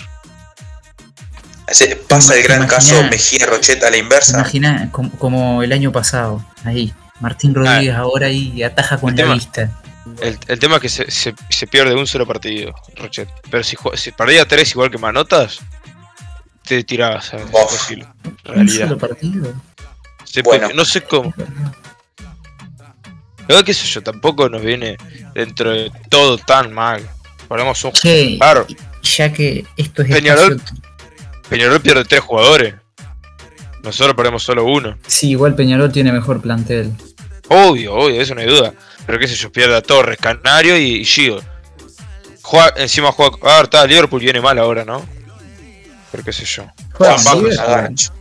Pasa 2.08 2.36
el 2.36 2.44
gran 2.44 2.66
caso 2.68 3.04
Mejía 3.04 3.46
Rocheta 3.46 3.88
a 3.88 3.92
la 3.92 3.98
inversa. 3.98 4.40
Imagina 4.40 4.90
como, 4.92 5.12
como 5.12 5.62
el 5.64 5.72
año 5.72 5.92
pasado, 5.92 6.44
ahí. 6.66 6.94
Martín 7.20 7.54
Rodríguez 7.54 7.94
ahora 7.96 8.28
ahí 8.28 8.64
ataja 8.64 8.98
con 8.98 9.10
El 9.12 9.16
la 9.18 9.24
tema- 9.24 9.34
vista. 9.36 9.72
El, 10.22 10.40
el 10.48 10.58
tema 10.60 10.78
es 10.78 10.82
que 10.82 10.90
se, 10.90 11.12
se, 11.12 11.36
se 11.50 11.68
pierde 11.68 11.94
un 11.94 12.08
solo 12.08 12.26
partido, 12.26 12.74
Rochet. 12.96 13.30
Pero 13.52 13.64
si, 13.64 13.78
si 13.96 14.12
perdía 14.12 14.48
tres 14.48 14.72
igual 14.72 14.90
que 14.90 14.98
Manotas, 14.98 15.60
te 16.64 16.84
tirabas. 16.84 17.32
En 17.34 17.42
Un 17.44 18.36
realidad. 18.46 18.88
solo 18.88 18.98
partido. 18.98 19.54
Se 20.32 20.42
Bueno. 20.42 20.66
puede- 20.68 20.74
no 20.76 20.86
sé 20.86 21.02
cómo. 21.02 21.34
Luego, 23.48 23.64
qué 23.64 23.74
sé 23.74 23.88
yo, 23.88 24.04
tampoco 24.04 24.48
nos 24.48 24.62
viene 24.62 24.96
dentro 25.34 25.72
de 25.72 25.92
todo 26.10 26.38
tan 26.38 26.72
mal. 26.72 27.02
Ponemos 27.48 27.84
un 27.84 27.92
Che, 27.94 28.38
Claro, 28.38 28.68
ya 29.02 29.34
que 29.34 29.66
esto 29.76 30.04
es 30.04 30.10
Peñarol- 30.10 30.56
espacio- 30.58 30.78
Peñarol 31.50 31.82
pierde 31.82 32.06
tres 32.06 32.22
jugadores. 32.22 32.76
Nosotros 33.82 34.16
perdemos 34.16 34.44
solo 34.44 34.66
uno. 34.66 34.98
Sí, 35.08 35.32
igual 35.32 35.56
Peñarol 35.56 35.92
tiene 35.92 36.12
mejor 36.12 36.42
plantel. 36.42 36.92
Obvio, 37.48 37.96
obvio, 37.96 38.22
eso 38.22 38.36
no 38.36 38.42
hay 38.42 38.48
duda. 38.48 38.74
Pero 39.08 39.18
qué 39.18 39.28
sé 39.28 39.34
yo, 39.34 39.52
pierde 39.52 39.76
a 39.76 39.82
Torres, 39.82 40.20
Canario 40.22 40.78
y, 40.78 40.98
y 40.98 41.06
Gio. 41.06 41.42
Juega, 42.44 42.74
encima 42.78 43.12
juega. 43.12 43.36
Ah, 43.42 43.62
está, 43.64 43.88
Liverpool 43.88 44.20
viene 44.22 44.42
mal 44.42 44.60
ahora, 44.60 44.86
¿no? 44.86 45.04
Pero 46.12 46.24
qué 46.24 46.34
sé 46.34 46.46
yo. 46.46 46.68
Juega 46.94 47.18
Juan 47.18 47.52
Zagancho. 47.52 48.14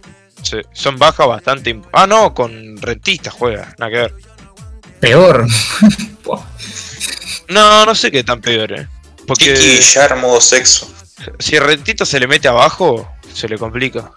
Sí, 0.50 0.56
son 0.72 0.96
bajas 0.98 1.26
bastante. 1.26 1.80
Ah, 1.92 2.06
no, 2.06 2.32
con 2.32 2.76
Rentista 2.80 3.30
juega, 3.30 3.74
nada 3.78 3.90
que 3.90 3.96
ver. 3.98 4.14
Peor. 5.00 5.46
No, 7.48 7.86
no 7.86 7.94
sé 7.94 8.10
qué 8.10 8.22
tan 8.22 8.40
peor, 8.42 8.72
eh. 8.72 8.88
Porque 9.26 9.52
Villar, 9.54 10.16
modo 10.16 10.40
sexo. 10.40 10.90
si 11.38 11.58
Rentista 11.58 12.04
se 12.04 12.20
le 12.20 12.26
mete 12.26 12.46
abajo, 12.48 13.10
se 13.32 13.48
le 13.48 13.56
complica. 13.56 14.10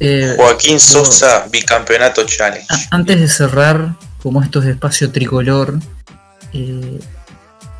Eh, 0.00 0.34
Joaquín 0.36 0.80
Sosa, 0.80 1.46
bicampeonato 1.50 2.24
challenge. 2.24 2.66
a- 2.70 2.96
antes 2.96 3.20
de 3.20 3.28
cerrar, 3.28 3.94
como 4.22 4.42
esto 4.42 4.60
es 4.62 4.66
espacio 4.68 5.12
tricolor, 5.12 5.78
eh, 6.54 6.98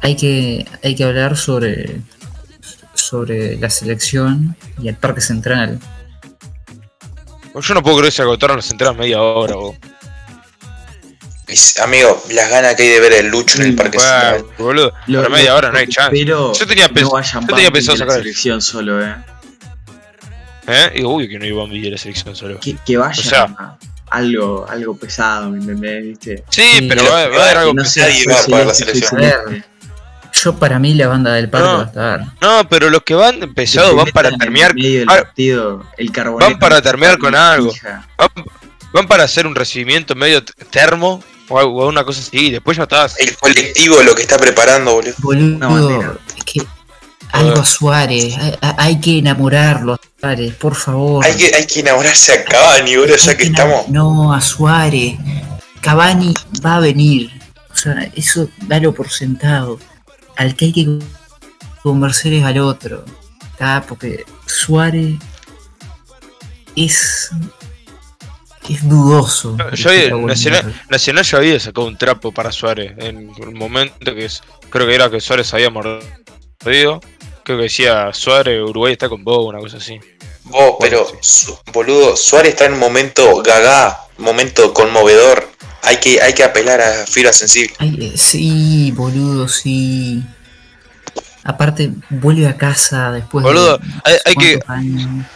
hay, 0.02 0.14
que, 0.16 0.66
hay 0.84 0.94
que 0.94 1.04
hablar 1.04 1.36
sobre, 1.36 2.00
sobre 2.94 3.56
la 3.56 3.70
selección 3.70 4.56
y 4.78 4.88
el 4.88 4.96
Parque 4.96 5.20
Central. 5.22 5.80
Yo 7.60 7.74
no 7.74 7.82
puedo 7.82 7.96
creer 7.98 8.10
que 8.12 8.16
se 8.16 8.22
agotaron 8.22 8.56
las 8.56 8.70
entradas 8.70 8.96
media 8.96 9.20
hora, 9.20 9.54
vos. 9.56 9.76
Amigo, 11.82 12.22
las 12.30 12.48
ganas 12.48 12.74
que 12.76 12.82
hay 12.84 12.88
de 12.88 13.00
ver 13.00 13.12
el 13.12 13.26
Lucho 13.28 13.58
en 13.60 13.66
el 13.68 13.74
Parque 13.74 13.98
Bueno, 13.98 14.10
Central. 14.12 14.44
boludo, 14.58 14.92
Lo- 15.06 15.18
pero 15.20 15.30
media 15.30 15.50
lo- 15.50 15.56
hora 15.58 15.70
no 15.72 15.78
hay 15.78 15.86
chance. 15.86 16.16
espero 16.16 16.52
Yo 16.54 16.66
tenía, 16.66 16.88
pens- 16.88 17.10
no 17.34 17.40
yo 17.40 17.54
tenía 17.54 17.70
pensado 17.70 17.98
de 17.98 17.98
la 17.98 18.06
sacar. 18.06 18.22
selección 18.22 18.62
solo, 18.62 19.04
eh. 19.04 19.14
¿Eh? 20.66 20.92
Y 20.96 21.04
uy, 21.04 21.28
que 21.28 21.38
no 21.38 21.44
iba 21.44 21.62
a 21.62 21.66
la 21.66 21.98
selección 21.98 22.34
solo. 22.34 22.58
Que, 22.58 22.76
que 22.86 22.96
vayan 22.96 23.18
O 23.26 23.28
sea- 23.28 23.76
algo, 24.08 24.66
algo 24.68 24.96
pesado, 24.96 25.50
¿me 25.50 25.58
entendés? 25.58 26.04
¿Viste? 26.04 26.44
Sí, 26.48 26.86
pero 26.88 27.02
pero 27.02 27.04
va, 27.04 27.28
va 27.28 27.36
a 27.38 27.44
haber 27.44 27.56
algo 27.58 27.70
Que 27.72 27.76
no 27.76 27.84
sea 27.84 28.06
nadie 28.06 28.24
va 28.26 28.40
a 28.40 28.44
pagar 28.46 28.66
la 28.66 28.74
selección. 28.74 29.64
Yo 30.32 30.54
para 30.54 30.78
mí 30.78 30.94
la 30.94 31.08
banda 31.08 31.32
del 31.34 31.48
parque 31.50 31.66
No. 31.68 31.76
va 31.78 31.82
a 31.82 31.86
estar. 31.86 32.24
No, 32.40 32.68
pero 32.68 32.88
los 32.90 33.02
que 33.02 33.14
van 33.14 33.42
empezados 33.42 33.90
Que 33.90 33.96
van 33.96 34.06
para 34.12 34.30
terminar. 34.36 34.70
el 34.70 34.76
medio 34.82 34.98
del 35.00 35.08
ah, 35.10 35.16
partido, 35.16 35.84
el 35.98 36.10
van 36.10 36.58
para 36.58 36.80
terminar 36.80 37.18
con 37.18 37.34
algo. 37.34 37.72
Van, 38.18 38.28
van 38.92 39.06
para 39.06 39.24
hacer 39.24 39.46
un 39.46 39.54
recibimiento 39.54 40.14
medio 40.14 40.42
termo 40.70 41.22
o 41.48 41.58
algo- 41.58 41.84
o 41.84 41.88
una 41.88 42.04
cosa 42.04 42.20
así. 42.20 42.30
Y 42.46 42.50
después 42.50 42.76
ya 42.76 42.84
estás. 42.84 43.18
El 43.20 43.36
colectivo 43.36 44.02
lo 44.02 44.14
que 44.14 44.22
está 44.22 44.38
preparando, 44.38 45.00
boludo. 45.18 46.18
Es 46.36 46.44
que 46.44 46.62
algo 47.32 47.60
a 47.60 47.64
Suárez, 47.64 48.34
hay, 48.38 48.56
hay 48.78 49.00
que 49.00 49.18
enamorarlo 49.18 49.94
a 49.94 50.00
Suárez, 50.20 50.54
por 50.54 50.74
favor. 50.74 51.24
Hay 51.24 51.34
que, 51.36 51.54
hay 51.54 51.66
que 51.66 51.80
enamorarse 51.80 52.32
a 52.32 52.44
Cavani, 52.44 52.96
boludo, 52.96 53.16
ya 53.16 53.32
que 53.32 53.42
que 53.44 53.48
estamos. 53.48 53.88
No, 53.88 54.32
a 54.32 54.40
Suárez. 54.40 55.14
Cavani 55.80 56.32
va 56.64 56.76
a 56.76 56.80
venir. 56.80 57.30
O 57.70 57.76
sea, 57.76 58.10
eso 58.14 58.48
dalo 58.66 58.92
por 58.94 59.10
sentado. 59.10 59.78
Al 60.36 60.56
que 60.56 60.66
hay 60.66 60.72
que 60.72 60.98
convencer 61.82 62.32
es 62.32 62.44
al 62.44 62.58
otro. 62.58 63.04
¿tá? 63.58 63.84
Porque 63.88 64.24
Suárez 64.46 65.14
es. 66.76 67.30
es 68.68 68.88
dudoso. 68.88 69.56
Yo 69.74 69.90
buen 70.10 70.26
Nacional. 70.26 70.82
Nacional 70.88 71.24
ya 71.24 71.38
había 71.38 71.60
sacado 71.60 71.86
un 71.86 71.96
trapo 71.98 72.32
para 72.32 72.52
Suárez 72.52 72.92
en 72.98 73.28
un 73.28 73.54
momento 73.54 74.14
que 74.14 74.24
es, 74.24 74.42
creo 74.70 74.86
que 74.86 74.94
era 74.94 75.10
que 75.10 75.20
Suárez 75.20 75.52
había 75.54 75.70
mordido. 75.70 77.00
Creo 77.44 77.56
que 77.58 77.64
decía 77.64 78.12
Suárez, 78.12 78.62
Uruguay 78.62 78.92
está 78.92 79.08
con 79.08 79.24
vos, 79.24 79.46
una 79.48 79.58
cosa 79.58 79.78
así. 79.78 79.98
Vos, 80.44 80.76
pero, 80.80 81.06
su- 81.20 81.58
boludo, 81.72 82.16
Suárez 82.16 82.52
está 82.52 82.66
en 82.66 82.74
un 82.74 82.78
momento 82.78 83.42
gaga, 83.42 84.00
momento 84.18 84.72
conmovedor. 84.72 85.50
Hay 85.82 85.96
que, 85.98 86.20
hay 86.22 86.32
que 86.32 86.44
apelar 86.44 86.80
a 86.80 87.06
fibra 87.06 87.32
sensible. 87.32 87.74
Ay, 87.78 87.96
eh, 88.00 88.12
sí, 88.16 88.92
boludo, 88.96 89.48
sí. 89.48 90.22
Aparte, 91.44 91.90
vuelve 92.08 92.46
a 92.46 92.56
casa 92.56 93.10
después 93.10 93.42
Boludo, 93.42 93.78
de. 93.78 93.84
hay- 94.04 94.16
hay 94.26 94.34
que-. 94.36 94.60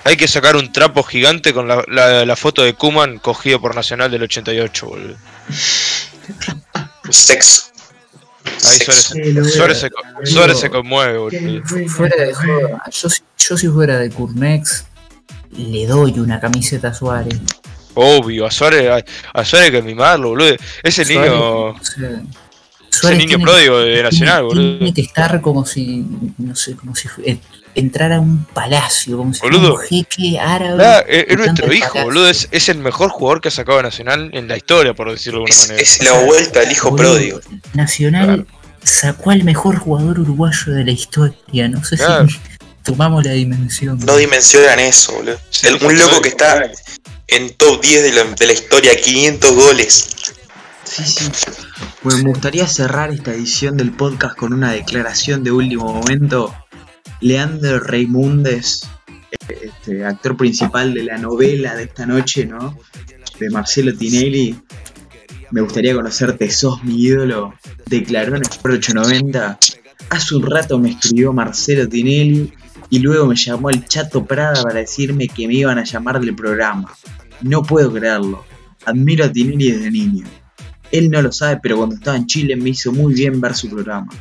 Hay 0.05 0.17
que 0.17 0.29
sacar 0.29 0.55
un 0.55 0.71
trapo 0.73 1.03
gigante 1.03 1.53
con 1.53 1.67
la, 1.67 1.83
la- 1.89 2.25
la 2.25 2.37
foto 2.37 2.63
de 2.63 2.75
Kuman 2.75 3.19
cogido 3.19 3.61
por 3.61 3.75
Nacional 3.75 4.09
del 4.11 4.23
88, 4.23 4.87
boludo. 4.87 5.17
Sexo. 7.11 7.63
Ahí 8.45 8.79
Sexo. 8.79 9.15
Suárez, 9.53 9.79
se, 9.81 9.91
se 10.61 10.71
conmueve, 10.71 11.19
boludo. 11.19 11.63
Fu- 11.65 11.89
Fuera 11.89 12.25
de 12.25 12.33
joda, 12.35 12.83
yo, 12.91 13.09
si- 13.11 13.23
yo 13.39 13.57
si 13.57 13.67
fuera 13.69 13.99
de 13.99 14.11
Curnex, 14.11 14.85
le 15.57 15.87
doy 15.87 16.19
una 16.21 16.39
camiseta 16.41 16.89
a 16.89 16.95
Suárez. 16.95 17.39
Obvio, 17.97 18.47
a 18.47 18.51
Suárez, 18.51 18.89
a, 18.91 19.41
a 19.41 19.45
Suárez 19.45 19.67
hay 19.67 19.73
que 19.73 19.83
mimarlo, 19.83 20.29
boludo. 20.31 20.55
Ese 20.83 21.05
Suárez, 21.05 21.31
niño, 21.31 21.75
sea, 21.83 22.09
ese 22.11 22.21
Suárez 23.01 23.19
niño 23.19 23.29
tiene- 23.31 23.45
pródigo 23.45 23.79
de 23.81 24.03
Nacional, 24.03 24.35
tiene, 24.37 24.49
boludo. 24.49 24.79
tiene 24.79 24.95
que 24.95 25.01
estar 25.03 25.41
como 25.41 25.65
si, 25.67 26.05
no 26.39 26.55
sé, 26.55 26.77
como 26.77 26.95
si 26.95 27.09
eh, 27.25 27.39
entrara 27.75 28.17
a 28.17 28.21
un 28.21 28.45
palacio, 28.45 29.17
como 29.17 29.33
si 29.35 29.41
fuera 29.41 29.57
Boludo. 29.57 29.75
un 29.75 29.81
jeque 29.81 30.39
árabe. 30.39 30.85
Ah, 30.85 31.05
es, 31.09 31.25
es 31.29 31.37
nuestro 31.39 31.73
hijo, 31.73 31.87
palacio. 31.89 32.05
boludo. 32.05 32.29
Es, 32.29 32.49
es 32.51 32.69
el 32.69 32.79
mejor 32.79 33.11
jugador 33.11 33.41
que 33.41 33.49
ha 33.49 33.51
sacado 33.51 33.83
Nacional 33.83 34.31
en 34.33 34.47
la 34.49 34.57
historia, 34.57 34.95
por 34.95 35.11
decirlo 35.11 35.41
de 35.41 35.45
alguna 35.53 35.55
Es, 35.55 35.69
manera. 35.69 35.83
es 35.83 36.05
la 36.05 36.13
vuelta 36.27 36.61
al 36.61 36.71
hijo 36.73 36.91
Boludo, 36.91 37.13
pródigo. 37.13 37.41
Nacional 37.75 38.25
Claro. 38.27 38.47
sacó 38.83 39.31
al 39.31 39.43
mejor 39.45 39.79
jugador 39.79 40.21
uruguayo 40.21 40.73
de 40.73 40.85
la 40.85 40.91
historia. 40.93 41.69
No 41.69 41.85
sé 41.85 41.97
Claro. 41.97 42.29
si 42.29 42.39
tomamos 42.83 43.25
la 43.25 43.33
dimensión. 43.33 43.99
No 44.07 44.17
dimensionan 44.17 44.79
eso, 44.81 45.13
boludo. 45.15 45.39
Sí, 45.51 45.67
El- 45.67 45.85
un 45.85 45.99
loco 45.99 46.21
que 46.23 46.29
está 46.31 46.71
en 47.29 47.51
top 47.55 47.83
10 47.83 48.03
de 48.03 48.13
la, 48.13 48.25
de 48.25 48.47
la 48.47 48.53
historia, 48.53 48.97
500 48.97 49.55
goles. 49.55 50.09
Sí, 50.85 51.03
sí. 51.05 51.31
Bueno, 52.03 52.23
me 52.25 52.31
gustaría 52.31 52.67
cerrar 52.69 53.11
esta 53.13 53.35
edición 53.35 53.77
del 53.77 53.91
podcast 53.91 54.37
con 54.37 54.53
una 54.53 54.73
declaración 54.73 55.43
de 55.43 55.51
último 55.51 55.93
momento. 55.93 56.55
Leandro 57.21 57.81
Reimundes, 57.81 58.89
eh, 59.49 59.71
este, 59.73 60.05
actor 60.05 60.37
principal 60.37 60.95
de 60.95 61.03
la 61.03 61.19
novela 61.19 61.75
de 61.75 61.85
esta 61.85 62.07
noche, 62.07 62.47
¿no? 62.47 62.79
De 63.41 63.51
Marcelo 63.51 63.97
Tinelli. 63.97 64.57
Me 65.51 65.61
gustaría 65.61 65.95
conocerte, 65.95 66.51
sos 66.51 66.85
mi 66.85 67.01
ídolo. 67.03 67.55
Declaró 67.87 68.37
en 68.37 68.43
el 68.43 68.51
890. 68.51 69.59
Hace 70.11 70.35
un 70.37 70.43
rato 70.43 70.79
me 70.79 70.91
escribió 70.91 71.33
Marcelo 71.33 71.89
Tinelli 71.89 72.53
y 72.91 72.99
luego 73.01 73.27
me 73.27 73.37
llamó 73.37 73.71
el 73.71 73.87
Chato 73.87 74.25
Prada 74.25 74.63
para 74.63 74.77
decirme 74.81 75.29
que 75.29 75.47
me 75.49 75.55
iban 75.55 75.79
a 75.79 75.85
llamar 75.85 76.21
del 76.21 76.35
programa. 76.35 76.95
No 77.43 77.63
puedo 77.63 77.93
creerlo. 77.93 78.45
Admiro 78.85 79.25
a 79.25 79.33
Tinelli 79.33 79.73
desde 79.73 79.91
niño. 79.91 80.27
Él 80.93 81.11
no 81.11 81.21
lo 81.21 81.33
sabe, 81.33 81.59
pero 81.63 81.77
cuando 81.79 81.97
estaba 81.97 82.17
en 82.17 82.27
Chile 82.27 82.55
me 82.57 82.71
hizo 82.71 82.93
muy 82.93 83.13
bien 83.15 83.41
ver 83.41 83.55
su 83.55 83.69
programa. 83.69 84.13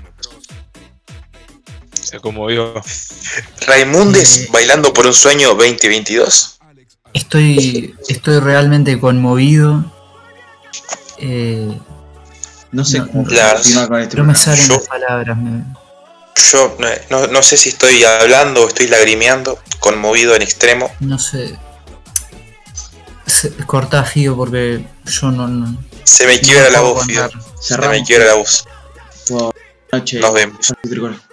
Se 1.93 2.19
conmovió. 2.19 2.73
Raimundes 3.67 4.37
Eh. 4.43 4.49
bailando 4.51 4.93
por 4.93 5.05
un 5.05 5.13
sueño 5.13 5.49
2022. 5.55 6.59
Estoy, 7.13 7.95
estoy 8.09 8.39
realmente 8.39 8.99
conmovido. 8.99 9.91
Eh, 11.19 11.79
No 12.71 12.83
sé 12.83 12.99
No, 12.99 13.07
cómo 13.07 13.23
continuar 13.23 13.87
con 13.87 14.01
este 14.01 14.17
no 14.17 14.25
me 14.25 14.35
salen 14.35 14.67
Yo- 14.67 14.73
las 14.75 14.87
palabras. 14.87 15.37
me- 15.37 15.63
Yo 16.51 16.77
no, 17.09 17.27
no 17.27 17.41
sé 17.41 17.57
si 17.57 17.69
estoy 17.69 18.03
hablando 18.03 18.63
o 18.63 18.67
estoy 18.67 18.87
lagrimeando, 18.87 19.59
conmovido 19.79 20.35
en 20.35 20.41
extremo. 20.41 20.91
no 20.99 21.17
sé. 21.17 21.57
Se, 23.25 23.51
cortá 23.65 24.03
Fido 24.03 24.35
porque 24.35 24.85
yo 25.05 25.31
no. 25.31 25.47
no 25.47 25.77
Se 26.03 26.27
me 26.27 26.35
no 26.35 26.41
quiebra 26.41 26.69
la 26.69 26.81
voz, 26.81 27.05
Fido. 27.05 27.23
aguantar. 27.23 27.53
Se 27.59 27.77
me 27.77 28.03
quiebra 28.03 28.27
la 28.27 28.33
voz. 28.35 28.65
Buenas 29.29 29.53
noches. 29.91 30.21
Nos 30.21 30.33
vemos. 30.33 30.73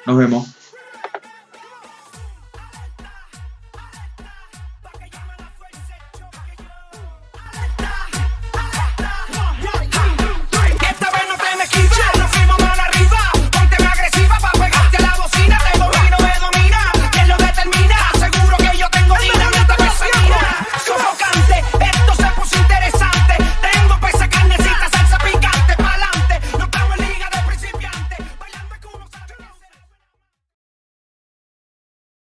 Nos 0.06 0.16
vemos. 0.16 0.48